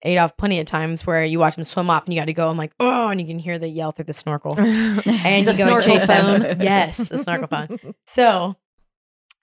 [0.04, 2.34] ate off plenty of times where you watch them swim off and you got to
[2.34, 2.50] go.
[2.50, 4.58] I'm like, oh, and you can hear the yell through the snorkel.
[4.60, 5.04] and
[5.48, 6.62] The you go and chase them.
[6.62, 7.78] yes, the snorkel phone.
[8.06, 8.56] So,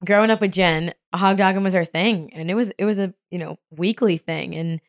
[0.04, 3.12] growing up with Jen, hog dogging was our thing, and it was it was a
[3.30, 4.80] you know weekly thing, and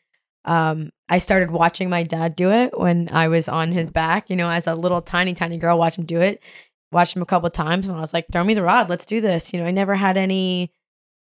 [0.48, 4.30] um, I started watching my dad do it when I was on his back.
[4.30, 6.42] You know, as a little tiny tiny girl, watch him do it.
[6.92, 9.22] Watched him a couple times, and I was like, "Throw me the rod, let's do
[9.22, 10.72] this." You know, I never had any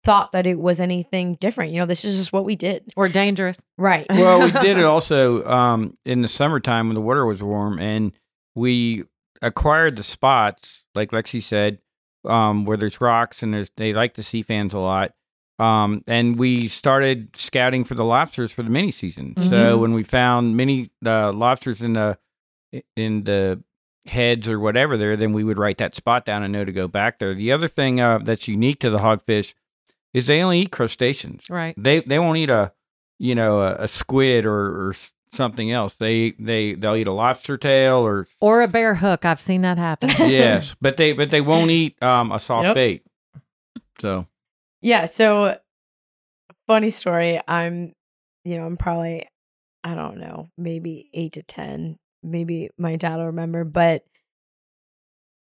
[0.03, 1.71] thought that it was anything different.
[1.71, 2.91] You know, this is just what we did.
[2.97, 3.61] or dangerous.
[3.77, 4.05] Right.
[4.09, 8.11] well, we did it also um, in the summertime when the water was warm, and
[8.55, 9.03] we
[9.43, 11.79] acquired the spots, like Lexi said,
[12.25, 15.13] um, where there's rocks and there's they like the sea fans a lot.
[15.59, 19.35] Um, and we started scouting for the lobsters for the mini season.
[19.39, 19.81] So Mhm.
[19.81, 22.17] when we found many uh, lobsters in the
[22.95, 23.61] in the
[24.07, 26.87] heads or whatever there, then we would write that spot down and know to go
[26.87, 27.33] back there.
[27.35, 29.53] The other thing uh, that's unique to the hogfish
[30.13, 31.73] is they only eat crustaceans Right.
[31.77, 32.71] they they won't eat a
[33.19, 34.95] you know a, a squid or, or
[35.31, 39.23] something else they they they'll eat a lobster tail or Or a bear hook.
[39.25, 40.09] I've seen that happen.
[40.29, 42.75] yes but they but they won't eat um a soft Yep.
[42.75, 43.03] bait
[43.99, 44.27] so
[44.83, 45.05] Yeah.
[45.05, 45.57] So,
[46.67, 47.39] funny story.
[47.47, 47.93] I'm,
[48.43, 49.25] you know, I'm probably,
[49.83, 51.97] I don't know, maybe eight to 10.
[52.21, 53.63] Maybe my dad will remember.
[53.63, 54.03] But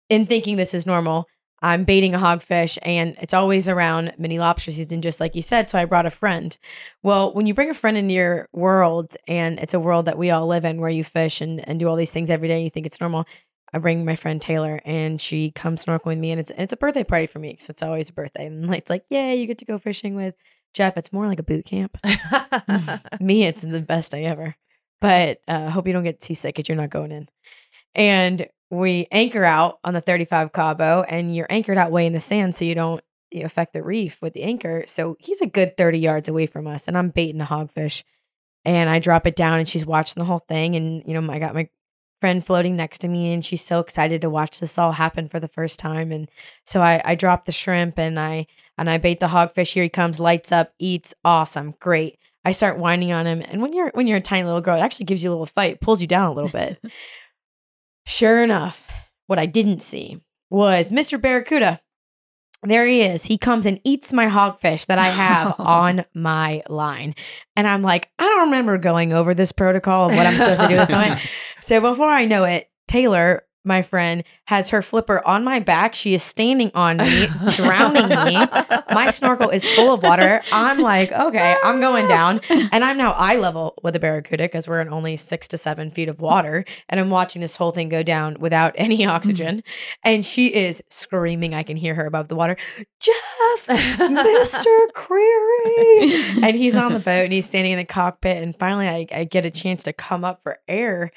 [0.09, 1.25] in thinking this is normal,
[1.63, 5.71] I'm baiting a hogfish and it's always around mini lobster season, just like you said.
[5.71, 6.55] So I brought a friend.
[7.01, 10.29] Well, when you bring a friend into your world and it's a world that we
[10.29, 12.69] all live in where you fish and, and do all these things every day, you
[12.69, 13.25] think it's normal.
[13.73, 16.73] I bring my friend Taylor and she comes snorkeling with me and it's and it's
[16.73, 18.47] a birthday party for me because it's always a birthday.
[18.47, 20.35] And it's like, yeah, you get to go fishing with
[20.73, 20.97] Jeff.
[20.97, 21.97] It's more like a boot camp.
[23.19, 24.55] me, it's the best day ever.
[24.99, 27.29] But uh, hope you don't get seasick because you're not going in.
[27.95, 32.19] And we anchor out on the 35 Cabo, and you're anchored out way in the
[32.19, 34.83] sand so you don't you affect the reef with the anchor.
[34.87, 38.03] So he's a good 30 yards away from us, and I'm baiting a hogfish.
[38.63, 40.75] And I drop it down, and she's watching the whole thing.
[40.75, 41.67] And, you know, I got my
[42.21, 45.39] friend floating next to me, and she's so excited to watch this all happen for
[45.39, 46.11] the first time.
[46.11, 46.29] And
[46.65, 49.73] so I, I drop the shrimp and I and I bait the hogfish.
[49.73, 52.17] Here he comes, lights up, eats, awesome, great.
[52.45, 54.81] I start whining on him, and when you're when you're a tiny little girl, it
[54.81, 56.79] actually gives you a little fight, pulls you down a little bit.
[58.05, 58.87] sure enough,
[59.27, 61.19] what I didn't see was Mr.
[61.19, 61.81] Barracuda.
[62.63, 63.25] There he is.
[63.25, 67.15] He comes and eats my hogfish that I have on my line.
[67.55, 70.67] And I'm like, I don't remember going over this protocol of what I'm supposed to
[70.67, 71.19] do at this point.
[71.61, 75.93] So before I know it, Taylor, my friend, has her flipper on my back.
[75.93, 78.37] She is standing on me, drowning me.
[78.91, 80.41] My snorkel is full of water.
[80.51, 82.41] I'm like, okay, I'm going down.
[82.49, 85.91] And I'm now eye level with a barracuda because we're in only six to seven
[85.91, 86.65] feet of water.
[86.89, 89.07] And I'm watching this whole thing go down without any mm.
[89.07, 89.63] oxygen.
[90.03, 91.53] And she is screaming.
[91.53, 92.57] I can hear her above the water.
[92.99, 94.91] Jeff, Mr.
[94.93, 96.41] Creary.
[96.41, 98.41] And he's on the boat and he's standing in the cockpit.
[98.41, 101.11] And finally, I, I get a chance to come up for air.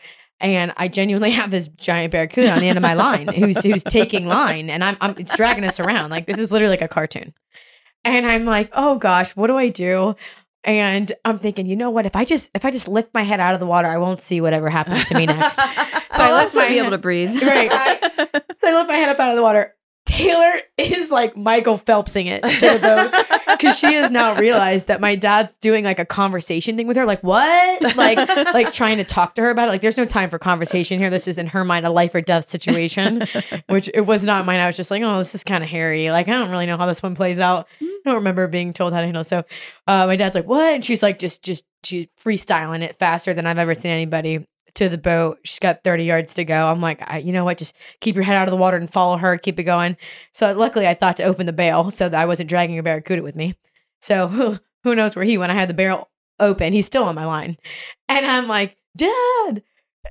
[0.44, 3.82] And I genuinely have this giant barracuda on the end of my line who's who's
[3.82, 6.10] taking line and I'm, I'm it's dragging us around.
[6.10, 7.32] Like this is literally like a cartoon.
[8.04, 10.14] And I'm like, oh gosh, what do I do?
[10.62, 12.04] And I'm thinking, you know what?
[12.04, 14.20] If I just if I just lift my head out of the water, I won't
[14.20, 15.58] see whatever happens to me next.
[16.14, 17.34] So I I'll left also be able to breathe.
[17.42, 17.70] Right.
[18.58, 19.74] So I lift my head up out of the water.
[20.14, 25.00] Taylor is like Michael Phelpsing it to the boat because she has now realized that
[25.00, 27.04] my dad's doing like a conversation thing with her.
[27.04, 27.96] Like what?
[27.96, 28.16] Like
[28.54, 29.72] like trying to talk to her about it.
[29.72, 31.10] Like there's no time for conversation here.
[31.10, 33.26] This is in her mind a life or death situation,
[33.68, 34.60] which it was not mine.
[34.60, 36.10] I was just like, oh, this is kind of hairy.
[36.12, 37.66] Like I don't really know how this one plays out.
[37.80, 39.24] I don't remember being told how to handle.
[39.24, 39.42] So
[39.88, 40.74] uh, my dad's like, what?
[40.74, 44.88] And she's like, just just she's freestyling it faster than I've ever seen anybody to
[44.88, 45.38] the boat.
[45.44, 46.68] She's got 30 yards to go.
[46.68, 47.58] I'm like, I, you know what?
[47.58, 49.36] Just keep your head out of the water and follow her.
[49.36, 49.96] Keep it going.
[50.32, 53.22] So luckily, I thought to open the bail so that I wasn't dragging a barracuda
[53.22, 53.54] with me.
[54.00, 55.52] So who, who knows where he went?
[55.52, 56.10] I had the barrel
[56.40, 56.72] open.
[56.72, 57.56] He's still on my line,
[58.08, 59.62] and I'm like, Dad,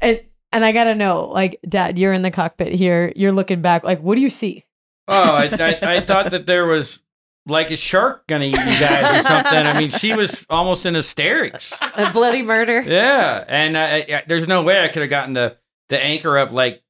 [0.01, 0.21] and
[0.51, 3.11] and I gotta know, like, Dad, you're in the cockpit here.
[3.15, 3.83] You're looking back.
[3.83, 4.65] Like, what do you see?
[5.07, 7.01] oh I, I i thought that there was
[7.45, 9.65] like a shark gonna eat you guys or something.
[9.65, 11.77] I mean, she was almost in hysterics.
[11.95, 12.81] A bloody murder.
[12.81, 15.57] Yeah, and I, I, there's no way I could have gotten the
[15.89, 16.81] the anchor up like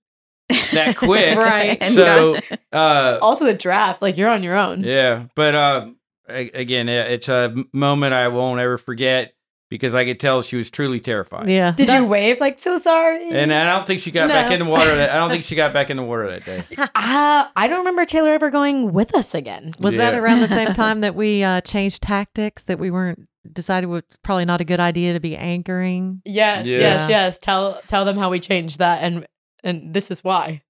[0.73, 1.37] that quick.
[1.37, 1.83] Right.
[1.83, 2.37] So,
[2.71, 4.83] uh, Also, the draft, like you're on your own.
[4.83, 5.87] yeah, but uh,
[6.27, 9.33] again, it's a moment I won't ever forget
[9.73, 11.49] because I could tell she was truly terrified.
[11.49, 11.71] Yeah.
[11.71, 13.27] Did That- you wave like so sorry?
[13.31, 14.95] And I don't think she got back in the water.
[14.95, 16.63] That I don't think she got back in the water that day.
[16.77, 16.87] uh,
[17.55, 19.71] I don't remember Taylor ever going with us again.
[19.79, 22.61] Was that around the same time that we uh, changed tactics?
[22.63, 26.21] That we weren't decided was probably not a good idea to be anchoring.
[26.23, 26.77] Yes, Yeah.
[26.77, 27.37] yes, yes.
[27.39, 29.25] Tell tell them how we changed that, and
[29.63, 30.61] and this is why.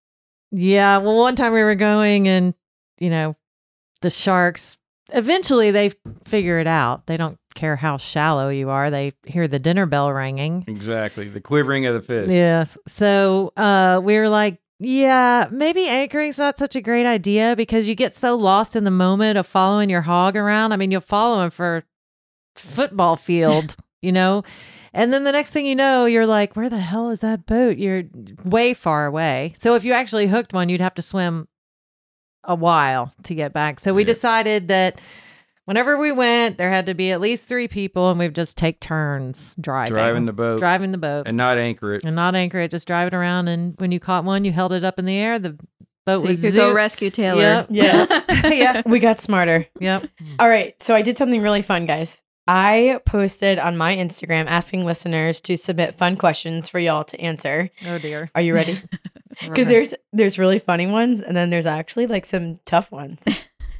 [0.52, 1.00] Yeah.
[1.00, 2.54] Well, one time we were going, and
[3.00, 3.36] you know,
[4.02, 4.78] the sharks.
[5.12, 5.92] Eventually, they
[6.24, 7.06] figure it out.
[7.08, 8.90] They don't care how shallow you are.
[8.90, 10.64] They hear the dinner bell ringing.
[10.68, 12.30] Exactly, the quivering of the fish.
[12.30, 12.78] Yes.
[12.88, 17.96] So uh, we were like, yeah, maybe anchoring's not such a great idea because you
[17.96, 20.74] get so lost in the moment of following your hog around.
[20.74, 21.84] I mean, you'll follow him for
[22.56, 24.44] football field, you know?
[24.94, 27.78] And then the next thing you know, you're like, where the hell is that boat?
[27.78, 28.04] You're
[28.44, 29.54] way far away.
[29.58, 31.48] So if you actually hooked one, you'd have to swim
[32.44, 33.80] a while to get back.
[33.80, 34.08] So we Yeah.
[34.08, 35.00] decided that
[35.66, 38.80] whenever we went, there had to be at least three people and we'd just take
[38.80, 39.94] turns driving.
[39.94, 42.04] Driving the boat driving the boat and not anchor it.
[42.04, 43.48] and not anchor it, just drive it around.
[43.48, 45.40] And when you caught one, you held it up in the air.
[45.40, 45.58] The
[46.06, 46.70] boat so you would could zoom.
[46.70, 47.42] go rescue Taylor.
[47.42, 47.68] Yep.
[47.72, 48.24] Yes.
[48.46, 48.82] yeah.
[48.86, 49.68] we got smarter.
[49.80, 50.10] Yep.
[50.40, 50.82] All right.
[50.82, 52.22] So I did something really fun, guys.
[52.46, 57.70] I posted on my Instagram asking listeners to submit fun questions for y'all to answer.
[57.88, 58.30] Oh dear.
[58.36, 58.82] Are you ready?
[59.42, 63.26] Because there's there's really funny ones, and then there's actually like some tough ones.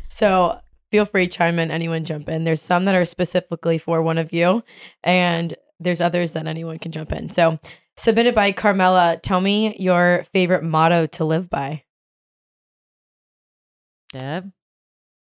[0.10, 0.60] So
[0.94, 2.44] feel free to chime in, anyone jump in.
[2.44, 4.64] There's some that are specifically for one of you,
[5.04, 7.30] and there's others that anyone can jump in.
[7.30, 7.58] So
[7.98, 9.20] submitted by Carmela.
[9.24, 11.84] Tell me your favorite motto to live by.
[14.12, 14.52] Deb.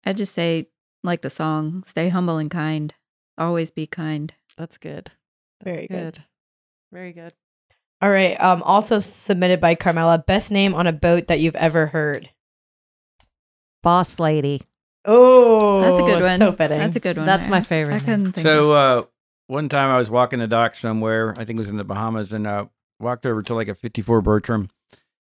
[0.04, 0.66] I just say,
[1.02, 2.92] like the song, stay humble and kind.
[3.38, 4.34] Always be kind.
[4.58, 5.12] That's good.
[5.62, 6.24] That's Very good.
[6.92, 7.32] Very good.
[8.02, 8.38] All right.
[8.38, 8.62] Um.
[8.64, 10.22] Also submitted by Carmela.
[10.26, 12.28] Best name on a boat that you've ever heard.
[13.82, 14.60] Boss lady.
[15.04, 16.38] Oh, That's a good one.
[16.38, 16.78] So fitting.
[16.78, 17.26] That's a good one.
[17.26, 18.00] That's I- my I favorite.
[18.00, 18.46] couldn't think.
[18.46, 19.06] So of- uh,
[19.48, 21.32] one time I was walking the dock somewhere.
[21.36, 22.66] I think it was in the Bahamas, and uh,
[23.00, 24.70] walked over to like a 54 Bertram,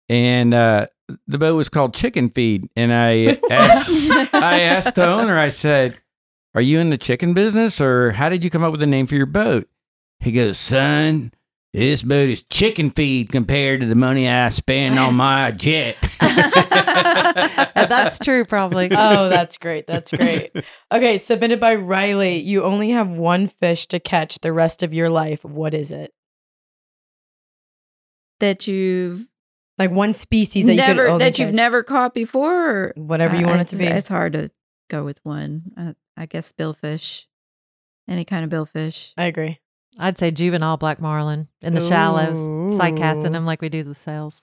[0.09, 0.86] and uh,
[1.27, 2.69] the boat was called Chicken Feed.
[2.77, 3.90] And I asked,
[4.35, 5.39] I asked the owner.
[5.39, 5.99] I said,
[6.55, 9.07] "Are you in the chicken business, or how did you come up with the name
[9.07, 9.69] for your boat?"
[10.20, 11.32] He goes, "Son."
[11.74, 15.97] This boat is chicken feed compared to the money I spend on my jet.
[17.74, 18.89] That's true, probably.
[18.90, 19.86] oh, that's great.
[19.86, 20.51] That's great.
[20.93, 22.39] Okay, submitted by Riley.
[22.39, 25.45] You only have one fish to catch the rest of your life.
[25.45, 26.12] What is it?
[28.40, 29.27] that you've
[29.78, 31.55] Like one species that you never could only that you've catch.
[31.57, 32.70] never caught before.
[32.70, 33.85] Or Whatever you I- want it to be.
[33.86, 34.51] It's hard to
[34.89, 35.62] go with one.
[35.77, 37.24] Uh, I guess billfish,
[38.09, 39.12] any kind of billfish.
[39.16, 39.59] I agree.
[39.99, 42.77] I'd say juvenile black marlin in the shallows.
[42.77, 44.43] Side casting them like we do the sails.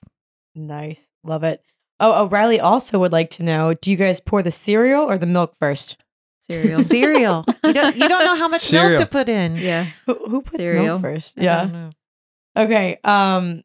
[0.53, 1.10] Nice.
[1.23, 1.61] Love it.
[1.99, 5.26] Oh, Riley also would like to know do you guys pour the cereal or the
[5.26, 6.03] milk first?
[6.40, 6.84] Cereal.
[6.84, 7.45] Cereal.
[7.64, 8.90] you don't you don't know how much Cereal.
[8.90, 9.56] milk to put in.
[9.56, 9.88] yeah.
[10.06, 10.99] Who, who puts Cereal.
[10.99, 11.40] milk first?
[11.40, 11.61] I Yeah.
[11.61, 11.90] don't know.
[12.57, 12.98] Okay.
[13.03, 13.64] Um,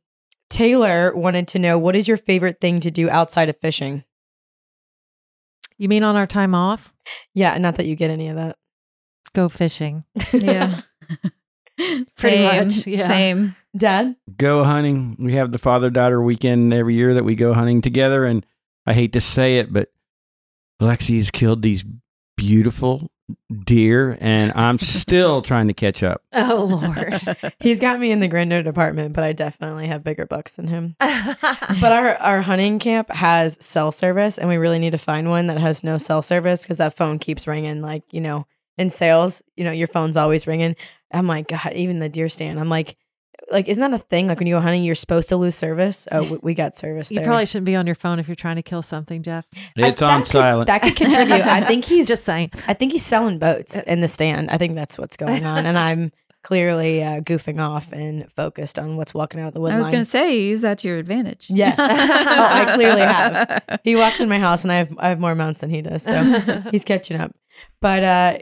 [0.48, 4.04] Taylor wanted to know what is your favorite thing to do outside of fishing?
[5.78, 6.92] You mean on our time off?
[7.34, 8.56] Yeah, not that you get any of that.
[9.34, 10.04] Go fishing.
[10.32, 10.80] Yeah.
[12.16, 13.08] Pretty Same, much, yeah.
[13.08, 13.56] Same.
[13.76, 14.16] Dad?
[14.36, 15.16] go hunting.
[15.18, 18.24] We have the father daughter weekend every year that we go hunting together.
[18.24, 18.44] And
[18.84, 19.92] I hate to say it, but
[20.82, 21.84] Lexi has killed these
[22.36, 23.10] beautiful
[23.64, 26.22] deer, and I'm still trying to catch up.
[26.32, 27.54] Oh Lord.
[27.60, 30.96] He's got me in the grinder department, but I definitely have bigger bucks than him.
[30.98, 35.46] But our, our hunting camp has cell service, and we really need to find one
[35.46, 37.82] that has no cell service because that phone keeps ringing.
[37.82, 38.46] Like, you know,
[38.76, 40.74] in sales, you know, your phone's always ringing.
[41.12, 42.58] I'm like, God, even the deer stand.
[42.60, 42.96] I'm like,
[43.50, 44.28] like, isn't that a thing?
[44.28, 46.06] Like when you go hunting, you're supposed to lose service.
[46.12, 47.24] Oh, we, we got service you there.
[47.26, 49.44] probably shouldn't be on your phone if you're trying to kill something, Jeff.
[49.76, 50.66] I- It's on that could- silent.
[50.68, 51.32] that could contribute.
[51.46, 52.50] I think he's Just saying.
[52.68, 54.50] I think he's selling boats in the stand.
[54.50, 56.12] I think that's what's going on, and I'm
[56.42, 59.88] clearly uh, goofing off and focused on what's walking out of the wood I was
[59.90, 61.46] going to say, use that to your advantage.
[61.50, 61.76] Yes.
[61.80, 63.80] Oh, I clearly have.
[63.84, 66.02] He walks in my house, and I have I have more mounts than he does,
[66.04, 66.22] so
[66.70, 67.34] he's catching up.
[67.80, 68.38] But uh,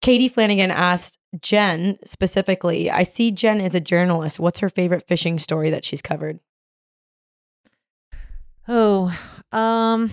[0.00, 2.90] Katie Flanagan asked Jen specifically.
[2.90, 4.38] I see Jen as a journalist.
[4.38, 6.40] What's her favorite fishing story that she's covered?
[8.68, 9.16] Oh,
[9.52, 10.12] um,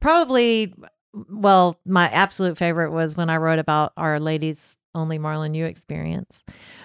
[0.00, 0.74] probably.
[1.12, 6.42] Well, my absolute favorite was when I wrote about our ladies only Marlin U experience.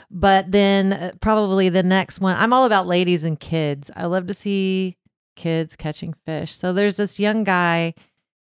[0.10, 3.92] But then uh, probably the next one, I'm all about ladies and kids.
[3.96, 4.98] I love to see
[5.36, 6.56] kids catching fish.
[6.56, 7.94] So there's this young guy.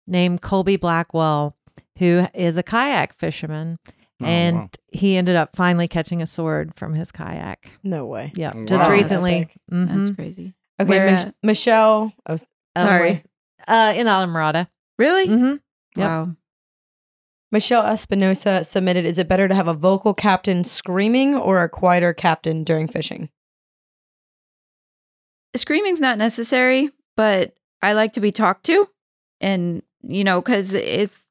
[0.07, 1.57] named Colby Blackwell,
[1.99, 3.79] who is a kayak fisherman.
[4.23, 4.69] Oh, and wow.
[4.93, 7.69] he ended up finally catching a sword from his kayak.
[7.83, 8.33] No way.
[8.37, 8.65] Yeah, Wow.
[8.67, 9.49] just recently.
[9.69, 10.17] That's Mhm.
[10.17, 10.55] crazy.
[10.81, 11.35] Okay, Where Mich- at?
[11.43, 12.13] Michelle.
[12.27, 12.39] Oh, Um,
[12.87, 13.25] Sorry.
[13.69, 14.69] uh, in Islamorada.
[14.99, 15.27] Really?
[15.29, 15.57] Mm-hmm.
[15.97, 16.09] Yep.
[16.09, 16.37] Wow.
[17.53, 22.13] Michelle Espinosa submitted Is it better to have a vocal captain screaming or a quieter
[22.13, 23.31] captain during fishing?
[25.57, 28.89] Screaming's not necessary, but I like to be talked to.
[29.41, 31.24] And, you know, because it's,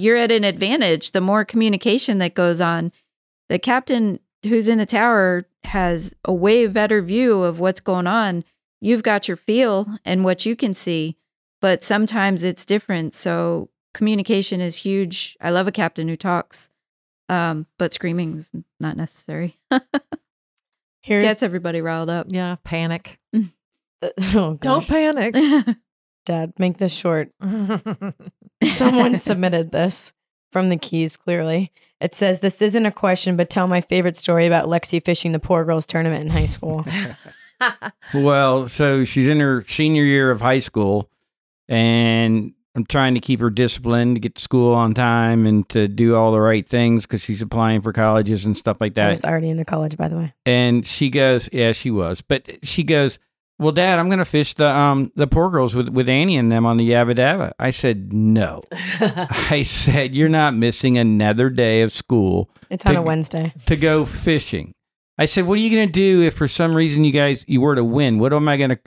[0.00, 1.12] you're at an advantage.
[1.12, 2.92] The more communication that goes on,
[3.48, 8.44] the captain who's in the tower has a way better view of what's going on.
[8.80, 11.16] You've got your feel and what you can see,
[11.60, 13.14] but sometimes it's different.
[13.14, 15.36] So communication is huge.
[15.40, 16.70] I love a captain who talks,
[17.28, 19.58] um, but screaming is not necessary.
[21.02, 22.26] Here's Gets everybody riled up.
[22.28, 23.18] Yeah, panic.
[24.34, 25.34] oh, Don't panic.
[26.28, 27.30] Dad, make this short.
[28.62, 30.12] Someone submitted this
[30.52, 31.72] from the keys, clearly.
[32.00, 35.40] It says, This isn't a question, but tell my favorite story about Lexi fishing the
[35.40, 36.84] poor girls tournament in high school.
[38.14, 41.10] Well, so she's in her senior year of high school,
[41.68, 45.88] and I'm trying to keep her disciplined to get to school on time and to
[45.88, 49.10] do all the right things because she's applying for colleges and stuff like I that.
[49.10, 50.34] was already into college, by the way.
[50.46, 53.18] And she goes, "Yeah, she was," but she goes,
[53.58, 56.50] "Well, Dad, I'm going to fish the um the poor girls with with Annie and
[56.50, 61.82] them on the Yabba Dabba." I said, "No." I said, "You're not missing another day
[61.82, 63.52] of school It's on a Wednesday.
[63.66, 64.74] to go fishing.
[65.18, 67.60] I said, "What are you going to do if for some reason you guys you
[67.60, 68.18] were to win?
[68.18, 68.78] What am I going to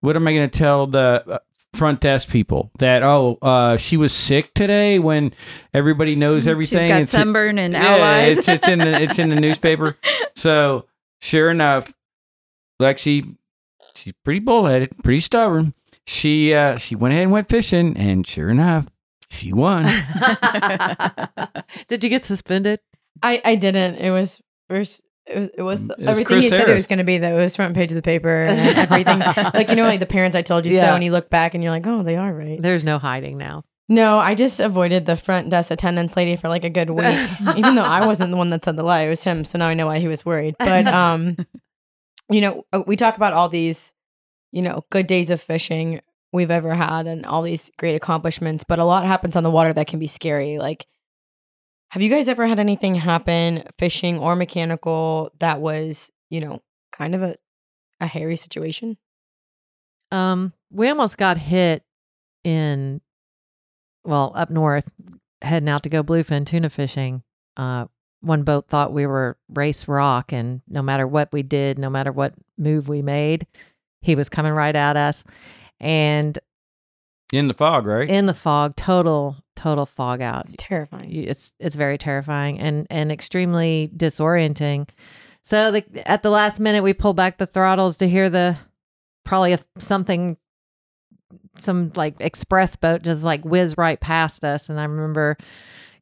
[0.00, 1.38] what am I going to tell the uh,
[1.74, 5.32] front desk people that oh, uh, she was sick today when
[5.72, 8.24] everybody knows everything She's got It's- sunburn and yeah, owl.
[8.30, 9.96] It's, it's in the it's in the newspaper.
[10.36, 10.86] So
[11.20, 11.92] sure enough,
[12.80, 13.36] Lexi,
[13.98, 15.74] she's pretty bullheaded, pretty stubborn.
[16.06, 18.86] She uh, she went ahead and went fishing, and sure enough,
[19.30, 19.84] she won.
[21.88, 22.80] Did you get suspended?
[23.22, 23.96] I, I didn't.
[23.96, 25.02] It was first.
[25.26, 27.18] It was, it was It everything Chris he said it was going to be.
[27.18, 29.18] Though it was front page of the paper and everything.
[29.54, 31.62] like you know, like the parents I told you so, and you look back and
[31.62, 32.60] you're like, oh, they are right.
[32.60, 33.64] There's no hiding now.
[33.90, 37.74] No, I just avoided the front desk attendance lady for like a good week, even
[37.74, 39.02] though I wasn't the one that said the lie.
[39.02, 39.44] It was him.
[39.44, 40.56] So now I know why he was worried.
[40.58, 41.36] But um,
[42.30, 43.92] you know, uh, we talk about all these,
[44.52, 46.00] you know, good days of fishing
[46.32, 49.72] we've ever had and all these great accomplishments, but a lot happens on the water
[49.72, 50.58] that can be scary.
[50.58, 50.86] Like,
[51.90, 56.60] have you guys ever had anything happen, fishing or mechanical, that was, you know,
[56.92, 57.36] kind of a
[58.00, 58.96] a hairy situation?
[60.12, 61.82] Um, we almost got hit
[62.44, 63.00] in,
[64.04, 64.92] well, up north,
[65.42, 67.22] heading out to go bluefin tuna fishing.
[67.56, 67.86] Uh,
[68.20, 72.12] one boat thought we were race rock, and no matter what we did, no matter
[72.12, 73.46] what move we made,
[74.00, 75.24] he was coming right at us.
[75.80, 76.38] And
[77.32, 78.08] in the fog, right?
[78.08, 80.46] in the fog, total, total fog out.
[80.46, 81.12] It's terrifying.
[81.12, 84.88] It's it's very terrifying and and extremely disorienting.
[85.42, 88.56] So the, at the last minute, we pulled back the throttles to hear the
[89.24, 90.36] probably a, something,
[91.58, 95.36] some like express boat just like whiz right past us, and I remember.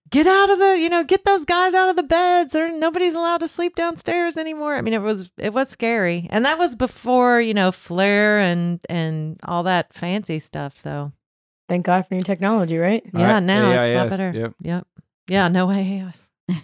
[0.09, 2.55] Get out of the, you know, get those guys out of the beds.
[2.55, 4.77] Or nobody's allowed to sleep downstairs anymore.
[4.77, 8.81] I mean, it was it was scary, and that was before you know flare and
[8.89, 10.77] and all that fancy stuff.
[10.77, 11.13] So
[11.69, 13.03] Thank God for new technology, right?
[13.13, 14.33] yeah, Right, now it's a lot better.
[14.33, 14.55] Yep.
[14.63, 14.87] Yep.
[15.29, 15.49] Yeah.
[15.49, 16.05] No way.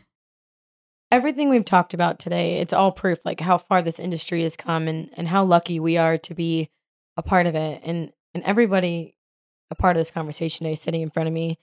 [1.10, 4.86] everything we've talked about today, it's all proof like how far this industry has come
[4.86, 6.70] and and how lucky we are to be
[7.16, 7.80] a part of it.
[7.84, 9.16] And and everybody
[9.70, 11.58] a part of this conversation today sitting in front of me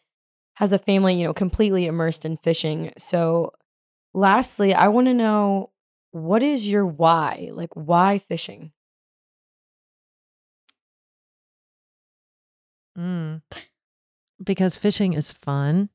[0.60, 2.91] has a family, you know, completely immersed in fishing.
[2.98, 3.53] So
[4.14, 5.72] lastly, I want to know
[6.11, 7.49] what is your why?
[7.53, 8.73] Like why fishing?
[12.98, 13.41] Mm.
[14.44, 15.90] Because fishing is fun,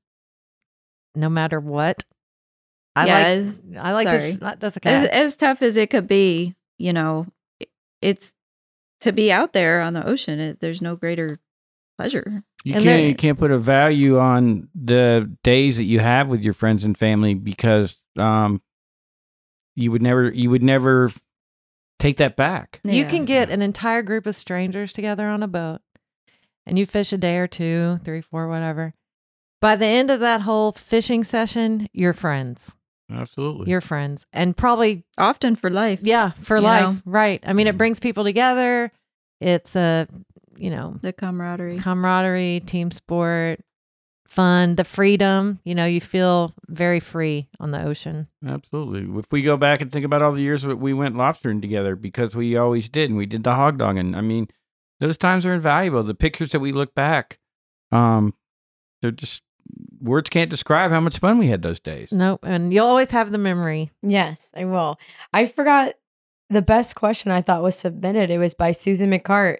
[1.14, 2.04] no matter what.
[2.96, 3.84] I Yeah, like.
[3.84, 4.08] I like.
[4.08, 4.36] sorry.
[4.36, 5.08] To, that's okay.
[5.10, 7.26] as tough as it could be, you know,
[8.00, 8.32] it's
[9.02, 10.40] to be out there on the ocean.
[10.40, 11.38] It, there's no greater
[11.98, 12.42] pleasure.
[12.64, 16.42] You And can't you can't put a value on the days that you have with
[16.42, 18.62] your friends and family because um
[19.74, 21.10] you would never you would never
[21.98, 22.80] take that back.
[22.84, 25.80] You can get an entire group of strangers together on a boat,
[26.66, 28.94] and you fish a day or two, three, four, whatever.
[29.60, 32.74] By the end of that whole fishing session, you're friends.
[33.10, 33.70] Absolutely.
[33.70, 36.00] You're friends, and probably often for life.
[36.02, 36.86] yeah for life.
[36.86, 36.96] know?
[37.04, 37.42] Right.
[37.46, 37.78] I mean, it Mm.
[37.78, 38.90] brings people together.
[39.40, 40.06] It's a
[40.56, 41.78] you know The camaraderie.
[41.78, 43.60] camaraderie, team sport,
[44.28, 45.60] fun, the freedom.
[45.64, 48.28] You know, you feel very free on the ocean.
[48.47, 49.18] Absolutely.
[49.18, 51.94] If we go back and think about all the years that we went lobstering together
[51.97, 54.14] because we always did and we did the hog dogging.
[54.14, 54.48] I mean,
[55.01, 56.02] those times are invaluable.
[56.02, 57.39] The pictures that we look back,
[57.93, 58.35] um,
[59.02, 59.43] they're just
[60.01, 62.10] words can't describe how much fun we had those days.
[62.12, 62.40] Nope.
[62.44, 63.90] And you'll always have the memory.
[64.02, 64.98] Yes, I will.
[65.32, 65.94] I forgot
[66.51, 68.31] the best question I thought was submitted.
[68.31, 69.59] It was by Susan McCart,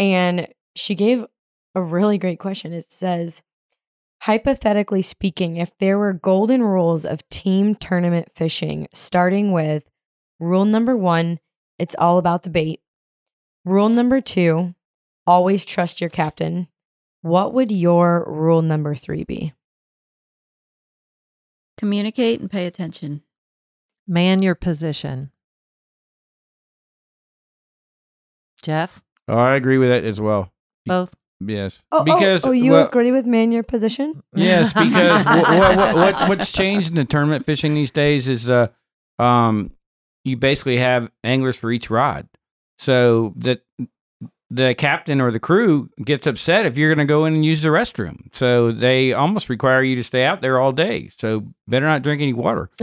[0.00, 1.26] and she gave
[1.74, 2.72] a really great question.
[2.72, 3.42] It says,
[4.22, 9.84] hypothetically speaking, if there were golden rules of team tournament fishing, starting with
[10.40, 11.38] rule number one,
[11.78, 12.80] it's all about the bait.
[13.66, 14.74] Rule number two,
[15.26, 16.68] always trust your captain.
[17.20, 19.52] What would your rule number three be?
[21.76, 23.22] Communicate and pay attention.
[24.06, 25.30] Man your position.
[28.62, 30.52] Jeff, Oh, I agree with that as well.
[30.86, 31.14] both.
[31.42, 34.22] Yes, Oh, because oh, you well, agree with me in your position?
[34.34, 38.66] yes, because what, what, what what's changed in the tournament fishing these days is uh
[39.18, 39.70] um
[40.24, 42.28] you basically have anglers for each rod,
[42.78, 43.62] so that
[44.50, 47.62] the captain or the crew gets upset if you're going to go in and use
[47.62, 48.18] the restroom.
[48.34, 51.08] So they almost require you to stay out there all day.
[51.18, 52.68] So better not drink any water.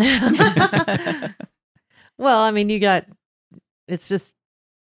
[2.17, 3.05] well, I mean, you got
[3.87, 4.35] it's just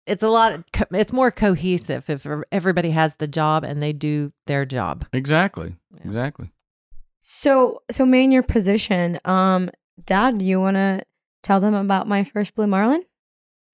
[0.07, 4.33] it's a lot co- it's more cohesive if everybody has the job and they do
[4.47, 5.07] their job.
[5.12, 5.74] Exactly.
[5.95, 6.07] Yeah.
[6.07, 6.51] Exactly.
[7.19, 9.19] So, so man your position.
[9.24, 9.70] Um,
[10.05, 11.05] Dad, do you want to
[11.43, 13.03] tell them about my first blue marlin?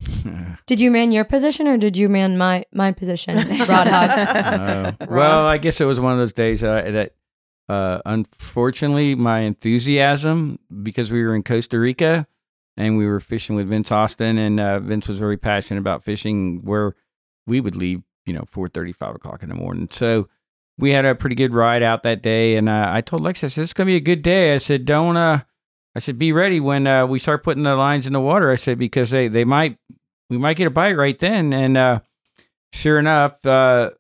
[0.67, 3.37] Did you man your position or did you man my my position,
[3.69, 4.11] Rod Hog?
[5.03, 7.15] Uh, well, I guess it was one of those days uh, that,
[7.69, 12.27] uh, unfortunately, my enthusiasm because we were in Costa Rica
[12.77, 16.61] and we were fishing with Vince Austin, and uh, Vince was very passionate about fishing
[16.65, 16.95] where
[17.47, 19.89] we would leave, you know, four thirty, five o'clock in the morning.
[19.93, 20.29] So
[20.79, 23.49] we had a pretty good ride out that day, and uh, I told Lex, I
[23.49, 25.41] said, "It's gonna be a good day." I said, "Don't," uh,
[25.95, 28.57] I said, "Be ready when uh, we start putting the lines in the water." I
[28.57, 29.77] said because they they might
[30.31, 32.01] we might get a bite right then, and uh,
[32.73, 33.91] sure enough, uh,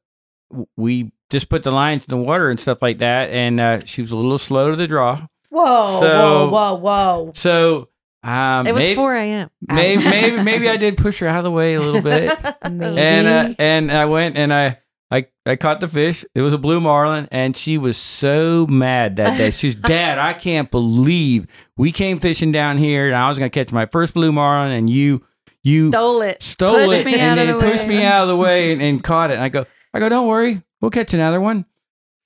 [0.76, 4.00] we just put the lines in the water and stuff like that, and uh, she
[4.00, 5.26] was a little slow to the draw.
[5.50, 7.32] Whoa, So- whoa, whoa, whoa!
[7.34, 7.88] So
[8.22, 9.50] um, it was maybe, 4 a.m.
[9.68, 12.30] maybe, maybe maybe I did push her out of the way a little bit,
[12.62, 12.82] and
[13.28, 14.78] uh, and I went and I.
[15.14, 16.24] I, I caught the fish.
[16.34, 19.50] It was a blue marlin, and she was so mad that day.
[19.50, 21.46] She's, Dad, I can't believe
[21.76, 24.72] we came fishing down here, and I was going to catch my first blue marlin,
[24.72, 25.22] and you
[25.62, 26.42] you Stole it.
[26.42, 27.98] stole Pushed it me and, out of the pushed way.
[27.98, 29.34] me out of the way and, and caught it.
[29.34, 31.66] And I go, I go, don't worry, we'll catch another one.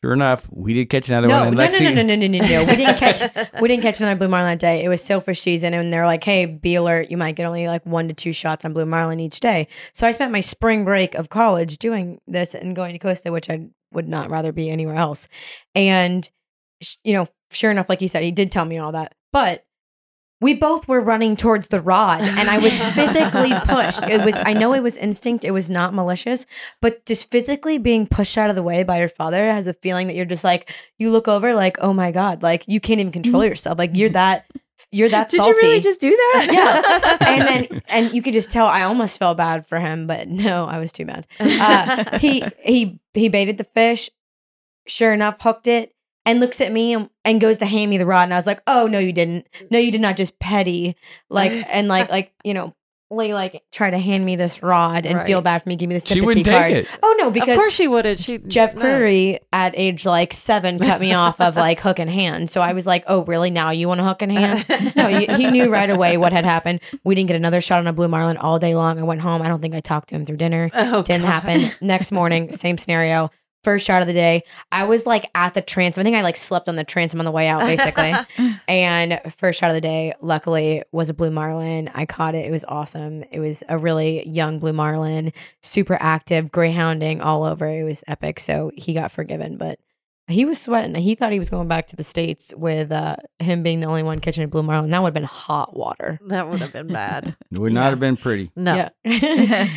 [0.07, 1.43] Sure enough, we did catch another no, one.
[1.43, 2.65] no, And no, Lexi, no, no, no, no, no, no.
[2.65, 3.21] We didn't catch.
[3.61, 4.85] We didn't catch another blue marlin that day.
[4.85, 7.11] It was sailfish season, and they're like, "Hey, be alert!
[7.11, 10.07] You might get only like one to two shots on blue marlin each day." So
[10.07, 13.67] I spent my spring break of college doing this and going to Costa, which I
[13.93, 15.27] would not rather be anywhere else.
[15.75, 16.31] And
[17.03, 19.65] you know, sure enough, like you said, he did tell me all that, but.
[20.41, 24.03] We both were running towards the rod, and I was physically pushed.
[24.03, 26.45] It was, I know it was instinct, it was not malicious,
[26.83, 30.09] but just physically being pushed out of the way by your father has a feeling
[30.09, 33.13] that you're just like, you look over like, oh my god, like you can't even
[33.13, 33.79] control yourself.
[33.79, 34.45] Like you're that
[34.91, 35.57] you're that Did salty.
[35.57, 36.49] you really just do that?
[36.53, 37.27] yeah.
[37.29, 40.67] and then and you could just tell I almost felt bad for him, but no,
[40.67, 41.27] I was too mad.
[41.41, 44.11] Uh, he he he baited the fish,
[44.87, 45.95] sure enough, hooked it,
[46.27, 48.25] and looks at me and, and goes to hand me the rod.
[48.25, 49.47] And I was like, oh no, you didn't.
[49.53, 49.71] Mm.
[49.71, 50.97] No, you did not just petty.
[51.31, 52.75] Like and like like, you know,
[53.09, 55.95] like like try to hand me this rod and feel bad for me, give me
[55.95, 56.73] the she sympathy wouldn't card.
[56.73, 56.99] take it.
[57.05, 58.19] Oh no, because of course she would have.
[58.19, 58.81] She Jeff no.
[58.81, 62.51] Curry at age like seven cut me off of like hook and hand.
[62.51, 63.51] So I was like, oh, really?
[63.51, 64.67] Now you want a hook and hand?
[64.97, 66.81] No, you, he knew right away what had happened.
[67.05, 68.99] We didn't get another shot on a blue marlin all day long.
[68.99, 69.41] I went home.
[69.41, 70.69] I don't think I talked to him through dinner.
[70.75, 71.43] Oh, Didn't God.
[71.43, 71.71] happen.
[71.81, 73.31] Next morning, same scenario.
[73.67, 74.45] First shot of the day.
[74.71, 76.01] I was like at the transom.
[76.03, 78.13] I think I like slept on the transom on the way out, basically.
[78.69, 81.91] and first shot of the day, luckily, was a blue marlin.
[81.93, 82.47] I caught it.
[82.47, 83.25] It was awesome.
[83.33, 85.33] It was a really young blue marlin,
[85.65, 87.67] super active, greyhounding all over.
[87.67, 88.39] It was epic.
[88.39, 89.81] So he got forgiven, but
[90.29, 90.95] he was sweating.
[90.95, 94.05] He thought he was going back to the states with uh, him being the only
[94.05, 94.91] one catching a blue marlin.
[94.91, 96.21] That would have been hot water.
[96.29, 97.37] that would have been bad.
[97.51, 97.91] It would not Yeah.
[97.91, 98.53] have been pretty.
[98.55, 98.89] No.
[99.05, 99.69] Yeah.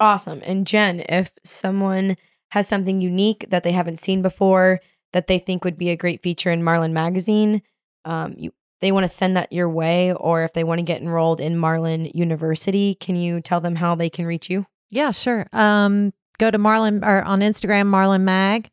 [0.00, 0.40] Awesome.
[0.44, 2.16] And Jen, if someone
[2.50, 4.80] has something unique that they haven't seen before
[5.12, 7.62] that they think would be a great feature in Marlin Magazine,
[8.04, 11.00] um, you they want to send that your way or if they want to get
[11.00, 14.66] enrolled in Marlin University, can you tell them how they can reach you?
[14.90, 15.46] Yeah, sure.
[15.54, 18.68] Um, go to Marlin or on Instagram, Marlin Mag,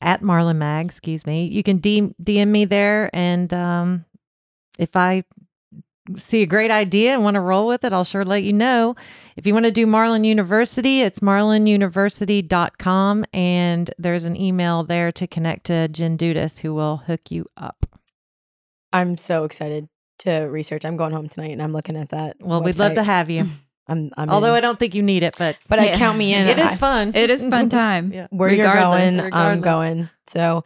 [0.00, 1.46] at Marlin Mag, excuse me.
[1.46, 3.10] You can DM, DM me there.
[3.12, 4.04] And um,
[4.78, 5.24] if I
[6.16, 8.94] see a great idea and want to roll with it, I'll sure let you know.
[9.36, 13.24] If you want to do Marlin University, it's marlinuniversity.com.
[13.32, 17.86] And there's an email there to connect to Jen Dudas who will hook you up.
[18.92, 19.88] I'm so excited
[20.20, 20.84] to research.
[20.84, 22.36] I'm going home tonight and I'm looking at that.
[22.40, 23.46] Well, we'd love to have you.
[23.88, 24.54] I'm, I'm Although in.
[24.54, 26.46] I don't think you need it, but but I count me in.
[26.48, 27.14] it is fun.
[27.14, 28.12] It is fun time.
[28.12, 28.26] Yeah.
[28.30, 30.08] where you're regardless, going, I'm going.
[30.26, 30.64] So,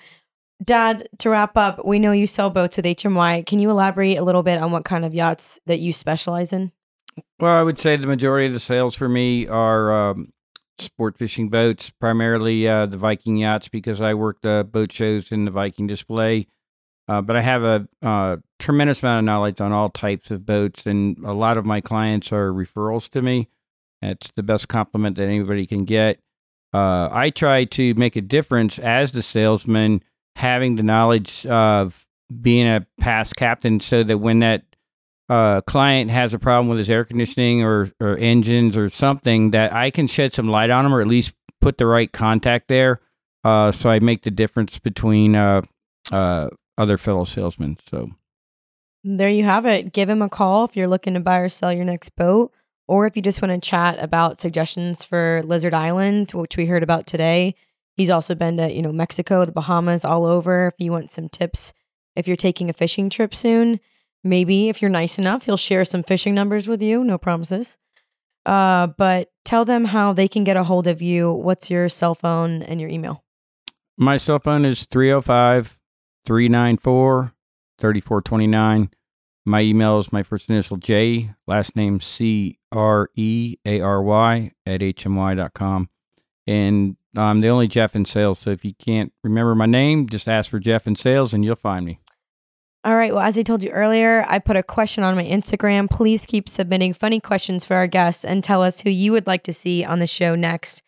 [0.65, 3.47] Dad, to wrap up, we know you sell boats with HMY.
[3.47, 6.73] Can you elaborate a little bit on what kind of yachts that you specialize in?
[7.39, 10.33] Well, I would say the majority of the sales for me are um,
[10.79, 15.45] sport fishing boats, primarily uh, the Viking yachts, because I work the boat shows in
[15.45, 16.49] the Viking display.
[17.11, 21.19] Uh, but I have a tremendous amount of knowledge on all types of boats, and
[21.25, 23.49] a lot of my clients are referrals to me.
[24.01, 26.21] It's the best compliment that anybody can get.
[26.73, 30.05] Uh, I try to make a difference as the salesman,
[30.37, 32.07] having the knowledge of
[32.41, 34.63] being a past captain, so that when that
[35.29, 39.73] uh, client has a problem with his air conditioning or, or engines or something, that
[39.73, 43.01] I can shed some light on them or at least put the right contact there.
[43.43, 45.63] Uh, so I make the difference between uh,
[46.13, 46.51] uh,
[46.81, 47.79] other fellow salesmen.
[47.91, 48.11] So
[49.05, 49.93] There you have it.
[49.93, 52.53] Give him a call if you're looking to buy or sell your next boat,
[52.89, 56.83] or if you just want to chat about suggestions for Lizard Island, which we heard
[56.83, 57.55] about today.
[57.97, 60.69] He's also been to, you know, Mexico, the Bahamas, all over.
[60.69, 61.73] If you want some tips,
[62.17, 63.79] if you're taking a fishing trip soon,
[64.25, 67.05] maybe if you're nice enough, he'll share some fishing numbers with you.
[67.05, 67.77] No promises.
[68.47, 71.31] Uh, but tell them how they can get a hold of you.
[71.31, 73.23] What's your cell phone and your email?
[74.01, 75.79] my cell phone is 305
[76.25, 77.33] 394
[77.79, 78.91] 3429.
[79.47, 84.53] My email is my first initial J, last name C R E A R Y
[84.67, 85.89] at hmy.com.
[86.47, 88.39] And I'm the only Jeff in sales.
[88.39, 91.57] So if you can't remember my name, just ask for Jeff in sales and you'll
[91.57, 92.01] find me.
[92.83, 93.13] All right.
[93.13, 95.91] Well, as I told you earlier, I put a question on my Instagram.
[95.91, 99.43] Please keep submitting funny questions for our guests and tell us who you would like
[99.45, 100.83] to see on the show next.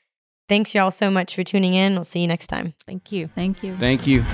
[0.49, 1.95] Thanks, y'all, so much for tuning in.
[1.95, 2.75] We'll see you next time.
[2.87, 3.29] Thank you.
[3.35, 3.77] Thank you.
[3.77, 4.25] Thank you.